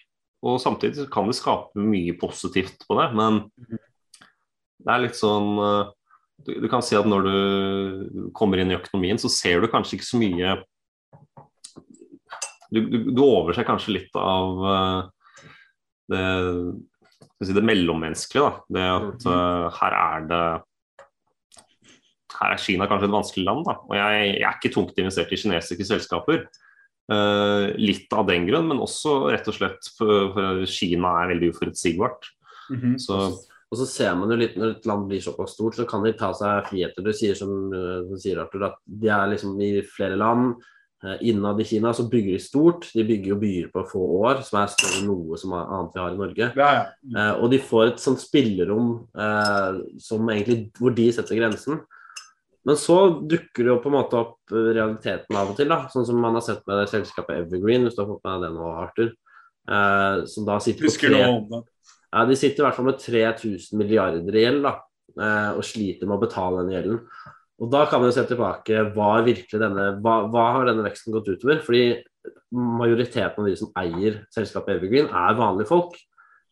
Og 0.47 0.61
samtidig 0.63 1.09
kan 1.11 1.27
det 1.27 1.35
skape 1.35 1.83
mye 1.83 2.15
positivt 2.15 2.87
på 2.87 2.95
det. 3.01 3.09
Men 3.19 3.43
det 4.79 4.93
er 4.93 5.03
litt 5.03 5.17
sånn 5.19 5.53
eh, 5.63 5.93
du, 6.45 6.53
du 6.63 6.67
kan 6.71 6.83
si 6.85 6.95
at 6.95 7.07
når 7.09 7.25
du 7.25 8.29
kommer 8.35 8.61
inn 8.61 8.71
i 8.71 8.77
økonomien, 8.77 9.19
så 9.19 9.31
ser 9.31 9.59
du 9.59 9.71
kanskje 9.71 9.97
ikke 9.97 10.07
så 10.07 10.19
mye 10.21 10.59
Du, 12.69 12.79
du, 12.85 12.97
du 13.11 13.21
overser 13.25 13.67
kanskje 13.67 13.97
litt 13.97 14.15
av 14.19 14.63
eh, 14.71 15.01
det, 16.09 16.23
si, 17.43 17.53
det 17.55 17.65
mellommenneskelige. 17.65 18.45
Da. 18.45 18.63
Det 18.77 18.87
at 18.93 19.27
uh, 19.29 19.67
her 19.79 19.95
er 19.97 20.27
det 20.29 20.43
her 22.39 22.53
er 22.55 22.61
Kina 22.61 22.87
kanskje 22.87 23.09
et 23.09 23.13
vanskelig 23.13 23.45
land. 23.47 23.65
Da. 23.67 23.75
Og 23.89 23.95
jeg, 23.97 24.25
jeg 24.37 24.47
er 24.47 24.57
ikke 24.57 24.73
tungt 24.73 24.99
investert 25.01 25.33
i 25.33 25.39
kinesiske 25.41 25.87
selskaper. 25.89 26.45
Uh, 27.09 27.73
litt 27.81 28.13
av 28.13 28.27
den 28.29 28.45
grunn, 28.47 28.69
men 28.69 28.81
også 28.85 29.31
rett 29.33 29.47
og 29.49 29.57
slett 29.57 29.89
for, 29.97 30.29
for 30.35 30.65
Kina 30.69 31.15
er 31.23 31.33
veldig 31.33 31.51
uforutsigbart. 31.55 32.29
Mhm. 32.69 32.99
Så 33.01 33.17
Og 33.69 33.77
så 33.77 33.85
ser 33.85 34.15
man 34.17 34.31
jo 34.33 34.39
litt 34.39 34.57
når 34.57 34.75
et 34.77 34.89
land 34.89 35.05
blir 35.09 35.21
såpass 35.21 35.53
stort, 35.53 35.77
så 35.77 35.85
kan 35.89 36.01
de 36.01 36.15
ta 36.17 36.31
seg 36.33 36.65
friheter. 36.71 37.05
Du 37.05 37.13
sier 37.13 37.37
som 37.37 37.51
du 37.69 38.15
sier, 38.17 38.41
Arthur, 38.41 38.65
at 38.71 38.79
de 38.81 39.11
er 39.13 39.29
liksom 39.35 39.59
i 39.61 39.75
flere 39.85 40.17
land. 40.17 40.57
Uh, 40.99 41.15
innad 41.23 41.61
i 41.61 41.63
Kina 41.63 41.93
så 41.95 42.03
bygger 42.11 42.33
de 42.33 42.41
stort. 42.43 42.89
De 42.97 43.05
bygger 43.07 43.31
jo 43.31 43.37
byer 43.39 43.69
på 43.71 43.85
få 43.91 44.01
år, 44.23 44.41
som 44.47 44.57
er 44.59 44.73
større 44.73 44.97
enn 44.99 45.07
noe 45.07 45.37
som 45.39 45.53
annet 45.55 45.93
vi 45.95 46.01
har 46.01 46.17
i 46.17 46.19
Norge. 46.23 46.49
Ja, 46.57 46.71
ja. 46.79 46.81
Eh, 47.13 47.31
og 47.37 47.53
de 47.53 47.61
får 47.69 47.93
et 47.93 48.03
sånt 48.03 48.19
spillerom 48.19 48.89
eh, 49.13 49.79
som 50.01 50.33
egentlig, 50.33 50.73
hvor 50.81 50.97
de 50.97 51.07
setter 51.15 51.39
grensen. 51.39 51.79
Men 52.67 52.77
så 52.77 52.97
dukker 53.21 53.63
det 53.63 53.71
jo 53.71 53.79
på 53.81 53.89
en 53.89 53.95
måte 53.95 54.19
opp 54.19 54.51
eh, 54.51 54.73
realiteten 54.75 55.37
av 55.39 55.53
og 55.53 55.57
til, 55.57 55.71
da. 55.71 55.85
Sånn 55.93 56.05
som 56.09 56.19
man 56.21 56.35
har 56.37 56.43
sett 56.45 56.65
med 56.67 56.81
det 56.81 56.89
selskapet 56.91 57.45
Evergreen, 57.45 57.87
hvis 57.87 57.95
du 57.95 58.03
har 58.03 58.11
fått 58.11 58.25
med 58.27 58.35
deg 58.35 58.49
det 58.49 58.51
nå, 58.57 58.73
Arthur. 58.83 59.13
Eh, 59.69 60.25
som 60.29 60.47
da 60.47 60.59
sitter 60.63 60.89
på 60.89 60.93
tre. 60.99 61.23
Ja, 62.09 62.25
De 62.25 62.37
sitter 62.37 62.63
i 62.63 62.67
hvert 62.67 62.77
fall 62.77 62.89
med 62.89 63.01
3000 63.01 63.79
milliarder 63.79 64.35
i 64.35 64.45
gjeld 64.45 64.63
da, 64.65 64.75
eh, 65.19 65.51
og 65.57 65.65
sliter 65.65 66.09
med 66.09 66.17
å 66.17 66.23
betale 66.23 66.63
den 66.63 66.73
gjelden. 66.75 67.01
Og 67.59 67.71
Da 67.71 67.85
kan 67.91 68.01
vi 68.03 68.11
se 68.15 68.23
tilbake 68.23 68.85
hva, 68.95 69.09
denne, 69.25 69.89
hva, 70.01 70.21
hva 70.31 70.45
har 70.55 70.69
denne 70.69 70.85
veksten 70.85 71.13
gått 71.13 71.27
utover? 71.27 71.59
Fordi 71.65 71.99
majoriteten 72.55 73.43
av 73.43 73.49
de 73.49 73.55
som 73.59 73.73
eier 73.77 74.23
selskapet 74.33 74.77
Evergreen, 74.77 75.09
er 75.11 75.37
vanlige 75.37 75.67
folk. 75.67 75.97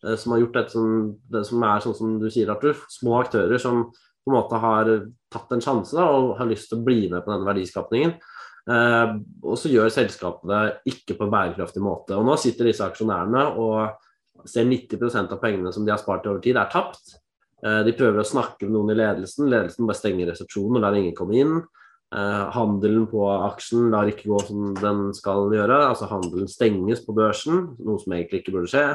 eh, 0.05 0.15
Som 0.15 0.33
har 0.33 0.43
gjort 0.43 0.53
dette 0.53 0.71
som, 0.75 1.15
det 1.31 1.45
som 1.47 1.63
er 1.63 1.79
sånn 1.79 1.95
som 1.95 2.19
du 2.19 2.29
sier, 2.29 2.51
Arthur. 2.51 2.75
Små 2.91 3.21
aktører 3.23 3.59
som 3.59 3.87
på 3.91 4.33
en 4.33 4.35
måte 4.35 4.59
har 4.59 4.89
tatt 5.31 5.51
en 5.55 5.63
sjanse 5.63 5.95
da, 5.95 6.03
og 6.11 6.37
har 6.37 6.49
lyst 6.49 6.69
til 6.69 6.81
å 6.81 6.83
bli 6.83 7.07
med 7.09 7.23
på 7.23 7.31
denne 7.31 7.47
verdiskapningen. 7.47 8.17
Eh, 8.67 9.13
og 9.47 9.55
så 9.55 9.71
gjør 9.71 9.93
selskapene 9.93 10.81
ikke 10.91 11.15
på 11.15 11.23
en 11.23 11.31
bærekraftig 11.31 11.81
måte. 11.81 12.17
Og 12.17 12.27
nå 12.27 12.35
sitter 12.37 12.67
disse 12.67 12.83
aksjonærene 12.83 13.45
og 13.55 13.95
ser 14.45 14.67
90% 14.67 15.33
av 15.33 15.41
pengene 15.41 15.71
som 15.73 15.85
de 15.85 15.93
har 15.93 16.01
spart 16.01 16.27
over 16.29 16.43
tid, 16.43 16.59
er 16.59 16.69
tapt. 16.71 17.17
Eh, 17.65 17.81
de 17.87 17.95
prøver 17.97 18.21
å 18.21 18.27
snakke 18.27 18.67
med 18.67 18.75
noen 18.75 18.93
i 18.93 18.99
ledelsen. 18.99 19.49
Ledelsen 19.49 19.89
bare 19.89 19.97
stenger 19.97 20.29
resepsjonen 20.31 20.77
og 20.77 20.85
lar 20.85 20.97
ingen 20.97 21.15
komme 21.17 21.39
inn. 21.39 21.57
Eh, 22.15 22.43
handelen 22.55 23.07
på 23.11 23.25
aksjen 23.49 23.89
lar 23.91 24.07
ikke 24.07 24.29
gå 24.31 24.39
som 24.47 24.69
den 24.77 25.01
skal 25.17 25.49
gjøre. 25.51 25.81
altså 25.89 26.09
Handelen 26.11 26.47
stenges 26.51 27.03
på 27.05 27.15
børsen, 27.17 27.73
noe 27.83 27.99
som 27.99 28.13
egentlig 28.13 28.43
ikke 28.43 28.55
burde 28.55 28.71
skje. 28.71 28.85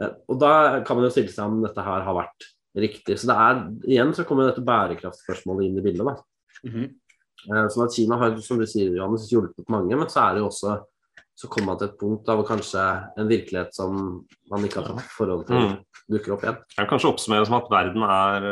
Eh, 0.00 0.14
og 0.28 0.40
Da 0.40 0.80
kan 0.86 0.96
man 0.96 1.08
jo 1.08 1.12
stille 1.12 1.34
seg 1.34 1.50
om 1.50 1.60
dette 1.62 1.84
her 1.84 2.06
har 2.06 2.14
vært 2.16 2.48
riktig. 2.76 3.18
Så 3.18 3.26
det 3.26 3.36
er, 3.36 3.64
igjen 3.90 4.14
så 4.14 4.24
kommer 4.24 4.48
dette 4.48 4.64
bærekraftspørsmålet 4.64 5.66
inn 5.66 5.78
i 5.78 5.82
bildet. 5.82 6.06
da. 6.06 6.16
Mm 6.64 6.74
-hmm. 6.74 7.70
Sånn 7.70 7.86
at 7.86 7.94
Kina 7.94 8.16
har 8.16 8.36
som 8.40 8.58
du 8.58 8.66
sier, 8.66 8.94
Johannes, 8.94 9.30
hjulpet 9.30 9.68
mange, 9.68 9.96
men 9.96 10.08
så 10.08 10.28
er 10.28 10.34
det 10.34 10.40
jo 10.40 10.48
også 10.48 10.84
så 11.40 11.48
kommer 11.48 11.72
man 11.72 11.78
til 11.80 11.88
et 11.88 11.98
punkt 12.00 12.28
av 12.28 12.42
kanskje 12.48 12.82
en 13.20 13.28
virkelighet 13.30 13.72
som 13.76 13.94
man 14.50 14.66
ikke 14.66 14.82
har 14.82 14.90
hatt 14.98 15.14
forhold 15.14 15.46
til, 15.48 15.56
Mm. 15.56 15.78
dukker 16.12 16.34
opp 16.34 16.42
igjen. 16.44 16.58
Jeg 16.74 16.82
kan 16.82 16.90
kanskje 16.92 17.08
oppsummere 17.14 17.46
som 17.48 17.56
at 17.56 17.70
verden 17.72 18.02
er, 18.04 18.48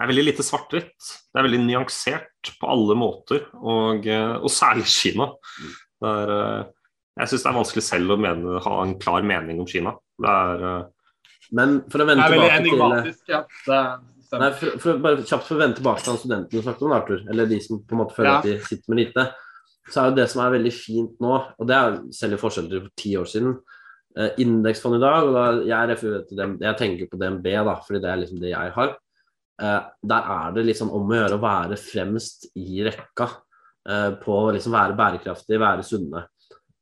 er 0.00 0.08
veldig 0.10 0.24
lite 0.26 0.42
svart-hvitt. 0.46 0.96
Det 1.30 1.38
er 1.38 1.46
veldig 1.46 1.60
nyansert 1.68 2.50
på 2.60 2.68
alle 2.72 2.96
måter, 2.98 3.46
og, 3.60 4.06
eh, 4.06 4.34
og 4.40 4.50
særlig 4.50 4.86
Kina. 4.90 5.28
Det 6.02 6.10
er, 6.10 6.34
eh, 6.34 6.64
jeg 7.20 7.28
syns 7.30 7.44
det 7.46 7.50
er 7.52 7.60
vanskelig 7.60 7.82
selv 7.86 8.10
å 8.10 8.18
mene, 8.20 8.58
ha 8.66 8.74
en 8.82 8.98
klar 8.98 9.22
mening 9.22 9.60
om 9.62 9.66
Kina. 9.70 9.94
Det 10.20 10.28
er, 10.28 10.66
eh, 10.80 10.84
Men 11.52 11.82
for 11.88 11.98
å 12.00 12.06
Det 12.06 12.08
vende 12.08 12.24
er 12.26 12.30
veldig 12.34 12.50
tilbake 12.50 12.64
til 12.64 12.74
enigmatisk, 12.74 13.28
ja. 13.28 13.42
Det 13.66 14.40
Nei, 14.40 14.50
for, 14.58 14.78
for, 14.82 14.98
bare 14.98 15.22
kjapt 15.22 15.44
for 15.46 15.54
å 15.54 15.60
vende 15.62 15.76
tilbake 15.78 16.02
til 16.02 16.10
han 16.12 16.18
studenten 16.18 16.50
du 16.50 16.60
snakket 16.60 16.82
om, 16.82 16.92
Arthur, 16.92 17.20
eller 17.30 17.46
de 17.46 17.60
som 17.62 17.78
på 17.78 17.92
en 17.94 17.98
måte 18.02 18.16
føler 18.16 18.32
Ja. 18.32 18.38
at 18.38 18.42
de 18.44 18.58
sitter 18.66 18.88
med 18.92 18.98
lite, 19.06 19.22
så 19.90 20.02
er 20.02 20.10
jo 20.10 20.18
det 20.18 20.26
som 20.30 20.42
er 20.42 20.54
veldig 20.56 20.72
fint 20.74 21.16
nå, 21.22 21.32
og 21.56 21.68
det 21.68 21.76
er 21.76 21.98
selv 22.14 22.36
i 22.36 22.40
forskjell 22.40 22.68
til 22.70 22.84
for 22.84 22.94
ti 22.98 23.14
år 23.18 23.28
siden, 23.30 23.56
eh, 24.18 24.38
indeksfond 24.42 24.98
i 24.98 25.02
dag, 25.02 25.26
og 25.26 25.34
da, 25.36 25.46
jeg 25.68 25.98
til 26.02 26.38
dem, 26.38 26.56
jeg 26.62 26.78
tenker 26.80 27.10
på 27.10 27.20
DNB 27.20 27.50
da, 27.68 27.76
fordi 27.86 28.02
det 28.02 28.12
er 28.12 28.22
liksom 28.22 28.40
det 28.42 28.52
jeg 28.52 28.74
har, 28.78 28.94
eh, 29.62 29.80
der 30.12 30.32
er 30.36 30.56
det 30.56 30.66
liksom 30.66 30.90
om 30.96 31.10
å 31.10 31.20
gjøre 31.20 31.38
å 31.38 31.44
være 31.44 31.78
fremst 31.80 32.48
i 32.58 32.82
rekka 32.86 33.30
eh, 33.88 34.10
på 34.22 34.40
å 34.40 34.50
liksom 34.56 34.74
være 34.74 34.98
bærekraftig, 34.98 35.62
være 35.62 35.86
sunne. 35.86 36.26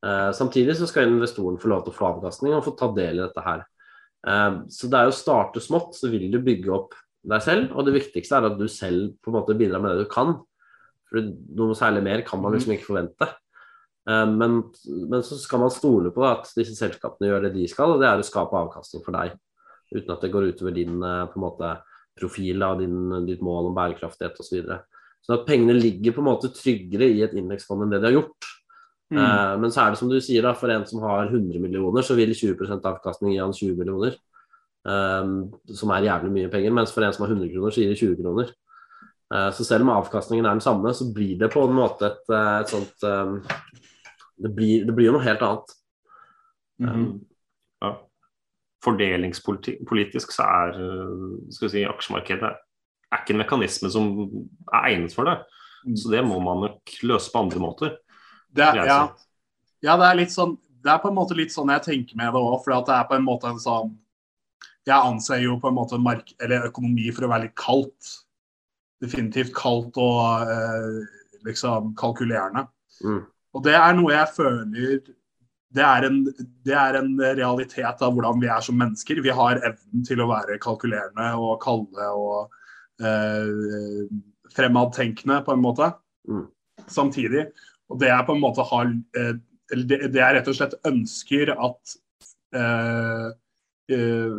Eh, 0.04 0.32
samtidig 0.36 0.76
så 0.76 0.88
skal 0.88 1.12
investoren 1.12 1.60
få 1.60 1.70
lov 1.72 1.84
til 1.84 1.94
å 1.94 1.98
få 1.98 2.10
avkastning 2.14 2.56
og 2.56 2.64
få 2.66 2.74
ta 2.78 2.90
del 2.96 3.20
i 3.20 3.24
dette 3.24 3.44
her. 3.44 3.64
Eh, 4.26 4.60
så 4.72 4.88
det 4.88 5.00
er 5.00 5.08
jo 5.08 5.14
å 5.14 5.20
starte 5.20 5.62
smått, 5.64 5.96
så 5.96 6.08
vil 6.12 6.30
du 6.32 6.40
bygge 6.44 6.72
opp 6.72 6.96
deg 7.24 7.44
selv, 7.44 7.72
og 7.72 7.86
det 7.86 7.96
viktigste 7.96 8.36
er 8.36 8.50
at 8.50 8.58
du 8.60 8.66
selv 8.68 9.14
på 9.24 9.32
en 9.32 9.38
måte 9.38 9.56
bidrar 9.56 9.80
med 9.80 9.94
det 9.94 10.04
du 10.04 10.10
kan. 10.10 10.36
For 11.10 11.20
noe 11.60 11.74
særlig 11.78 12.02
mer 12.06 12.22
kan 12.26 12.40
man 12.42 12.54
liksom 12.56 12.72
ikke 12.76 12.88
forvente. 12.90 13.28
Eh, 14.08 14.26
Men, 14.30 14.60
men 15.10 15.22
så 15.24 15.38
skal 15.40 15.60
man 15.64 15.70
stole 15.72 16.10
på 16.14 16.24
at 16.28 16.48
disse 16.56 16.76
selskapene 16.78 17.30
gjør 17.30 17.46
det 17.48 17.54
de 17.58 17.68
skal, 17.70 17.94
og 17.94 18.00
det 18.02 18.08
er 18.10 18.20
å 18.22 18.26
skape 18.26 18.56
avkastning 18.64 19.04
for 19.04 19.16
deg. 19.16 19.36
Uten 19.94 20.10
at 20.14 20.24
det 20.24 20.32
går 20.32 20.48
utover 20.52 20.74
din 20.74 20.96
eh, 21.02 21.36
måte, 21.40 21.76
profil 22.18 22.62
av 22.62 22.78
din, 22.78 22.98
ditt 23.26 23.40
mål 23.42 23.70
om 23.72 23.74
bærekraftighet 23.74 24.36
osv. 24.38 24.46
Så, 24.46 24.54
videre. 24.58 24.80
så 25.24 25.34
at 25.38 25.46
pengene 25.48 25.74
ligger 25.74 26.14
på 26.14 26.22
en 26.22 26.28
måte 26.28 26.50
tryggere 26.54 27.08
i 27.10 27.22
et 27.26 27.32
indeksfond 27.34 27.82
enn 27.82 27.90
det 27.94 27.98
de 28.04 28.10
har 28.10 28.18
gjort. 28.20 28.50
Mm. 29.12 29.18
Eh, 29.20 29.54
Men 29.62 29.70
så 29.74 29.82
er 29.84 29.90
det 29.94 29.98
som 30.00 30.10
du 30.10 30.18
sier, 30.20 30.42
da, 30.46 30.52
for 30.58 30.70
en 30.72 30.86
som 30.86 31.02
har 31.04 31.26
100 31.30 31.58
millioner, 31.62 32.02
så 32.06 32.14
vil 32.18 32.30
20% 32.34 32.86
avkastning 32.90 33.34
gi 33.34 33.40
han 33.42 33.52
20 33.56 33.76
millioner. 33.80 34.16
eh, 34.86 35.24
som 35.80 35.90
er 35.96 36.04
jævlig 36.10 36.32
mye 36.34 36.50
penger. 36.52 36.72
Mens 36.76 36.92
for 36.92 37.02
en 37.06 37.12
som 37.12 37.24
har 37.24 37.32
100 37.34 37.48
kroner, 37.54 37.70
så 37.72 37.80
gir 37.80 37.88
det 37.94 37.98
20 38.00 38.16
kroner. 38.22 38.50
Eh, 39.32 39.50
så 39.56 39.64
selv 39.64 39.86
om 39.86 39.94
avkastningen 39.94 40.46
er 40.46 40.56
den 40.56 40.64
samme, 40.64 40.92
så 40.94 41.06
blir 41.14 41.38
det 41.40 41.52
på 41.52 41.62
en 41.64 41.76
måte 41.76 42.10
et, 42.10 42.24
eh, 42.28 42.58
et 42.60 42.72
sånt 42.72 43.06
eh, 43.08 43.56
Det 44.34 44.50
blir, 44.50 44.84
det 44.84 44.94
blir 44.94 45.06
jo 45.06 45.14
noe 45.14 45.22
helt 45.22 45.42
annet. 45.46 45.74
Mhm. 46.82 47.20
Ja. 47.84 47.92
Fordelingspolitisk 48.82 50.32
så 50.34 50.42
er 50.42 50.72
skal 51.54 51.68
vi 51.68 51.72
si, 51.76 51.84
aksjemarkedet 51.86 52.50
er 53.14 53.22
ikke 53.22 53.36
en 53.36 53.42
mekanisme 53.44 53.90
som 53.94 54.08
er 54.72 54.88
egnet 54.90 55.14
for 55.14 55.30
det. 55.30 55.36
Mm. 55.86 55.96
Så 56.00 56.10
det 56.10 56.24
må 56.26 56.40
man 56.42 56.64
nok 56.66 56.96
løse 57.06 57.30
på 57.30 57.44
andre 57.44 57.62
måter. 57.62 57.94
Det, 58.50 58.66
ja, 58.80 58.98
ja, 59.84 59.96
det 59.98 60.06
er 60.08 60.18
litt 60.18 60.32
sånn 60.32 60.54
Det 60.84 60.92
er 60.92 61.00
på 61.02 61.10
en 61.10 61.16
måte 61.16 61.34
litt 61.34 61.50
sånn 61.50 61.72
jeg 61.74 61.82
tenker 61.82 62.18
med 62.20 62.30
det 62.30 62.38
òg, 62.40 62.58
for 62.62 62.74
det 62.74 62.94
er 62.94 63.08
på 63.08 63.16
en 63.16 63.24
måte 63.26 63.48
en 63.50 63.58
sånn 63.58 63.94
Jeg 64.86 64.94
anser 64.94 65.42
jo 65.42 65.56
på 65.58 65.70
en 65.70 65.78
måte 65.78 65.98
mark 65.98 66.30
eller 66.38 66.68
økonomi 66.68 67.08
for 67.14 67.26
å 67.26 67.30
være 67.32 67.48
litt 67.48 67.56
kaldt. 67.58 68.10
Definitivt 69.04 69.52
kaldt 69.56 69.98
og 70.00 70.50
eh, 70.50 70.98
liksom 71.46 71.92
kalkulerende. 72.00 72.66
Mm. 73.04 73.22
Og 73.54 73.62
det 73.66 73.76
er 73.78 73.94
noe 73.98 74.14
jeg 74.14 74.32
føler 74.34 75.12
det 75.74 75.82
er, 75.82 76.06
en, 76.06 76.20
det 76.62 76.74
er 76.78 77.00
en 77.00 77.14
realitet 77.18 78.02
av 78.06 78.12
hvordan 78.14 78.38
vi 78.42 78.50
er 78.50 78.62
som 78.62 78.76
mennesker. 78.78 79.18
Vi 79.24 79.32
har 79.34 79.58
evnen 79.58 80.04
til 80.06 80.22
å 80.22 80.28
være 80.30 80.60
kalkulerende 80.62 81.32
og 81.34 81.56
kalde 81.64 82.10
og 82.14 82.54
eh, 83.02 84.04
fremadtenkende, 84.54 85.40
på 85.42 85.56
en 85.56 85.64
måte. 85.64 85.90
Mm. 86.30 86.46
Samtidig. 86.86 87.48
Og 87.90 87.98
det 88.00 88.12
er 88.14 88.22
på 88.26 88.36
en 88.36 88.44
måte 88.44 88.66
har 88.70 88.86
eh, 89.18 89.34
det, 89.74 89.98
det 90.14 90.22
er 90.22 90.36
rett 90.38 90.50
og 90.50 90.56
slett 90.58 90.76
ønsker 90.86 91.54
at 91.54 91.96
eh, 92.54 93.28
eh, 93.96 94.38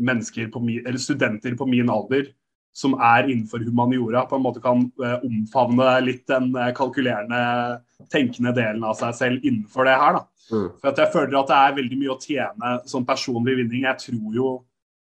mennesker 0.00 0.50
på 0.52 0.62
min, 0.64 0.84
eller 0.84 1.02
studenter 1.02 1.56
på 1.58 1.66
min 1.68 1.90
alder 1.92 2.30
som 2.76 2.94
er 3.02 3.28
innenfor 3.28 3.64
humaniora, 3.66 4.24
på 4.28 4.38
en 4.38 4.44
måte 4.44 4.62
kan 4.62 4.84
eh, 5.02 5.16
omfavne 5.26 5.92
litt 6.04 6.26
den 6.30 6.50
eh, 6.54 6.72
kalkulerende, 6.76 7.80
tenkende 8.12 8.54
delen 8.56 8.84
av 8.86 8.96
seg 8.98 9.16
selv 9.18 9.46
innenfor 9.46 9.88
det 9.88 9.96
her. 9.98 10.20
da. 10.20 10.26
Mm. 10.50 10.66
For 10.80 10.90
at 10.90 11.00
jeg 11.02 11.12
føler 11.14 11.38
at 11.40 11.50
det 11.50 11.58
er 11.58 11.78
veldig 11.78 11.98
mye 12.00 12.14
å 12.14 12.20
tjene 12.22 12.74
som 12.90 13.06
personlig 13.06 13.56
vinning. 13.60 13.86
Jeg 13.86 14.02
tror 14.06 14.36
jo 14.38 14.50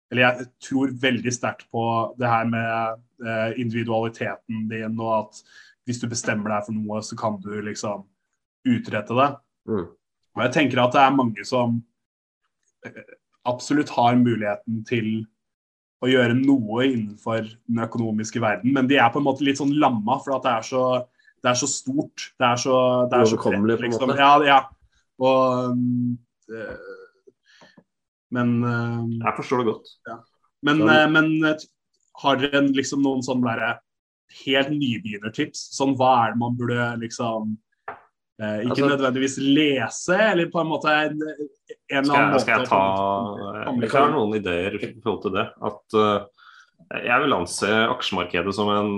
eller 0.08 0.24
jeg 0.24 0.48
tror 0.64 0.92
veldig 1.02 1.32
sterkt 1.36 1.66
på 1.74 1.84
det 2.20 2.30
her 2.32 2.46
med 2.48 3.02
eh, 3.28 3.58
individualiteten 3.60 4.68
din, 4.70 4.94
og 5.04 5.14
at 5.18 5.42
hvis 5.88 6.00
du 6.00 6.08
bestemmer 6.08 6.54
deg 6.54 6.68
for 6.68 6.76
noe, 6.78 7.02
så 7.04 7.18
kan 7.20 7.36
du 7.44 7.52
liksom 7.64 8.06
utrette 8.68 9.18
det. 9.18 9.28
Mm. 9.68 9.86
Og 10.38 10.44
jeg 10.46 10.54
tenker 10.56 10.80
at 10.80 10.96
det 10.96 11.04
er 11.04 11.18
mange 11.18 11.48
som 11.48 11.82
absolutt 13.48 13.92
har 13.96 14.16
muligheten 14.20 14.84
til 14.88 15.26
å 16.04 16.10
gjøre 16.10 16.36
noe 16.38 16.86
innenfor 16.92 17.48
den 17.48 17.82
økonomiske 17.82 18.42
verden, 18.44 18.74
men 18.76 18.90
de 18.90 19.00
er 19.02 19.10
på 19.14 19.22
en 19.22 19.26
måte 19.26 19.46
litt 19.46 19.60
sånn 19.60 19.74
lamma, 19.82 20.20
for 20.22 20.38
at 20.38 20.46
det 20.46 20.54
er 20.54 20.68
så, 20.68 20.84
det 21.42 21.52
er 21.52 21.60
så 21.62 21.70
stort. 21.72 22.28
Det 22.38 22.48
er 22.52 22.62
så, 22.62 22.78
det 23.10 23.18
er 23.18 23.32
så 23.32 23.40
en 23.54 23.66
måte. 23.66 24.18
Ja, 24.20 24.32
ja. 24.46 24.60
Og 25.18 25.72
um, 25.74 26.18
eh, 26.54 26.96
Men 28.30 28.52
um, 28.62 29.14
Jeg 29.24 29.34
forstår 29.40 29.64
det 29.64 29.70
godt. 29.72 29.90
men, 30.68 30.84
Sånn. 30.84 30.92
eh, 30.94 31.08
men 31.10 31.30
har 32.22 32.42
dere 32.42 32.62
liksom 32.76 33.02
noen 33.06 33.24
sånn 33.26 33.42
der, 33.46 33.80
helt 34.44 34.70
nybegynnertips? 34.74 35.62
Sånn 35.78 35.96
hva 35.98 36.12
er 36.26 36.36
det 36.36 36.42
man 36.42 36.58
burde 36.60 36.92
liksom 37.02 37.56
Ikke 38.38 38.70
Altså- 38.70 38.90
nødvendigvis 38.92 39.38
lese, 39.42 40.14
eller 40.14 40.50
på 40.54 40.62
en 40.62 40.68
måte 40.70 40.92
en, 40.94 41.16
en 41.18 41.98
eller 41.98 42.06
Skal 42.06 42.20
annen 42.20 42.36
jeg, 42.36 42.42
skal 42.44 42.60
jeg 42.60 42.68
ta 42.70 42.82
Jeg 43.82 43.90
har 43.96 44.12
noen 44.14 44.36
ideer 44.38 44.76
i 44.78 44.92
forhold 45.02 45.24
til 45.24 45.34
det. 45.34 45.46
At 45.66 45.98
uh, 45.98 46.28
jeg 47.02 47.24
vil 47.24 47.34
anse 47.34 47.72
aksjemarkedet 47.96 48.54
som, 48.54 48.70
en, 48.70 48.92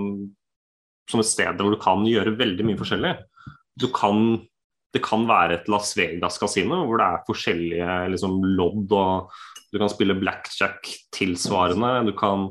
som 1.09 1.23
et 1.23 1.29
sted 1.29 1.63
hvor 1.63 1.71
du 1.71 1.79
kan 1.79 2.03
gjøre 2.03 2.35
veldig 2.35 2.65
mye 2.67 2.79
forskjellig. 2.81 3.13
Du 3.79 3.87
kan, 3.95 4.41
det 4.93 5.01
kan 5.05 5.23
være 5.29 5.55
et 5.55 5.71
Las 5.71 5.93
Vegas-kasino 5.95 6.83
hvor 6.89 6.99
det 6.99 7.07
er 7.07 7.23
forskjellige 7.29 7.95
liksom, 8.11 8.41
lodd, 8.59 8.91
og 8.91 9.31
du 9.71 9.79
kan 9.79 9.91
spille 9.91 10.17
blackjack 10.19 10.91
tilsvarende. 11.15 11.93
Du 12.09 12.13
kan, 12.17 12.49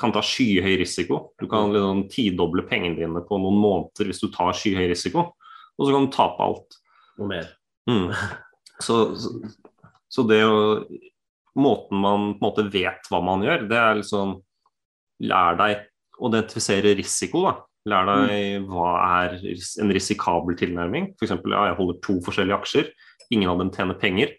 kan 0.00 0.12
ta 0.12 0.24
skyhøy 0.24 0.80
risiko. 0.82 1.30
Du 1.38 1.46
kan 1.46 1.70
liksom, 1.70 2.08
tidoble 2.10 2.66
pengene 2.66 2.98
dine 2.98 3.22
på 3.22 3.38
noen 3.38 3.62
måneder 3.62 4.10
hvis 4.10 4.22
du 4.24 4.30
tar 4.34 4.50
skyhøy 4.56 4.88
risiko, 4.90 5.28
og 5.78 5.86
så 5.86 5.94
kan 5.94 6.06
du 6.06 6.12
tape 6.14 6.46
alt. 6.46 6.78
Noe 7.18 7.30
mer. 7.30 7.50
Mm. 7.90 8.08
Så, 8.82 8.96
så, 9.18 9.34
så 10.10 10.24
det 10.28 10.40
å 10.46 10.56
Måten 11.54 12.00
man 12.02 12.32
på 12.34 12.40
en 12.40 12.42
måte 12.42 12.62
vet 12.66 13.04
hva 13.12 13.20
man 13.22 13.44
gjør, 13.46 13.68
det 13.70 13.76
er 13.78 14.00
liksom 14.00 14.32
Lær 15.22 15.54
deg 15.54 15.84
å 16.18 16.26
identifisere 16.26 16.96
risiko, 16.98 17.44
da. 17.46 17.52
Lær 17.92 18.08
deg 18.08 18.64
hva 18.66 18.94
er 19.20 19.36
en 19.38 19.92
risikabel 19.94 20.56
tilnærming. 20.58 21.12
F.eks. 21.14 21.36
Ja, 21.36 21.68
jeg 21.68 21.76
holder 21.78 22.00
to 22.02 22.16
forskjellige 22.26 22.58
aksjer, 22.58 22.90
ingen 23.30 23.52
av 23.52 23.62
dem 23.62 23.70
tjener 23.74 23.94
penger. 24.00 24.34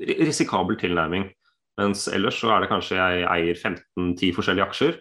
Risikabel 0.00 0.80
tilnærming. 0.80 1.28
Mens 1.80 2.06
ellers 2.12 2.40
så 2.40 2.54
er 2.54 2.64
det 2.64 2.70
kanskje 2.72 2.96
jeg 2.96 3.26
eier 3.28 3.60
15-10 3.60 4.32
forskjellige 4.36 4.68
aksjer. 4.70 4.96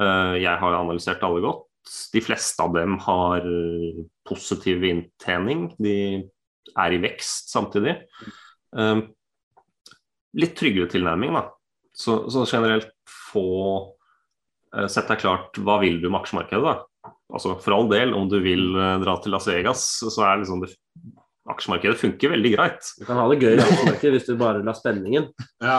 Eh, 0.00 0.34
Jeg 0.42 0.54
har 0.62 0.78
analysert 0.78 1.22
alle 1.26 1.42
godt. 1.44 1.66
De 2.12 2.20
fleste 2.22 2.62
av 2.62 2.74
dem 2.76 2.98
har 3.06 3.38
eh, 3.46 4.02
positiv 4.28 4.84
inntjening. 4.84 5.70
De 5.80 5.94
er 6.78 6.92
i 6.94 7.00
vekst 7.02 7.50
samtidig. 7.50 7.96
Um, 8.70 9.06
litt 10.38 10.52
tryggere 10.58 10.90
tilnærming, 10.92 11.32
da. 11.34 11.46
Så, 11.96 12.20
så 12.30 12.44
generelt 12.46 12.92
få 13.32 13.42
uh, 14.76 14.86
Sett 14.86 15.08
deg 15.10 15.18
klart 15.24 15.58
hva 15.58 15.80
vil 15.82 15.98
du 16.02 16.06
med 16.10 16.20
aksjemarkedet, 16.20 16.62
da. 16.62 17.10
Altså 17.32 17.56
For 17.64 17.74
all 17.74 17.88
del, 17.90 18.12
om 18.14 18.28
du 18.30 18.36
vil 18.42 18.68
eh, 18.76 18.96
dra 19.02 19.16
til 19.22 19.32
Las 19.34 19.46
Vegas, 19.48 19.82
så 20.02 20.24
er 20.26 20.40
liksom 20.42 20.62
det 20.64 20.72
Aksjemarkedet 21.50 21.96
funker 21.98 22.30
veldig 22.34 22.50
greit. 22.52 22.88
Du 23.00 23.04
kan 23.08 23.16
ha 23.18 23.24
det 23.30 23.38
gøy 23.40 23.54
i 23.56 23.62
aksjemarkedet 23.64 24.12
hvis 24.18 24.26
du 24.28 24.34
bare 24.38 24.60
lar 24.66 24.76
spenningen. 24.78 25.30
Ja, 25.64 25.78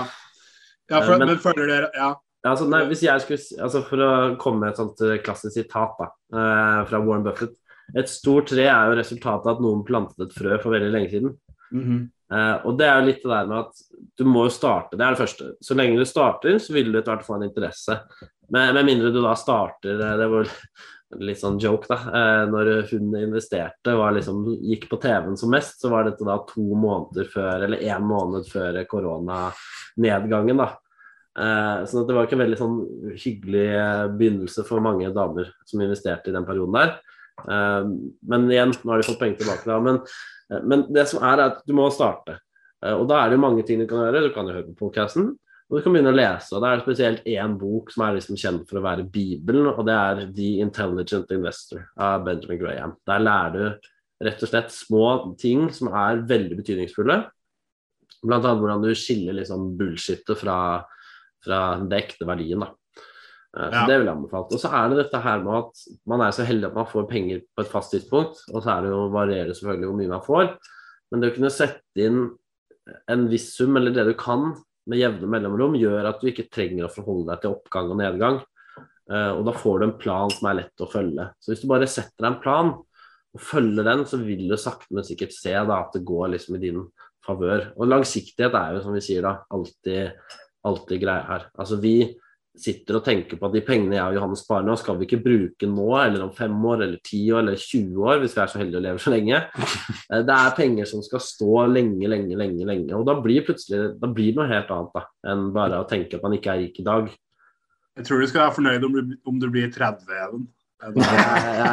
ja 0.92 1.02
for, 1.06 1.14
Eh, 1.14 1.20
men- 1.22 1.30
men, 1.30 1.40
føler 1.44 1.68
dere 1.70 1.90
Ja. 1.96 2.10
Altså, 2.42 2.66
nei, 2.66 2.82
hvis 2.90 3.04
jeg 3.06 3.22
skulle, 3.22 3.62
altså 3.62 3.84
For 3.86 4.02
å 4.02 4.14
komme 4.42 4.64
med 4.64 4.72
et 4.72 4.80
sånt 4.82 5.02
eh, 5.06 5.20
klassisk 5.22 5.54
sitat 5.60 6.00
da, 6.00 6.08
eh, 6.34 6.80
fra 6.90 7.02
Warren 7.04 7.26
Buffett 7.28 7.54
Et 7.94 8.10
stort 8.10 8.50
tre 8.50 8.66
er 8.66 8.90
jo 8.90 8.98
resultatet 8.98 9.46
av 9.46 9.60
at 9.60 9.62
noen 9.62 9.84
plantet 9.86 10.26
et 10.26 10.34
frø 10.34 10.58
for 10.64 10.74
veldig 10.74 10.90
lenge 10.94 11.12
siden. 11.12 11.36
Mhm. 11.76 12.02
Eh, 12.32 12.58
og 12.64 12.78
det 12.80 12.88
er 12.88 13.02
jo 13.02 13.08
litt 13.10 13.24
det 13.26 13.32
der 13.34 13.50
med 13.50 13.58
at 13.66 13.82
du 14.18 14.24
må 14.24 14.46
jo 14.48 14.54
starte, 14.56 14.96
det 14.96 15.04
er 15.04 15.16
det 15.16 15.20
første. 15.20 15.50
Så 15.60 15.76
lenge 15.76 16.00
du 16.00 16.08
starter, 16.08 16.56
så 16.64 16.72
vil 16.72 16.92
du 16.92 17.00
etter 17.00 17.12
hvert 17.12 17.28
få 17.28 17.36
en 17.36 17.50
interesse. 17.50 17.98
Med, 18.52 18.74
med 18.78 18.88
mindre 18.88 19.12
du 19.12 19.22
da 19.24 19.34
starter 19.40 20.00
Det 20.00 20.28
var 20.32 20.48
litt 21.28 21.42
sånn 21.42 21.60
joke, 21.60 21.90
da. 21.92 21.98
Eh, 22.08 22.44
når 22.52 22.72
hun 22.94 23.12
investerte, 23.20 23.98
var 24.00 24.16
liksom, 24.16 24.46
gikk 24.64 24.88
på 24.92 25.02
TV-en 25.04 25.36
som 25.40 25.52
mest, 25.52 25.82
så 25.84 25.92
var 25.92 26.08
dette 26.08 26.28
da 26.28 26.40
to 26.48 26.64
måneder 26.72 27.28
før, 27.34 27.68
eller 27.68 27.84
én 27.84 28.08
måned 28.08 28.48
før 28.48 28.80
koronanedgangen, 28.88 30.64
da. 30.64 30.72
Eh, 31.40 31.86
så 31.88 32.04
det 32.04 32.16
var 32.16 32.28
ikke 32.28 32.36
en 32.36 32.44
veldig 32.44 32.60
sånn 32.60 32.78
hyggelig 33.16 33.68
eh, 33.72 34.06
begynnelse 34.20 34.66
for 34.68 34.84
mange 34.84 35.12
damer 35.16 35.54
som 35.68 35.84
investerte 35.84 36.32
i 36.32 36.36
den 36.36 36.48
perioden 36.48 36.76
der. 36.76 36.96
Eh, 37.46 37.92
men 38.34 38.50
igjen, 38.52 38.76
nå 38.82 38.94
har 38.94 39.02
de 39.02 39.08
fått 39.08 39.22
penger 39.22 39.40
tilbake 39.44 39.70
da. 39.70 39.78
Men, 39.84 40.02
men 40.68 40.88
det 40.92 41.08
som 41.12 41.24
er, 41.24 41.38
er 41.38 41.54
at 41.54 41.64
du 41.68 41.76
må 41.78 41.88
starte. 41.94 42.42
Og 42.82 43.06
da 43.06 43.20
er 43.22 43.32
det 43.32 43.38
mange 43.40 43.62
ting 43.64 43.78
du 43.78 43.86
kan 43.86 44.02
gjøre. 44.02 44.26
Du 44.26 44.34
kan 44.34 44.48
jo 44.50 44.56
høre 44.56 44.72
på 44.72 44.88
podcasten, 44.88 45.28
og 45.70 45.76
du 45.78 45.84
kan 45.86 45.94
begynne 45.94 46.12
å 46.12 46.18
lese. 46.18 46.50
og 46.58 46.64
Det 46.64 46.70
er 46.70 46.82
spesielt 46.82 47.28
én 47.30 47.54
bok 47.62 47.92
som 47.94 48.04
er 48.04 48.16
liksom 48.18 48.40
kjent 48.42 48.64
for 48.68 48.80
å 48.80 48.84
være 48.84 49.06
Bibelen, 49.08 49.70
og 49.70 49.86
det 49.88 49.96
er 49.96 50.24
The 50.34 50.48
Intelligent 50.66 51.32
Investor 51.32 51.86
av 51.96 52.26
Benjamin 52.26 52.60
Graham. 52.60 52.96
Der 53.08 53.22
lærer 53.22 53.54
du 53.56 54.26
rett 54.26 54.44
og 54.44 54.50
slett 54.50 54.74
små 54.74 55.06
ting 55.40 55.70
som 55.74 55.94
er 55.94 56.26
veldig 56.28 56.58
betydningsfulle. 56.60 57.22
Blant 58.22 58.46
annet 58.50 58.66
hvordan 58.66 58.84
du 58.84 58.92
skiller 58.98 59.38
liksom 59.38 59.72
bullshitet 59.80 60.34
fra, 60.42 60.58
fra 61.46 61.78
den 61.82 61.92
ekte 61.98 62.28
verdien. 62.28 62.60
da. 62.66 62.72
Eh, 63.58 63.70
Så 63.70 63.72
Ja. 63.72 63.86
Det 63.88 64.00
vil 64.00 64.08
jeg 64.08 64.16
anbefale. 64.16 64.52
Og 64.52 64.60
så 64.60 64.72
er 64.72 64.90
det 64.90 64.98
dette 65.06 65.22
her 65.22 65.44
med 65.44 65.54
at 65.60 65.74
man 66.08 66.22
er 66.22 66.32
så 66.32 66.46
heldig 66.46 66.68
at 66.68 66.76
man 66.76 66.86
får 66.86 67.10
penger 67.10 67.42
på 67.56 67.66
et 67.66 67.72
fast 67.72 67.92
tidspunkt, 67.92 68.44
og 68.54 68.64
så 68.64 68.78
er 68.78 68.82
det 68.82 68.92
jo 68.92 69.10
varierer 69.10 69.54
selvfølgelig 69.54 69.90
hvor 69.90 70.00
mye 70.00 70.14
man 70.14 70.28
får. 70.28 70.58
Men 71.12 71.22
det 71.22 71.32
å 71.32 71.36
kunne 71.36 71.52
sette 71.52 72.06
inn 72.06 72.30
en 73.08 73.28
viss 73.30 73.56
sum, 73.56 73.76
eller 73.78 73.92
det 73.92 74.06
du 74.08 74.14
kan, 74.14 74.56
med 74.88 74.98
jevne 74.98 75.28
mellomrom, 75.30 75.76
gjør 75.78 76.08
at 76.10 76.22
du 76.22 76.28
ikke 76.32 76.50
trenger 76.50 76.88
å 76.88 76.94
forholde 76.94 77.30
deg 77.30 77.42
til 77.44 77.52
oppgang 77.54 77.92
og 77.92 78.00
nedgang. 78.00 78.40
Eh, 79.12 79.32
og 79.36 79.44
da 79.46 79.52
får 79.52 79.80
du 79.80 79.86
en 79.86 79.98
plan 80.00 80.32
som 80.32 80.48
er 80.50 80.62
lett 80.62 80.84
å 80.84 80.90
følge. 80.90 81.28
Så 81.40 81.52
hvis 81.52 81.62
du 81.62 81.68
bare 81.68 81.90
setter 81.90 82.24
deg 82.24 82.32
en 82.32 82.42
plan 82.42 82.72
og 82.72 83.40
følger 83.40 83.84
den, 83.88 84.06
så 84.08 84.20
vil 84.20 84.48
du 84.50 84.58
sakte, 84.60 84.90
men 84.92 85.04
sikkert 85.08 85.36
se 85.36 85.54
da, 85.54 85.82
at 85.84 85.94
det 85.96 86.06
går 86.08 86.34
liksom 86.34 86.58
i 86.58 86.64
din 86.64 86.82
favør. 87.26 87.70
Og 87.78 87.88
langsiktighet 87.88 88.56
er 88.58 88.76
jo, 88.76 88.82
som 88.86 88.96
vi 88.96 89.04
sier 89.06 89.22
da, 89.28 89.38
alltid, 89.54 90.18
alltid 90.68 91.02
greia 91.02 91.24
her. 91.28 91.48
Altså 91.58 91.80
vi 91.82 91.96
sitter 92.62 92.98
og 92.98 93.06
tenker 93.06 93.40
på 93.40 93.48
at 93.48 93.54
de 93.56 93.62
pengene 93.64 93.96
jeg 93.96 94.04
og 94.12 94.18
Johannes 94.18 94.42
sparer 94.44 94.66
nå, 94.68 94.74
skal 94.76 94.98
vi 95.00 95.06
ikke 95.08 95.22
bruke 95.24 95.68
nå, 95.72 95.86
eller 96.02 96.26
om 96.26 96.34
fem 96.36 96.52
år, 96.68 96.84
eller 96.84 97.00
ti 97.08 97.22
år, 97.32 97.46
eller 97.46 97.56
20 97.56 98.02
år, 98.04 98.20
hvis 98.20 98.36
vi 98.36 98.42
er 98.44 98.52
så 98.52 98.60
heldige 98.60 98.82
å 98.82 98.84
leve 98.90 99.04
så 99.04 99.14
lenge. 99.14 99.40
Eh, 100.12 100.24
Det 100.28 100.36
er 100.36 100.56
penger 100.58 100.90
som 100.90 101.00
skal 101.06 101.22
stå 101.24 101.62
lenge, 101.72 102.04
lenge, 102.12 102.36
lenge. 102.36 102.66
lenge, 102.68 102.92
Og 102.98 103.06
da 103.08 103.16
blir 103.24 103.46
plutselig 103.48 103.94
da 104.02 104.10
blir 104.12 104.34
det 104.34 104.42
noe 104.42 104.50
helt 104.50 104.72
annet 104.76 104.98
da, 104.98 105.04
enn 105.32 105.46
bare 105.56 105.80
å 105.80 105.88
tenke 105.88 106.18
at 106.18 106.26
man 106.26 106.36
ikke 106.36 106.52
er 106.52 106.60
rik 106.66 106.82
i 106.82 106.84
dag. 106.84 107.08
Jeg 107.96 108.08
tror 108.08 108.20
du 108.20 108.28
skal 108.28 108.44
være 108.44 108.56
fornøyd 108.58 108.84
om 108.88 108.98
du, 108.98 109.16
om 109.32 109.40
du 109.40 109.48
blir 109.54 109.72
30, 109.72 110.12
Even. 110.26 110.44
Det 110.82 111.06
er 111.06 111.68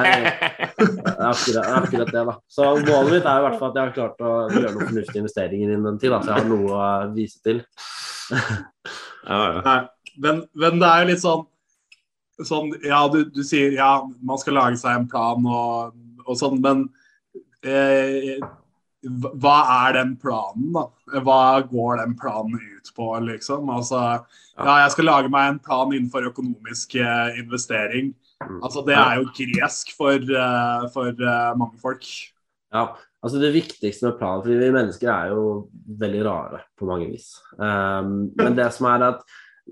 akkurat, 1.25 1.45
det 1.49 1.63
er 1.63 1.77
akkurat 1.79 2.11
det, 2.13 2.25
da. 2.29 2.35
Så 2.53 2.67
målet 2.77 3.15
mitt 3.15 3.29
er 3.29 3.39
i 3.41 3.45
hvert 3.47 3.57
fall 3.61 3.71
at 3.71 3.79
jeg 3.79 3.87
har 3.87 3.95
klart 3.97 4.21
å 4.21 4.33
gjøre 4.53 4.73
noen 4.75 4.91
fornuftige 4.91 5.23
investeringer 5.23 5.71
innen 5.71 5.87
den 5.89 6.01
tid, 6.03 6.13
da, 6.13 6.19
så 6.21 6.35
jeg 6.35 6.43
har 6.43 6.51
noe 6.51 6.75
å 6.77 6.91
vise 7.15 7.41
til. 7.45 7.63
Ja, 9.29 9.39
ja. 9.39 9.63
Nei, 9.65 9.79
men, 10.25 10.43
men 10.57 10.79
det 10.81 10.89
er 10.89 11.03
jo 11.03 11.09
litt 11.09 11.21
sånn, 11.25 11.43
sånn 12.49 12.71
Ja, 12.87 13.01
du, 13.13 13.19
du 13.33 13.43
sier 13.45 13.75
ja, 13.77 13.91
man 14.25 14.41
skal 14.41 14.57
lage 14.57 14.79
seg 14.81 14.95
en 14.95 15.09
plan 15.11 15.45
og, 15.45 15.97
og 16.25 16.39
sånn, 16.39 16.61
men 16.65 16.87
eh, 17.67 18.39
hva 19.43 19.57
er 19.87 19.99
den 19.99 20.15
planen, 20.21 20.71
da? 20.75 20.87
Hva 21.25 21.41
går 21.69 22.01
den 22.03 22.17
planen 22.19 22.57
ut 22.59 22.93
på, 22.97 23.11
liksom? 23.27 23.69
Altså, 23.73 24.01
ja, 24.59 24.79
jeg 24.85 24.95
skal 24.95 25.09
lage 25.09 25.33
meg 25.33 25.53
en 25.53 25.61
plan 25.63 25.93
innenfor 25.93 26.27
økonomisk 26.31 26.97
eh, 26.99 27.39
investering. 27.41 28.13
Mm. 28.45 28.61
Altså, 28.63 28.85
det 28.87 28.95
er 28.95 29.19
jo 29.19 29.29
gresk 29.35 29.93
for, 29.99 30.15
eh, 30.15 30.89
for 30.95 31.11
eh, 31.11 31.53
mange 31.59 31.81
folk. 31.83 32.07
Ja, 32.75 32.85
altså 33.25 33.41
Det 33.41 33.53
viktigste 33.55 34.07
med 34.07 34.19
planen, 34.19 34.43
fordi 34.45 34.59
vi 34.61 34.73
mennesker 34.75 35.11
er 35.13 35.31
jo 35.33 35.45
veldig 36.01 36.25
rare 36.27 36.63
på 36.79 36.89
mange 36.89 37.09
vis. 37.11 37.31
Um, 37.57 38.29
men 38.37 38.57
det 38.59 38.69
som 38.77 38.91
er 38.91 39.07
at, 39.09 39.23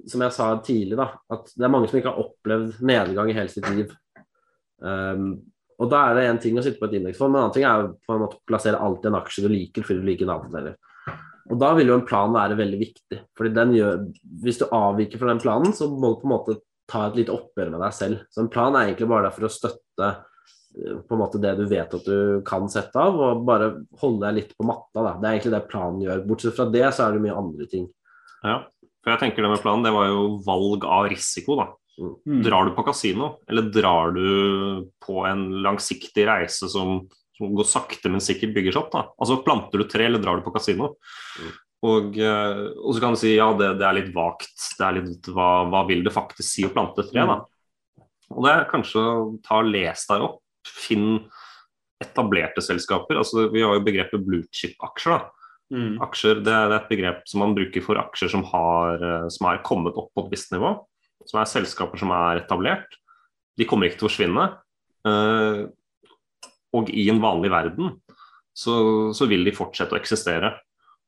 som 0.08 0.24
jeg 0.24 0.32
sa 0.32 0.48
tidlig, 0.64 0.96
da, 0.98 1.10
at 1.32 1.52
det 1.52 1.66
er 1.66 1.72
mange 1.72 1.90
som 1.90 2.00
ikke 2.00 2.14
har 2.14 2.24
opplevd 2.24 2.80
nedgang 2.80 3.30
i 3.30 3.36
hele 3.36 3.52
sitt 3.52 3.68
liv. 3.70 3.92
Um, 4.80 5.36
og 5.76 5.90
da 5.92 6.06
er 6.08 6.16
det 6.16 6.24
en 6.30 6.40
ting 6.40 6.56
å 6.56 6.64
sitte 6.64 6.80
på 6.80 6.88
et 6.88 6.96
indeksfond, 6.98 7.32
men 7.32 7.42
en 7.42 7.46
annen 7.46 7.54
ting 7.54 7.66
er 7.68 7.90
på 8.08 8.14
en 8.14 8.22
måte 8.24 8.38
å 8.38 8.48
plassere 8.48 8.80
alltid 8.80 9.10
en 9.10 9.18
aksje 9.20 9.44
du 9.44 9.50
liker 9.52 9.84
fordi 9.84 10.00
du 10.00 10.08
liker 10.08 10.30
navnet 10.30 10.72
Og 11.52 11.58
da 11.60 11.74
vil 11.76 11.92
jo 11.92 11.98
en 11.98 12.06
plan 12.08 12.32
være 12.32 12.56
veldig 12.56 12.78
viktig. 12.80 13.18
fordi 13.36 13.52
den 13.54 13.74
gjør, 13.76 14.06
Hvis 14.42 14.58
du 14.58 14.64
avviker 14.72 15.18
fra 15.18 15.28
den 15.28 15.42
planen, 15.42 15.72
så 15.76 15.90
må 15.90 16.14
du 16.14 16.20
på 16.22 16.28
en 16.28 16.32
måte 16.32 16.56
ta 16.90 17.06
et 17.08 17.18
lite 17.20 17.34
oppgjør 17.34 17.72
med 17.74 17.82
deg 17.82 17.94
selv. 17.96 18.24
Så 18.30 18.42
en 18.42 18.50
plan 18.52 18.74
er 18.76 18.88
egentlig 18.88 19.10
bare 19.10 19.28
der 19.28 19.34
for 19.34 19.48
å 19.48 19.52
støtte 19.52 20.10
eh, 20.10 21.00
på 21.02 21.16
en 21.16 21.22
måte 21.22 21.40
det 21.42 21.56
du 21.58 21.64
vet 21.70 21.96
at 21.98 22.06
du 22.06 22.42
kan 22.46 22.68
sette 22.72 23.02
av, 23.02 23.18
og 23.18 23.44
bare 23.48 23.72
holde 24.02 24.26
deg 24.26 24.40
litt 24.40 24.54
på 24.56 24.66
matta. 24.68 25.02
Da. 25.02 25.16
Det 25.18 25.28
er 25.28 25.38
egentlig 25.38 25.54
det 25.56 25.66
planen 25.72 26.04
gjør. 26.04 26.24
Bortsett 26.28 26.58
fra 26.58 26.68
det, 26.70 26.86
så 26.94 27.06
er 27.06 27.16
det 27.16 27.24
mye 27.26 27.40
andre 27.42 27.68
ting. 27.70 27.90
Ja, 28.46 28.60
for 29.02 29.14
jeg 29.14 29.22
tenker 29.22 29.44
det 29.44 29.52
med 29.54 29.62
planen, 29.62 29.86
det 29.86 29.94
var 29.94 30.08
jo 30.10 30.22
valg 30.46 30.86
av 30.86 31.10
risiko, 31.12 31.58
da. 31.60 31.68
Mm. 31.96 32.40
Drar 32.44 32.66
du 32.66 32.74
på 32.76 32.84
kasino, 32.84 33.36
eller 33.48 33.70
drar 33.72 34.10
du 34.12 34.26
på 35.00 35.22
en 35.24 35.46
langsiktig 35.64 36.26
reise 36.28 36.68
som, 36.68 36.98
som 37.38 37.54
går 37.56 37.68
sakte, 37.70 38.10
men 38.12 38.24
sikkert 38.24 38.52
bygger 38.56 38.74
seg 38.74 38.82
opp? 38.82 38.90
da? 38.92 39.04
Altså 39.16 39.38
Planter 39.46 39.80
du 39.80 39.86
tre, 39.88 40.08
eller 40.10 40.20
drar 40.22 40.40
du 40.40 40.44
på 40.44 40.52
kasino? 40.58 40.92
Mm. 41.40 41.54
Og, 41.86 42.16
eh, 42.18 42.62
og 42.80 42.94
så 42.94 43.02
kan 43.02 43.14
du 43.14 43.20
si 43.20 43.34
ja, 43.36 43.50
det, 43.58 43.74
det 43.80 43.86
er 43.86 43.98
litt 44.00 44.12
vagt. 44.14 44.56
Det 44.78 44.86
er 44.86 44.98
litt, 44.98 45.30
hva, 45.32 45.50
hva 45.70 45.84
vil 45.88 46.02
det 46.06 46.14
faktisk 46.14 46.48
si 46.48 46.66
å 46.66 46.72
plante 46.74 47.04
et 47.04 47.12
tre? 47.12 47.26
da? 47.28 47.40
Og 48.34 48.42
det 48.46 48.52
er 48.52 48.68
kanskje 48.70 49.02
å 49.02 49.16
ta 49.44 49.60
og 49.62 49.70
les 49.70 50.06
deg 50.08 50.24
opp. 50.26 50.42
Finn 50.66 51.20
etablerte 52.02 52.64
selskaper. 52.64 53.20
altså 53.20 53.46
Vi 53.52 53.62
har 53.64 53.76
jo 53.76 53.84
begrepet 53.86 54.24
blue 54.24 54.48
chip-aksjer. 54.52 55.16
da. 55.16 55.32
Mm. 55.74 55.96
Aksjer 56.04 56.42
det 56.46 56.52
er 56.54 56.74
et 56.76 56.90
begrep 56.90 57.24
som 57.26 57.42
man 57.42 57.54
bruker 57.56 57.82
for 57.82 57.98
aksjer 57.98 58.30
som, 58.30 58.44
har, 58.52 59.00
eh, 59.02 59.28
som 59.34 59.48
er 59.50 59.64
kommet 59.66 59.96
opp 59.98 60.12
på 60.14 60.26
et 60.26 60.36
visst 60.36 60.52
nivå. 60.54 60.74
Som 61.26 61.40
er 61.42 61.50
selskaper 61.50 62.02
som 62.02 62.12
er 62.14 62.42
etablert. 62.42 62.98
De 63.56 63.66
kommer 63.66 63.88
ikke 63.88 64.02
til 64.02 64.08
å 64.08 64.12
forsvinne. 64.12 64.46
Eh, 65.06 65.64
og 66.76 66.90
i 66.92 67.08
en 67.10 67.22
vanlig 67.22 67.50
verden 67.54 67.94
så, 68.56 68.76
så 69.16 69.28
vil 69.30 69.46
de 69.46 69.54
fortsette 69.54 69.94
å 69.94 70.00
eksistere. 70.00 70.52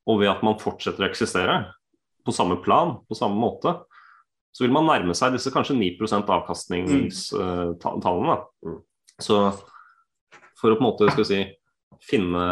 Og 0.08 0.14
ved 0.22 0.30
at 0.32 0.44
man 0.46 0.60
fortsetter 0.60 1.02
å 1.04 1.10
eksistere 1.10 1.56
på 2.24 2.30
samme 2.34 2.56
plan, 2.64 2.88
på 3.08 3.14
samme 3.16 3.36
måte, 3.40 3.70
så 4.52 4.64
vil 4.64 4.74
man 4.74 4.86
nærme 4.88 5.14
seg 5.16 5.32
disse 5.36 5.52
kanskje 5.54 5.78
9 5.78 6.08
avkastningstallene. 6.18 8.36
Mm. 8.64 8.78
Så 9.20 9.34
for 10.58 10.68
å 10.72 10.76
på 10.78 10.82
en 10.82 10.88
måte 10.88 11.10
skal 11.12 11.24
vi 11.24 11.28
si, 11.28 11.40
finne 12.08 12.44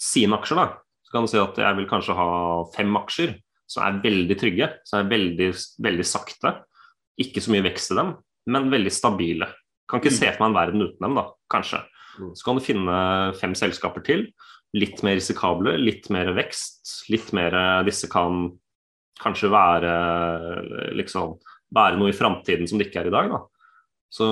sine 0.00 0.34
aksjer, 0.38 0.56
da, 0.58 0.66
så 1.06 1.10
kan 1.14 1.24
du 1.26 1.30
si 1.30 1.40
at 1.40 1.56
jeg 1.62 1.76
vil 1.78 1.90
kanskje 1.90 2.18
ha 2.18 2.28
fem 2.74 2.92
aksjer 2.98 3.30
som 3.70 3.84
er 3.86 4.00
veldig 4.02 4.36
trygge, 4.38 4.68
som 4.86 5.00
er 5.00 5.10
veldig, 5.10 5.50
veldig 5.82 6.06
sakte. 6.06 6.52
Ikke 7.22 7.42
så 7.42 7.52
mye 7.54 7.64
vekst 7.66 7.94
i 7.94 7.98
dem, 7.98 8.12
men 8.50 8.72
veldig 8.72 8.92
stabile. 8.94 9.48
Kan 9.90 10.02
ikke 10.02 10.14
se 10.14 10.30
for 10.32 10.42
meg 10.42 10.50
en 10.50 10.58
verden 10.58 10.84
uten 10.84 11.06
dem, 11.06 11.18
da, 11.18 11.24
kanskje. 11.52 11.80
Mm. 12.16 12.32
Så 12.34 12.46
kan 12.46 12.58
du 12.58 12.64
finne 12.64 12.98
fem 13.38 13.54
selskaper 13.58 14.04
til. 14.06 14.26
Litt 14.76 15.02
mer 15.06 15.16
risikable, 15.18 15.76
litt 15.80 16.10
mer 16.12 16.32
vekst. 16.36 17.08
Litt 17.12 17.32
mer 17.36 17.54
Disse 17.86 18.10
kan 18.12 18.48
kanskje 19.22 19.48
være 19.48 19.92
liksom 20.98 21.38
være 21.76 21.98
noe 21.98 22.12
i 22.12 22.16
framtiden 22.16 22.68
som 22.68 22.78
det 22.78 22.90
ikke 22.90 23.04
er 23.04 23.10
i 23.10 23.14
dag, 23.14 23.32
da. 23.32 23.40
Så 24.12 24.28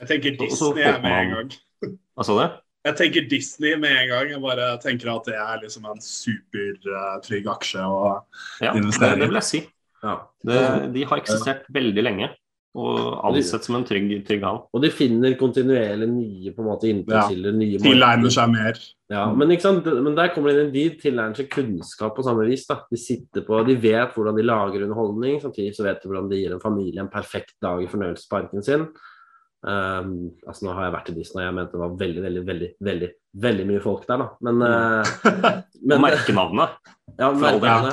Jeg 0.00 0.08
tenker 0.08 0.38
Disney 0.40 0.82
er 0.82 1.00
med 1.02 1.18
en 1.18 1.34
gang. 1.36 1.56
hva 2.16 2.26
sa 2.26 2.36
du? 2.38 2.60
Jeg 2.82 2.98
tenker 2.98 3.26
Disney 3.30 3.76
med 3.78 3.94
en 3.94 4.08
gang. 4.10 4.32
Jeg 4.32 4.42
bare 4.42 4.72
tenker 4.82 5.12
at 5.12 5.28
det 5.28 5.36
er 5.38 5.60
liksom 5.62 5.86
en 5.86 6.02
supertrygg 6.02 7.46
aksje. 7.52 7.84
å 7.86 8.16
Ja, 8.64 8.72
det, 8.74 8.82
i. 8.82 9.10
det 9.20 9.28
vil 9.28 9.38
jeg 9.38 9.48
si. 9.48 9.60
Ja. 10.02 10.16
Det, 10.42 10.62
de 10.96 11.04
har 11.06 11.22
eksistert 11.22 11.68
veldig 11.70 12.02
lenge 12.02 12.32
og 12.72 13.20
ansett 13.28 13.66
som 13.66 13.76
en 13.76 13.84
trygg, 13.84 14.08
trygg 14.26 14.44
havn. 14.46 14.62
Og 14.72 14.82
de 14.82 14.88
finner 14.90 15.36
kontinuerlig 15.38 16.08
nye 16.08 16.52
på 16.56 16.64
en 16.64 16.68
måte 16.70 16.88
inntektskilder. 16.88 17.54
nye 17.54 17.80
tilegner 17.82 18.32
seg 18.32 18.54
mer. 18.54 18.80
Ja, 19.12 19.26
men, 19.36 19.50
ikke 19.52 19.66
sant? 19.66 19.88
men 20.04 20.14
der 20.16 20.30
kommer 20.32 20.54
det 20.54 20.66
inn 20.66 20.72
de 20.72 20.84
tilegner 21.00 21.36
seg 21.36 21.50
kunnskap 21.52 22.14
på 22.16 22.24
samme 22.24 22.46
vis. 22.48 22.64
da. 22.68 22.78
De 22.88 22.98
sitter 23.00 23.44
på, 23.44 23.58
de 23.66 23.76
vet 23.80 24.14
hvordan 24.16 24.38
de 24.38 24.44
lager 24.46 24.86
underholdning, 24.86 25.40
samtidig 25.42 25.74
så 25.76 25.84
vet 25.84 26.00
de 26.00 26.08
hvordan 26.08 26.30
de 26.30 26.38
gir 26.40 26.54
en 26.54 26.62
familie 26.62 27.02
en 27.02 27.10
perfekt 27.12 27.58
dag 27.62 27.82
i 27.82 27.90
fornøyelsesparken 27.92 28.64
sin. 28.64 28.86
Um, 29.62 30.32
altså 30.48 30.66
Nå 30.66 30.72
har 30.74 30.88
jeg 30.88 30.94
vært 30.96 31.10
i 31.12 31.16
Disney, 31.20 31.42
og 31.42 31.46
jeg 31.46 31.56
mente 31.58 31.76
det 31.76 31.82
var 31.84 31.98
veldig 32.00 32.22
veldig, 32.24 32.40
veldig, 32.48 32.70
veldig, 32.88 33.10
veldig 33.44 33.66
mye 33.68 33.82
folk 33.84 34.08
der, 34.08 34.24
da. 34.24 34.30
Men, 34.48 34.64
uh, 34.66 35.60
men 35.82 36.04
merkenavnet. 36.06 36.80
ja, 37.20 37.30
merkene. 37.36 37.92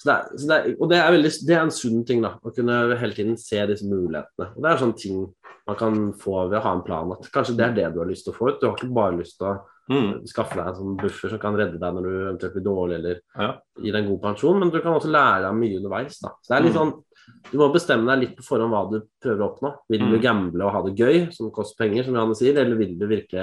Så 0.00 0.08
det 0.08 0.14
er, 0.14 0.32
så 0.32 0.48
det 0.48 0.56
er, 0.56 0.72
og 0.78 0.90
det 0.90 0.98
er, 0.98 1.12
veldig, 1.14 1.34
det 1.48 1.58
er 1.58 1.62
en 1.66 1.76
sunn 1.76 2.02
ting, 2.08 2.24
da. 2.24 2.34
Å 2.40 2.54
kunne 2.56 2.80
hele 3.00 3.16
tiden 3.16 3.36
se 3.40 3.60
disse 3.68 3.86
mulighetene. 3.88 4.50
Og 4.54 4.64
Det 4.64 4.72
er 4.72 4.80
sånne 4.80 5.00
ting 5.04 5.20
man 5.64 5.78
kan 5.80 6.02
få 6.20 6.48
ved 6.48 6.58
å 6.58 6.64
ha 6.66 6.74
en 6.76 6.82
plan. 6.84 7.14
At 7.14 7.30
kanskje 7.32 7.54
det 7.60 7.68
er 7.68 7.78
det 7.78 7.86
du 7.94 8.02
har 8.02 8.10
lyst 8.10 8.26
til 8.26 8.34
å 8.34 8.36
få 8.36 8.50
ut. 8.50 8.58
Du 8.60 8.66
har 8.68 8.76
ikke 8.76 8.96
bare 8.96 9.16
lyst 9.20 9.38
til 9.38 9.52
å 9.52 9.54
Mm. 9.90 10.24
skaffe 10.26 10.54
deg 10.56 10.66
en 10.66 10.74
sånn 10.74 10.96
buffer 10.96 11.28
som 11.28 11.38
kan 11.38 11.54
redde 11.54 11.78
deg 11.78 11.92
når 11.94 12.02
du 12.02 12.12
eventuelt 12.24 12.54
blir 12.54 12.64
dårlig 12.64 12.94
eller 12.94 13.20
Ja. 13.38 13.58
gi 13.78 13.90
deg 13.90 14.02
en 14.04 14.08
god 14.10 14.22
pensjon, 14.22 14.58
men 14.58 14.70
du 14.70 14.80
kan 14.80 14.94
også 14.94 15.10
lære 15.12 15.42
deg 15.42 15.54
mye 15.60 15.76
underveis. 15.76 16.18
da. 16.20 16.30
Så 16.42 16.48
det 16.48 16.56
er 16.56 16.62
litt 16.62 16.72
Mm. 16.74 16.78
sånn, 16.92 17.04
Du 17.50 17.56
må 17.58 17.72
bestemme 17.72 18.04
deg 18.06 18.20
litt 18.28 18.36
på 18.36 18.42
forhånd 18.44 18.70
hva 18.70 18.90
du 18.90 19.00
prøver 19.22 19.40
å 19.40 19.58
oppnå. 19.58 19.74
Vil 19.88 20.00
du 20.00 20.18
Mm. 20.18 20.22
gamble 20.22 20.60
og 20.66 20.72
ha 20.72 20.82
det 20.82 20.94
gøy, 20.96 21.32
som 21.32 21.50
koster 21.50 21.76
penger, 21.88 22.04
som 22.04 22.14
Johanne 22.14 22.34
sier, 22.34 22.54
eller 22.58 22.76
vil 22.76 22.98
du 22.98 23.06
virkelig 23.06 23.40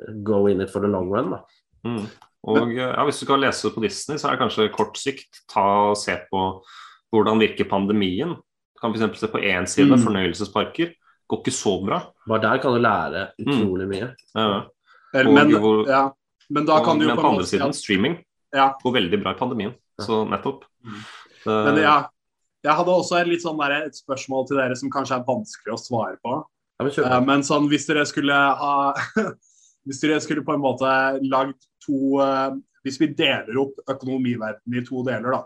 eh, 0.00 0.12
go 0.24 0.46
in 0.48 0.60
it 0.60 0.70
for 0.70 0.80
the 0.80 0.88
long 0.88 1.08
run? 1.08 1.38
Mm. 1.84 2.06
Og 2.44 2.72
ja, 2.74 2.96
Hvis 3.04 3.20
du 3.20 3.26
skal 3.26 3.38
lese 3.38 3.70
på 3.70 3.80
Disney, 3.80 4.16
så 4.18 4.26
er 4.28 4.36
det 4.36 4.40
kanskje 4.40 4.72
kort 4.72 4.94
sikt 4.96 5.46
ta 5.48 5.90
og 5.90 5.96
se 5.96 6.16
på 6.32 6.62
hvordan 7.14 7.38
virker 7.38 7.68
pandemien. 7.68 8.34
Du 8.34 8.80
kan 8.80 8.92
f.eks. 8.92 9.18
se 9.20 9.28
på 9.28 9.40
én 9.40 9.68
side, 9.68 9.88
Mm. 9.90 10.02
fornøyelsesparker. 10.04 10.92
Går 11.30 11.38
ikke 11.44 11.52
så 11.52 11.84
bra. 11.86 12.02
Bare 12.26 12.40
der 12.40 12.58
kan 12.58 12.72
du 12.72 12.80
lære 12.80 13.30
Mm. 13.38 13.46
utrolig 13.46 13.88
mye. 13.88 14.14
Ja. 14.34 14.56
Og 14.58 14.64
men, 15.12 15.50
hvor- 15.60 15.86
ja. 15.88 16.10
men 16.50 16.64
da 16.66 16.78
kan 16.84 16.96
Og- 16.96 17.00
du 17.00 17.08
jo 17.08 17.16
på 17.16 17.22
på 17.22 17.28
andre 17.28 17.44
siden, 17.46 17.68
at 17.68 17.74
streaming 17.74 18.24
Ja. 18.54 18.74
går 18.84 18.92
veldig 18.92 19.22
bra 19.22 19.32
i 19.32 19.38
pandemien. 19.38 19.74
Så 20.00 20.24
nettopp. 20.28 20.64
Mm. 20.84 21.02
Det- 21.44 21.64
Men 21.72 21.76
ja, 21.82 22.06
jeg 22.64 22.72
hadde 22.74 22.88
også 22.88 23.20
et, 23.20 23.26
litt 23.28 23.42
sånn 23.42 23.58
der, 23.58 23.86
et 23.86 23.92
spørsmål 23.94 24.46
til 24.48 24.56
dere 24.56 24.76
som 24.76 24.90
kanskje 24.90 25.16
er 25.20 25.24
vanskelig 25.24 25.72
å 25.74 25.78
svare 25.78 26.16
på. 26.24 26.44
Uh, 26.80 27.20
men 27.20 27.40
Eh, 27.40 27.42
sånn, 27.46 27.68
hvis 27.68 27.86
dere 27.86 28.04
skulle 28.06 28.32
ha 28.32 28.92
Hvis 29.86 30.00
dere 30.00 30.20
skulle 30.20 30.44
på 30.44 30.54
en 30.54 30.60
måte 30.62 31.20
lagd 31.22 31.58
to 31.84 32.18
uh, 32.18 32.50
Hvis 32.84 32.98
vi 32.98 33.06
deler 33.08 33.56
opp 33.58 33.74
økonomiverdenen 33.88 34.80
i 34.80 34.84
to 34.84 35.02
deler, 35.04 35.30
da. 35.30 35.44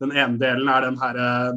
Den 0.00 0.12
ene 0.12 0.38
delen 0.38 0.68
er 0.68 0.80
den 0.80 0.96
her, 0.96 1.16
eh, 1.16 1.52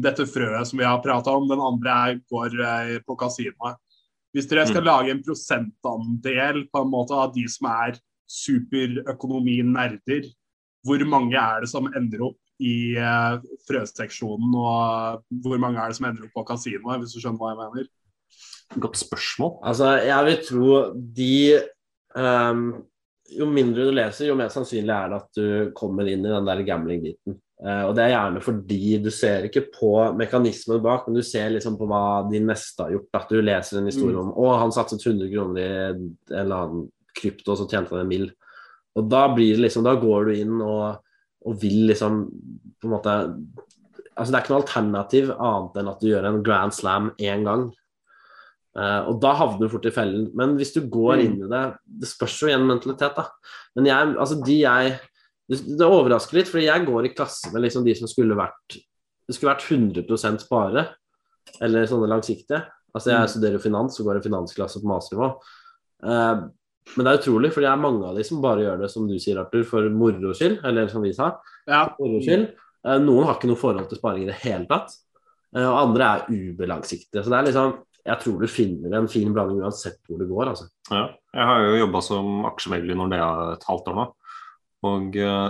dette 0.00 0.22
frøet 0.26 0.66
som 0.66 0.78
vi 0.78 0.84
har 0.84 1.00
prata 1.02 1.30
om. 1.34 1.48
Den 1.48 1.58
andre 1.58 1.90
er, 1.90 2.20
går 2.30 2.54
eh, 2.60 2.98
på 3.00 3.16
kasinoet. 3.18 3.76
Hvis 4.34 4.46
dere 4.46 4.66
skal 4.68 4.82
Mm. 4.82 4.86
lage 4.86 5.10
en 5.10 5.22
prosentandel 5.26 6.68
på 6.70 6.82
en 6.84 6.90
måte 6.90 7.14
av 7.16 7.32
de 7.34 7.44
som 7.50 7.66
er 7.70 7.98
superøkonominerder, 8.30 10.28
hvor 10.86 11.04
mange 11.08 11.36
er 11.36 11.60
det 11.60 11.68
som 11.68 11.86
ender 11.86 12.22
opp 12.30 12.38
i 12.60 12.94
uh, 12.96 13.40
frøseksjonen, 13.66 14.54
og 14.54 15.24
hvor 15.42 15.58
mange 15.58 15.80
er 15.80 15.88
det 15.90 15.96
som 15.98 16.06
ender 16.10 16.28
opp 16.28 16.34
på 16.36 16.46
kasinoet, 16.52 17.00
hvis 17.00 17.14
du 17.16 17.20
skjønner 17.20 17.40
hva 17.40 17.50
jeg 17.50 17.60
mener? 17.64 17.88
Godt 18.78 19.00
spørsmål. 19.00 19.58
Altså, 19.66 19.90
jeg 20.06 20.24
vil 20.28 20.38
tro 20.46 20.94
de 20.94 21.34
um, 22.14 22.84
Jo 23.30 23.46
mindre 23.46 23.84
du 23.86 23.92
leser, 23.94 24.26
jo 24.26 24.34
mer 24.34 24.50
sannsynlig 24.50 24.90
er 24.90 25.08
det 25.08 25.18
at 25.20 25.38
du 25.38 25.70
kommer 25.78 26.02
inn 26.10 26.24
i 26.26 26.32
den 26.32 26.48
der 26.48 26.62
gambling-biten. 26.66 27.36
Eh, 27.60 27.82
og 27.84 27.92
det 27.96 28.06
er 28.06 28.14
gjerne 28.14 28.40
fordi 28.40 28.98
du 29.04 29.10
ser 29.12 29.44
ikke 29.48 29.66
på 29.74 29.92
mekanismen 30.16 30.80
bak, 30.84 31.06
men 31.06 31.18
du 31.20 31.24
ser 31.26 31.50
liksom 31.52 31.76
på 31.80 31.88
hva 31.90 32.04
din 32.30 32.46
neste 32.48 32.86
har 32.86 32.94
gjort. 32.94 33.10
At 33.18 33.32
du 33.32 33.40
leser 33.44 33.80
en 33.80 33.90
historie 33.90 34.16
om 34.20 34.30
å, 34.32 34.52
han 34.62 34.72
satset 34.72 35.04
100 35.04 35.28
kroner 35.34 35.60
i 35.60 35.66
en 35.90 36.06
eller 36.30 36.56
annen 36.56 36.86
krypto, 37.20 37.52
og 37.52 37.58
så 37.60 37.66
tjente 37.68 37.92
han 37.92 38.04
en 38.04 38.10
mill. 38.10 38.30
Og 38.96 39.10
da 39.10 39.26
blir 39.34 39.54
det 39.56 39.66
liksom, 39.66 39.84
da 39.86 39.92
går 40.00 40.30
du 40.30 40.32
inn 40.38 40.56
og, 40.64 41.02
og 41.46 41.58
vil 41.60 41.84
liksom 41.92 42.24
på 42.80 42.88
en 42.88 42.96
måte 42.96 43.18
Altså 44.20 44.32
det 44.34 44.36
er 44.36 44.42
ikke 44.42 44.52
noe 44.52 44.60
alternativ 44.60 45.28
annet 45.32 45.76
enn 45.80 45.88
at 45.88 46.00
du 46.02 46.06
gjør 46.10 46.26
en 46.28 46.40
grand 46.44 46.74
slam 46.76 47.06
én 47.24 47.44
gang. 47.46 47.62
Uh, 48.76 49.08
og 49.08 49.14
da 49.22 49.30
havner 49.38 49.62
du 49.62 49.70
fort 49.72 49.86
i 49.88 49.92
fellen. 49.94 50.26
Men 50.36 50.58
hvis 50.58 50.74
du 50.74 50.82
går 50.92 51.14
Mm. 51.16 51.22
inn 51.24 51.38
i 51.46 51.48
det 51.48 51.62
Det 52.02 52.08
spørs 52.10 52.34
jo 52.42 52.50
igjen 52.50 52.66
mentalitet, 52.68 53.16
da. 53.16 53.24
Men 53.74 53.86
jeg, 53.88 54.10
altså 54.18 54.36
de 54.44 54.58
jeg 54.60 54.98
Det, 55.50 55.58
det 55.80 55.86
overrasker 55.86 56.38
litt, 56.38 56.48
fordi 56.50 56.68
jeg 56.68 56.86
går 56.86 57.08
i 57.08 57.12
klasse 57.14 57.50
med 57.52 57.64
liksom 57.64 57.82
de 57.84 57.94
som 57.98 58.06
skulle 58.10 58.36
vært 58.38 58.76
Det 59.26 59.34
skulle 59.36 59.52
vært 59.52 59.66
100% 59.66 60.40
spare, 60.42 60.86
eller 61.62 61.84
sånne 61.86 62.08
langsiktige. 62.10 62.64
Altså 62.94 63.10
jeg 63.12 63.20
Mm. 63.20 63.28
studerer 63.30 63.52
jo 63.58 63.62
finans 63.62 63.98
og 64.00 64.06
går 64.08 64.18
i 64.18 64.22
finansklasse 64.24 64.80
på 64.82 64.88
masternivå. 64.90 65.28
Uh, 66.02 66.48
men 66.96 67.04
det 67.06 67.12
er 67.12 67.18
utrolig, 67.20 67.52
for 67.54 67.60
det 67.62 67.68
er 67.70 67.76
mange 67.78 68.08
av 68.08 68.16
de 68.18 68.24
som 68.26 68.40
bare 68.42 68.64
gjør 68.64 68.80
det 68.80 68.88
som 68.90 69.06
du 69.06 69.14
sier, 69.22 69.38
Arthur, 69.38 69.62
for 69.68 69.86
moro 69.94 70.32
skyld, 70.34 70.64
eller 70.66 70.88
som 70.90 71.02
vi 71.02 71.12
sa, 71.14 71.36
Ja. 71.68 71.84
skyld. 72.00 72.48
Uh, 72.84 72.98
noen 72.98 73.26
har 73.28 73.36
ikke 73.36 73.46
noe 73.52 73.60
forhold 73.60 73.88
til 73.88 73.98
sparing 73.98 74.22
i 74.24 74.32
det 74.32 74.40
hele 74.46 74.66
tatt, 74.66 74.90
Uh, 75.50 75.66
og 75.66 75.78
andre 75.82 76.04
er 76.04 76.26
ubelangsiktige. 76.30 77.24
Så 77.24 77.30
det 77.30 77.38
er 77.38 77.46
liksom 77.50 77.78
Jeg 78.06 78.18
tror 78.20 78.40
du 78.40 78.46
finner 78.46 78.94
en 78.96 79.08
fin 79.08 79.32
blanding 79.34 79.58
uansett 79.60 79.98
hvor 80.08 80.16
det 80.18 80.28
går, 80.28 80.46
altså. 80.48 80.68
Ja. 80.90 81.08
Jeg 81.34 81.44
har 81.44 81.60
jo 81.66 81.86
jobba 81.86 82.00
som 82.02 82.44
aksjemegler 82.46 82.92
i 82.92 82.96
Nordea 82.96 83.52
et 83.52 83.64
halvt 83.68 83.88
år 83.90 83.94
nå. 83.98 84.04
Og 84.86 85.16
eh, 85.20 85.48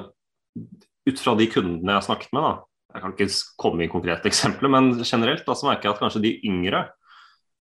ut 1.10 1.22
fra 1.22 1.36
de 1.38 1.46
kundene 1.50 1.94
jeg 1.94 2.00
har 2.00 2.06
snakket 2.06 2.32
med, 2.36 2.46
da, 2.46 2.54
jeg 2.90 3.04
kan 3.04 3.14
ikke 3.14 3.28
komme 3.60 3.84
i 3.84 3.92
konkrete 3.92 4.28
eksempler, 4.32 4.72
men 4.72 4.92
generelt 5.02 5.46
da, 5.46 5.56
så 5.56 5.68
merker 5.68 5.88
jeg 5.90 5.96
at 5.96 6.02
kanskje 6.04 6.24
de 6.26 6.34
yngre 6.48 6.86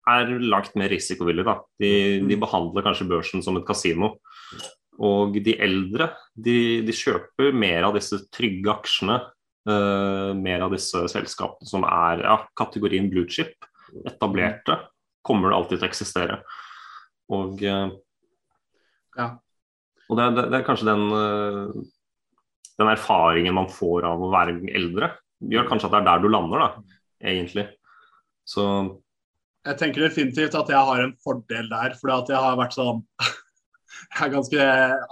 er 0.09 0.32
langt 0.41 0.76
mer 0.80 0.89
risikovillige. 0.89 1.45
Da. 1.45 1.57
De, 1.82 1.91
de 2.26 2.38
behandler 2.39 2.86
kanskje 2.86 3.09
børsen 3.09 3.43
som 3.45 3.59
et 3.59 3.67
kasino. 3.67 4.15
Og 4.99 5.38
de 5.45 5.53
eldre 5.61 6.09
de, 6.36 6.82
de 6.84 6.95
kjøper 6.95 7.53
mer 7.55 7.86
av 7.88 7.95
disse 7.95 8.17
trygge 8.34 8.72
aksjene, 8.74 9.20
uh, 9.70 10.32
mer 10.36 10.65
av 10.65 10.74
disse 10.76 11.05
selskapene 11.13 11.70
som 11.70 11.86
er 11.88 12.26
ja, 12.26 12.39
kategorien 12.59 13.07
blue 13.11 13.30
chip, 13.32 13.53
etablerte, 14.01 14.80
kommer 15.26 15.51
det 15.51 15.59
alltid 15.59 15.78
til 15.78 15.86
å 15.86 15.91
eksistere. 15.91 16.39
Og 17.38 17.63
uh, 17.63 17.93
Ja. 19.20 19.30
Og 20.10 20.18
det, 20.18 20.24
er- 20.26 20.49
det, 20.49 20.60
er 20.60 20.66
kanskje 20.68 20.88
den, 20.89 21.03
eh, 21.14 21.84
den 22.80 22.89
erfaringen 22.95 23.53
man 23.53 23.68
får 23.70 24.07
av 24.10 24.22
å 24.26 24.32
være 24.34 24.57
eldre, 24.76 25.12
gjør 25.39 25.68
kanskje 25.70 25.86
at 25.89 25.93
det 25.95 25.99
er 26.01 26.07
der 26.10 26.24
du 26.24 26.30
lander, 26.34 26.60
da, 26.60 26.97
egentlig. 27.22 27.68
Så 28.49 28.64
Jeg 29.66 29.78
tenker 29.78 30.01
definitivt 30.07 30.55
at 30.55 30.70
jeg 30.72 30.86
har 30.89 31.01
en 31.03 31.14
fordel 31.24 31.68
der, 31.70 31.93
fordi 31.99 32.16
at 32.16 32.30
jeg 32.34 32.41
har 32.45 32.55
vært 32.57 32.74
sånn 32.78 33.03
Jeg 34.16 34.24
er 34.26 34.32
ganske 34.32 34.60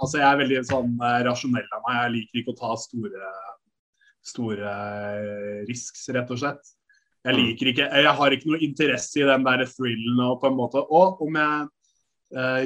Altså, 0.00 0.16
jeg 0.18 0.26
er 0.26 0.38
veldig 0.40 0.60
sånn 0.66 0.94
eh, 1.04 1.18
rasjonell 1.26 1.66
av 1.76 1.82
meg. 1.84 1.96
Jeg 2.00 2.12
liker 2.14 2.40
ikke 2.40 2.54
å 2.54 2.58
ta 2.62 2.70
store 2.80 3.30
store 4.28 4.72
eh, 4.72 5.60
risks, 5.68 6.08
rett 6.16 6.30
og 6.34 6.40
slett. 6.42 6.74
Jeg 7.26 7.34
Mm. 7.34 7.38
liker 7.44 7.66
ikke 7.72 7.86
Jeg 7.92 8.14
har 8.18 8.30
ikke 8.34 8.48
noe 8.48 8.60
interesse 8.64 9.18
i 9.20 9.26
den 9.26 9.44
der 9.44 9.64
thrillen 9.68 10.20
og 10.22 10.36
på 10.40 10.46
en 10.48 10.54
måte 10.56 10.78
Og 10.80 11.18
om 11.26 11.34
jeg 11.36 11.66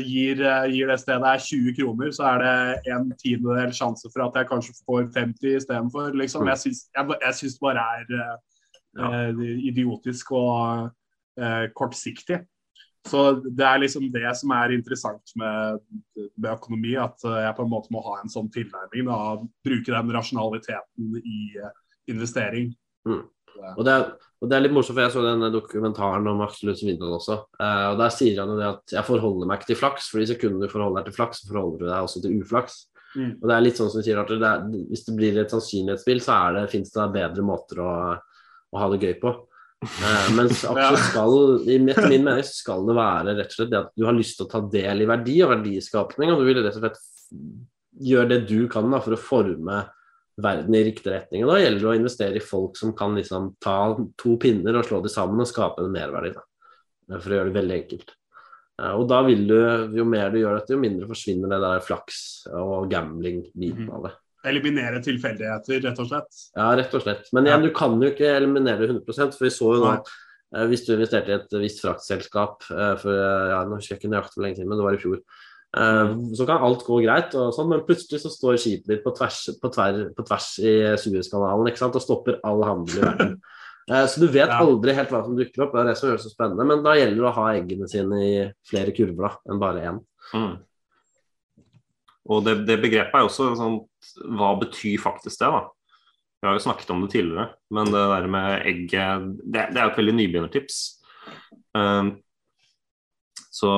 gir, 0.02 0.40
eh, 0.42 0.70
gir 0.74 0.88
det 0.90 0.98
stedet 1.00 1.26
her 1.26 1.38
20 1.38 1.74
kroner, 1.76 2.10
så 2.10 2.24
er 2.32 2.38
det 2.42 2.94
en 2.94 3.12
tiendedel 3.18 3.74
sjanse 3.76 4.10
for 4.10 4.24
at 4.26 4.38
jeg 4.40 4.48
kanskje 4.50 4.74
får 4.86 5.10
50 5.14 5.56
istedenfor. 5.60 6.16
Liksom. 6.18 6.46
Jeg 6.50 6.58
syns 6.58 6.80
jeg, 6.96 7.18
jeg 7.22 7.34
syns 7.38 7.54
det 7.58 7.62
bare 7.62 7.84
er 7.98 8.16
eh, 8.18 8.36
eh, 9.06 9.44
idiotisk 9.70 10.32
og 10.32 10.90
eh, 11.38 11.68
kortsiktig. 11.78 12.42
Så 13.06 13.22
det 13.42 13.64
er 13.66 13.80
liksom 13.82 14.06
det 14.14 14.30
som 14.38 14.50
er 14.54 14.74
interessant 14.76 15.32
med, 15.36 15.78
med 16.36 16.50
økonomi, 16.52 16.94
at 16.94 17.24
eh, 17.26 17.40
jeg 17.46 17.56
på 17.56 17.66
en 17.66 17.72
måte 17.72 17.94
må 17.94 18.02
ha 18.06 18.20
en 18.20 18.30
sånn 18.30 18.50
tilnærming. 18.54 19.08
Da, 19.10 19.38
bruke 19.66 19.94
den 19.94 20.12
rasjonaliteten 20.14 21.22
i 21.22 21.40
eh, 21.58 21.78
investering. 22.10 22.74
Og 23.76 23.82
det, 23.86 23.92
er, 23.92 24.30
og 24.42 24.50
det 24.50 24.56
er 24.56 24.64
litt 24.64 24.74
morsomt, 24.74 24.96
for 24.96 25.04
jeg 25.04 25.14
så 25.14 25.24
denne 25.24 25.50
dokumentaren 25.54 26.30
om 26.30 26.40
Aksel 26.46 26.70
Lund 26.70 26.80
Svindal 26.80 27.16
også. 27.18 27.38
Eh, 27.58 27.84
og 27.92 28.00
Der 28.00 28.14
sier 28.14 28.40
han 28.42 28.54
jo 28.54 28.58
det 28.58 28.70
at 28.70 28.96
jeg 28.96 29.08
forholder 29.08 29.50
meg 29.50 29.60
ikke 29.60 29.72
til 29.72 29.80
flaks, 29.82 30.08
for 30.12 30.22
i 30.22 30.26
sekundet 30.30 30.66
du 30.66 30.72
forholder 30.72 31.02
deg 31.02 31.10
til 31.10 31.18
flaks, 31.20 31.42
så 31.42 31.52
forholder 31.52 31.78
du 31.84 31.86
deg 31.90 32.08
også 32.08 32.24
til 32.24 32.42
uflaks. 32.42 32.82
Mm. 33.12 33.32
Og 33.36 33.48
det 33.48 33.54
er 33.54 33.64
litt 33.66 33.78
sånn 33.78 33.90
som 33.92 34.02
du 34.02 34.06
sier, 34.06 34.20
at 34.22 34.30
det 34.32 34.50
er, 34.50 34.66
hvis 34.90 35.06
det 35.08 35.16
blir 35.18 35.40
et 35.42 35.52
sannsynlighetsspill, 35.52 36.22
så 36.24 36.36
er 36.38 36.58
det, 36.58 36.68
finnes 36.72 36.92
det 36.94 37.08
bedre 37.16 37.46
måter 37.46 37.82
å, 37.84 37.94
å 38.72 38.82
ha 38.82 38.92
det 38.92 39.02
gøy 39.02 39.16
på. 39.22 39.34
Eh, 39.82 40.28
mens 40.38 40.62
aksjer 40.70 41.00
skal, 41.08 41.36
i 41.66 41.78
etter 41.80 42.08
min 42.08 42.24
mening, 42.24 42.46
så 42.46 42.56
skal 42.62 42.86
det 42.88 42.96
være 42.96 43.36
rett 43.36 43.50
og 43.52 43.58
slett 43.58 43.72
det 43.74 43.82
at 43.82 43.92
du 43.98 44.06
har 44.08 44.16
lyst 44.16 44.38
til 44.38 44.48
å 44.48 44.52
ta 44.52 44.62
del 44.72 45.04
i 45.04 45.10
verdi 45.10 45.40
og 45.44 45.52
verdiskapning, 45.56 46.32
og 46.32 46.40
du 46.40 46.48
vil 46.48 46.62
rett 46.62 46.78
og 46.78 46.86
slett 46.86 47.02
gjøre 48.02 48.30
det 48.32 48.44
du 48.48 48.60
kan 48.72 48.88
da, 48.90 49.02
for 49.02 49.16
å 49.16 49.20
forme 49.20 49.82
verden 50.42 50.74
i 50.74 50.84
riktig 50.86 51.12
retning. 51.12 51.44
Og 51.44 51.52
da 51.52 51.60
gjelder 51.62 51.80
det 51.84 51.90
å 51.92 51.98
investere 51.98 52.36
i 52.40 52.44
folk 52.44 52.76
som 52.80 52.92
kan 52.98 53.14
liksom 53.18 53.52
ta 53.62 53.76
to 54.20 54.36
pinner 54.42 54.76
og 54.80 54.84
slå 54.88 55.02
de 55.04 55.12
sammen 55.12 55.40
og 55.44 55.48
skape 55.50 55.84
en 55.84 55.92
merverdi. 55.94 56.34
For 57.12 57.28
å 57.32 57.38
gjøre 57.38 57.52
det 57.52 57.58
veldig 57.60 57.76
enkelt. 57.82 58.12
Eh, 58.80 58.92
Og 58.96 59.06
da 59.10 59.22
vil 59.26 59.46
du, 59.46 59.56
jo 59.98 60.04
mer 60.08 60.30
du 60.32 60.38
gjør 60.40 60.58
dette, 60.60 60.72
jo 60.74 60.80
mindre 60.82 61.08
forsvinner 61.10 61.50
det 61.52 61.60
der 61.60 61.80
flaks 61.84 62.46
og 62.52 62.90
gambling-biten 62.90 63.86
Mhm. 63.86 63.94
av 63.94 64.02
det. 64.08 64.12
Eliminere 64.44 64.98
tilfeldigheter, 65.02 65.82
rett 65.84 65.98
og 66.02 66.08
slett. 66.08 66.38
Ja, 66.56 66.74
rett 66.74 66.94
og 66.94 67.02
slett. 67.04 67.28
Men 67.32 67.44
igjen, 67.46 67.62
du 67.62 67.70
kan 67.70 68.00
jo 68.00 68.10
ikke 68.10 68.26
eliminere 68.36 68.80
det 68.80 68.88
100% 68.90 69.34
for 69.38 69.44
vi 69.44 69.50
så 69.54 69.68
jo 69.76 69.84
nå 69.84 69.92
eh, 70.54 70.66
hvis 70.66 70.84
du 70.86 70.96
investerte 70.96 71.28
i 71.30 71.34
et 71.38 71.48
visst 71.62 71.80
fraktselskap 71.84 72.66
eh, 72.70 72.96
for 72.96 73.14
ja, 73.14 73.62
nå 73.64 73.76
husker 73.78 73.94
jeg 73.94 74.00
ikke 74.02 74.10
nøyaktig 74.12 74.34
hvor 74.36 74.42
lenge 74.44 74.56
siden, 74.58 74.68
men 74.68 74.78
det 74.78 74.84
var 74.88 74.94
i 74.98 75.02
fjor. 75.04 75.20
Eh, 75.72 76.16
Så 76.36 76.46
kan 76.46 76.62
alt 76.62 76.84
gå 76.84 77.00
greit, 77.04 77.32
sånn, 77.32 77.70
men 77.70 77.84
plutselig 77.86 78.20
så 78.20 78.32
står 78.32 78.60
skipet 78.60 78.90
ditt 78.90 79.04
på 79.04 79.14
tvers, 79.16 79.44
på 79.60 79.72
tver, 79.72 80.02
på 80.16 80.24
tvers 80.28 80.48
i 80.60 80.74
Suezkanalen 81.00 81.72
og 81.72 82.02
stopper 82.02 82.40
all 82.44 82.64
handel 82.68 82.98
i 82.98 83.04
verden. 83.06 83.36
Eh, 83.90 84.06
Så 84.06 84.20
du 84.20 84.28
vet 84.28 84.52
aldri 84.52 84.94
helt 84.94 85.10
hva 85.10 85.24
som 85.24 85.36
dukker 85.36 85.64
opp, 85.64 85.72
det 85.72 85.80
er 85.80 85.88
det 85.90 85.96
som 85.98 86.08
gjør 86.08 86.20
det 86.20 86.26
så 86.26 86.34
spennende. 86.34 86.66
Men 86.68 86.84
da 86.84 86.96
gjelder 86.98 87.22
det 87.22 87.30
å 87.30 87.38
ha 87.38 87.46
eggene 87.54 87.88
sine 87.90 88.20
i 88.22 88.34
flere 88.68 88.92
kurver 88.94 89.28
da, 89.28 89.32
enn 89.48 89.62
bare 89.62 89.86
én. 89.88 90.02
Mm. 90.36 90.52
Og 92.30 92.44
det, 92.46 92.60
det 92.68 92.78
begrepet 92.78 93.16
er 93.18 93.24
jo 93.24 93.28
også 93.28 93.48
sånn 93.58 93.80
Hva 94.38 94.52
betyr 94.60 95.00
faktisk 95.02 95.40
det, 95.40 95.48
da? 95.50 95.64
Vi 96.42 96.46
har 96.46 96.54
jo 96.54 96.62
snakket 96.62 96.90
om 96.94 97.02
det 97.02 97.10
tidligere, 97.14 97.48
men 97.74 97.90
det 97.90 98.02
der 98.12 98.28
med 98.30 98.66
egget 98.66 99.26
Det, 99.42 99.64
det 99.74 99.80
er 99.80 99.88
jo 99.88 99.92
et 99.92 99.98
veldig 99.98 100.14
nybegynnertips. 100.18 100.78
Um, 101.74 102.16
så 103.50 103.70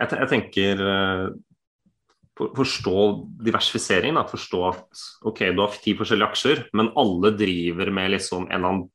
jeg, 0.00 0.10
jeg 0.20 0.28
tenker 0.32 0.82
eh, 0.92 1.26
for- 2.36 2.52
Forstå 2.58 2.98
diversifisering. 3.46 4.18
Da. 4.18 4.26
Forstå 4.28 4.60
at 4.68 5.06
ok, 5.26 5.40
du 5.56 5.62
har 5.64 5.78
ti 5.82 5.94
forskjellige 5.96 6.28
aksjer, 6.34 6.64
men 6.76 6.92
alle 7.00 7.32
driver 7.36 7.90
med 7.94 8.12
liksom 8.16 8.48
en 8.50 8.52
eller 8.58 8.72
annen 8.74 8.86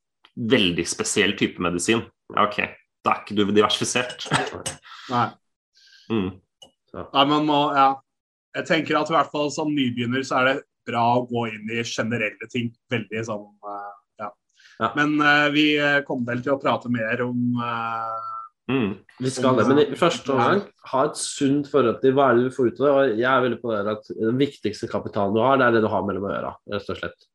veldig 0.52 0.86
spesiell 0.88 1.34
type 1.40 1.60
medisin. 1.64 2.04
Ok, 2.38 2.62
da 3.04 3.16
er 3.16 3.24
ikke 3.24 3.36
du 3.36 3.44
diversifisert. 3.52 4.28
Nei. 5.12 5.26
Mm. 6.12 6.30
Nei, 6.92 7.26
men 7.28 7.48
må, 7.48 7.60
ja. 7.76 7.90
Jeg 8.56 8.68
tenker 8.68 8.98
at 9.00 9.10
i 9.10 9.16
hvert 9.16 9.32
fall 9.32 9.50
som 9.54 9.70
nybegynner 9.72 10.24
så 10.28 10.42
er 10.42 10.48
det 10.50 10.56
bra 10.88 11.04
å 11.18 11.26
gå 11.30 11.46
inn 11.54 11.70
i 11.72 11.84
generelle 11.88 12.48
ting. 12.52 12.70
Veldig 12.92 13.22
sånn 13.28 13.46
eh, 13.48 13.92
ja. 14.24 14.30
Ja. 14.82 14.90
Men 14.98 15.14
uh, 15.22 15.48
vi 15.54 15.66
kommer 16.08 16.34
vel 16.34 16.42
til 16.46 16.56
å 16.56 16.60
prate 16.62 16.92
mer 16.92 17.22
om 17.26 17.60
eh, 17.64 18.41
Mm. 18.70 18.92
Vi 19.20 19.30
skal 19.34 19.58
det, 19.58 19.66
men 19.68 19.80
i 19.84 19.98
første 20.00 20.32
omgang 20.32 20.62
ha 20.92 21.02
et 21.08 21.18
sunt 21.20 21.68
forhold 21.72 21.98
til 22.04 22.14
hva 22.16 22.30
er 22.30 22.38
det 22.38 22.50
du 22.50 22.56
får 22.56 22.70
ut 22.70 22.80
av 22.80 22.86
det. 22.86 22.92
Og 22.92 23.24
jeg 23.24 23.30
er 23.32 23.46
veldig 23.46 23.60
på 23.62 23.74
det 23.74 23.96
at 23.96 24.12
Den 24.20 24.38
viktigste 24.40 24.90
kapitalen 24.92 25.36
du 25.36 25.42
har, 25.44 25.58
det 25.58 25.68
er 25.68 25.78
det 25.78 25.84
du 25.86 25.90
har 25.92 26.06
mellom 26.08 26.30
øra, 26.30 26.54
rett 26.72 26.94
og 26.94 27.00
slett. 27.02 27.28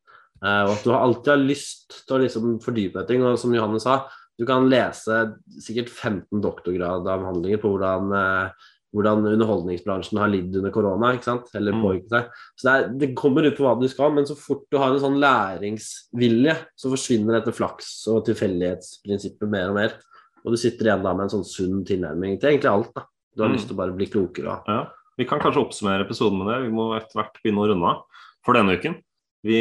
Eh, 0.45 0.63
og 0.69 0.77
at 0.77 0.87
du 0.87 0.95
alltid 0.95 1.33
har 1.33 1.43
lyst 1.43 1.99
til 2.07 2.17
å 2.17 2.23
liksom 2.23 2.57
fordype 2.65 3.01
deg 3.01 3.05
i 3.05 3.13
ting. 3.15 3.27
Og 3.27 3.37
som 3.41 3.53
Johanne 3.57 3.83
sa, 3.83 3.99
du 4.39 4.47
kan 4.49 4.71
lese 4.71 5.21
sikkert 5.65 5.93
15 5.93 6.41
doktorgradavhandlinger 6.45 7.61
på 7.63 7.75
hvordan, 7.75 8.11
eh, 8.17 8.73
hvordan 8.97 9.29
underholdningsbransjen 9.33 10.21
har 10.21 10.33
lidd 10.33 10.57
under 10.57 10.73
korona, 10.73 11.13
ikke 11.17 11.29
sant? 11.31 11.49
eller 11.55 11.73
Mm. 11.73 11.83
påvirket 11.83 12.11
seg. 12.11 12.29
Så 12.57 12.63
det, 12.69 12.73
er, 12.73 12.89
det 13.01 13.15
kommer 13.17 13.45
ut 13.45 13.57
på 13.57 13.65
hva 13.65 13.75
du 13.81 13.89
skal, 13.89 14.13
men 14.13 14.25
så 14.25 14.37
fort 14.39 14.65
du 14.71 14.79
har 14.79 14.93
en 14.93 15.03
sånn 15.03 15.21
læringsvilje, 15.21 16.57
så 16.77 16.93
forsvinner 16.93 17.41
dette 17.41 17.57
flaks- 17.57 18.07
og 18.09 18.25
tilfeldighetsprinsippet 18.29 19.49
mer 19.49 19.69
og 19.73 19.75
mer. 19.81 19.99
Og 20.47 20.55
du 20.55 20.57
sitter 20.61 20.87
igjen 20.89 21.03
da 21.03 21.13
med 21.13 21.27
en 21.27 21.33
sånn 21.35 21.49
sunn 21.49 21.81
tilnærming 21.85 22.39
til 22.41 22.53
egentlig 22.53 22.71
alt. 22.71 22.93
da. 22.95 23.03
Du 23.37 23.43
har 23.43 23.51
Mm. 23.51 23.57
lyst 23.57 23.67
til 23.69 23.75
å 23.77 23.81
bare 23.83 23.97
bli 23.97 24.07
klokere. 24.07 24.63
Ja, 24.69 24.87
Vi 25.19 25.25
kan 25.25 25.41
kanskje 25.41 25.65
oppsummere 25.65 26.05
episoden 26.07 26.39
med 26.39 26.47
det. 26.53 26.69
Vi 26.69 26.73
må 26.77 26.95
etter 26.97 27.17
hvert 27.19 27.39
begynne 27.43 27.63
å 27.65 27.69
runde 27.69 27.87
av 27.89 28.03
for 28.45 28.55
denne 28.55 28.77
uken. 28.79 29.03
Vi 29.43 29.59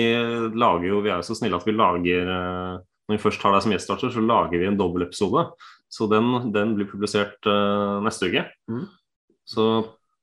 lager 0.53 0.87
jo, 0.87 1.01
vi 1.01 1.09
er 1.09 1.17
jo 1.21 1.25
så 1.27 1.35
snille 1.35 1.55
at 1.55 1.65
vi 1.65 1.71
lager 1.73 2.27
eh, 2.27 2.79
Når 3.07 3.17
vi 3.17 3.23
først 3.23 3.41
har 3.43 3.51
deg 3.53 3.61
som 3.61 3.71
gjeststarter, 3.71 4.09
så 4.11 4.21
lager 4.25 4.57
vi 4.59 4.65
en 4.65 4.77
dobbeltepisode. 4.77 5.51
Så 5.89 6.09
den, 6.09 6.51
den 6.51 6.75
blir 6.75 6.87
publisert 6.89 7.37
uh, 7.45 8.01
neste 8.01 8.25
uke. 8.31 8.49
Mm. 8.67 8.87
Så 9.45 9.65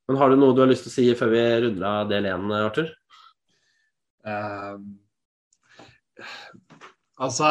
Men 0.09 0.17
har 0.19 0.31
du 0.31 0.37
noe 0.37 0.53
du 0.53 0.61
har 0.63 0.67
lyst 0.67 0.83
til 0.83 0.91
å 0.91 0.97
si 0.97 1.15
før 1.15 1.31
vi 1.31 1.45
runder 1.63 1.87
av 1.87 2.09
del 2.11 2.25
én, 2.25 2.51
Arthur? 2.53 2.91
Uh, 4.27 4.79
Altså 7.21 7.47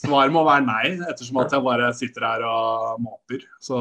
Svaret 0.00 0.32
må 0.34 0.42
være 0.46 0.64
nei, 0.66 0.84
ettersom 1.10 1.40
at 1.42 1.54
jeg 1.54 1.64
bare 1.64 1.92
sitter 1.96 2.26
her 2.26 2.44
og 2.48 3.00
måper. 3.04 3.44
Så, 3.62 3.78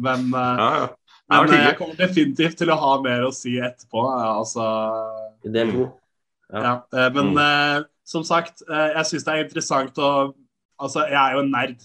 men 0.00 0.28
eh, 0.32 0.62
ja, 0.62 0.70
ja. 0.82 0.88
Men 1.28 1.52
jeg 1.52 1.76
kommer 1.76 1.98
definitivt 1.98 2.56
til 2.56 2.70
å 2.72 2.78
ha 2.80 2.92
mer 3.04 3.26
å 3.26 3.32
si 3.36 3.58
etterpå. 3.60 4.04
Altså 4.08 4.64
I 5.44 5.52
del 5.52 5.74
to? 5.74 5.88
Ja, 6.54 6.78
eh, 6.96 7.10
men 7.12 7.34
Mm. 7.34 7.38
eh, 7.44 7.82
som 8.08 8.24
sagt, 8.24 8.62
eh, 8.64 8.94
jeg 8.96 9.10
syns 9.10 9.26
det 9.26 9.34
er 9.34 9.44
interessant 9.44 9.98
å 9.98 10.12
Altså, 10.78 11.02
jeg 11.10 11.18
er 11.18 11.32
jo 11.34 11.40
en 11.42 11.48
nerd. 11.50 11.80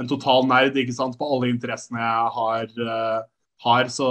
En 0.00 0.08
total 0.08 0.46
nerd 0.48 0.76
ikke 0.80 0.94
sant, 0.96 1.18
på 1.20 1.26
alle 1.28 1.50
interessene 1.52 2.00
jeg 2.00 2.30
har. 2.32 2.70
Uh, 2.80 3.26
har 3.64 3.88
så 3.92 4.08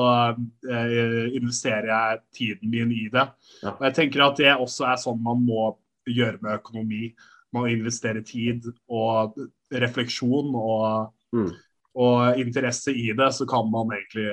eh, 0.69 1.33
investerer 1.37 1.89
jeg 1.91 2.21
tiden 2.33 2.71
min 2.71 2.91
i 2.95 3.07
det. 3.11 3.25
Ja. 3.61 3.73
Og 3.75 3.83
jeg 3.85 3.95
tenker 3.97 4.23
at 4.25 4.39
det 4.39 4.53
også 4.53 4.87
er 4.89 5.01
sånn 5.01 5.19
man 5.21 5.43
må 5.45 5.67
gjøre 6.09 6.39
med 6.41 6.59
økonomi. 6.61 7.11
Man 7.53 7.69
investerer 7.69 8.19
investere 8.19 8.23
tid 8.25 8.71
og 8.89 9.37
refleksjon 9.71 10.55
og, 10.57 11.13
mm. 11.35 11.51
og 12.01 12.39
interesse 12.41 12.93
i 12.93 13.11
det, 13.13 13.29
så 13.37 13.45
kan 13.49 13.69
man 13.71 13.93
egentlig 13.93 14.27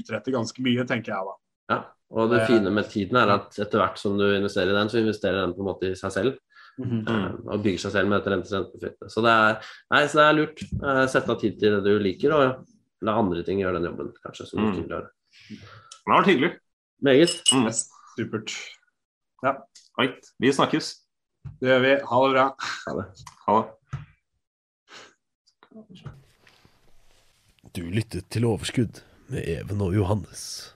utrette 0.00 0.34
ganske 0.34 0.64
mye, 0.64 0.86
tenker 0.88 1.12
jeg 1.12 1.28
da. 1.28 1.36
Ja, 1.72 1.78
og 2.16 2.30
det 2.32 2.46
fine 2.46 2.70
med 2.70 2.88
tiden 2.90 3.18
er 3.20 3.34
at 3.34 3.58
etter 3.58 3.82
hvert 3.82 4.00
som 4.00 4.16
du 4.18 4.26
investerer 4.30 4.72
i 4.72 4.78
den, 4.78 4.90
så 4.92 5.00
investerer 5.02 5.42
den 5.42 5.56
på 5.56 5.64
en 5.64 5.70
måte 5.70 5.90
i 5.90 5.98
seg 5.98 6.12
selv. 6.14 6.38
Mm 6.78 6.90
-hmm. 7.06 7.48
Og 7.48 7.62
bygger 7.62 7.78
seg 7.78 7.92
selv 7.92 8.08
med 8.08 8.18
et 8.18 8.26
rentefritt. 8.26 8.96
Så, 9.08 9.20
det 9.24 9.30
er, 9.30 9.64
nei, 9.90 10.06
så 10.06 10.18
det 10.18 10.24
er 10.26 10.32
lurt. 10.32 10.62
Eh, 10.62 11.06
sette 11.08 11.32
av 11.32 11.40
tid 11.40 11.58
til 11.58 11.72
det 11.72 11.84
du 11.84 11.98
liker, 11.98 12.32
og 12.32 12.66
la 13.00 13.12
andre 13.18 13.42
ting 13.42 13.60
gjøre 13.60 13.74
den 13.74 13.84
jobben, 13.84 14.12
kanskje. 14.24 14.46
som 14.46 14.60
mm. 14.60 14.72
du 14.72 14.78
ikke 14.78 14.94
gjøre. 14.94 15.08
Det 15.48 16.12
har 16.12 16.20
vært 16.20 16.30
hyggelig. 16.32 16.52
Meget. 17.02 17.42
Mm. 17.52 17.72
Supert. 18.16 18.52
Ja. 19.42 19.52
Right. 19.98 20.20
Vi 20.38 20.52
snakkes. 20.52 21.05
Det 21.60 21.68
gjør 21.70 21.82
vi. 21.84 21.94
Ha 22.10 22.20
det 22.26 22.32
bra. 22.34 22.46
Ha 22.86 22.94
det. 23.00 23.06
Ha 23.46 23.56
det. 23.62 23.72
Du 27.76 27.82
lyttet 27.92 28.30
til 28.32 28.44
Overskudd 28.48 29.02
med 29.28 29.44
Even 29.44 29.80
og 29.84 29.92
Johannes. 29.96 30.75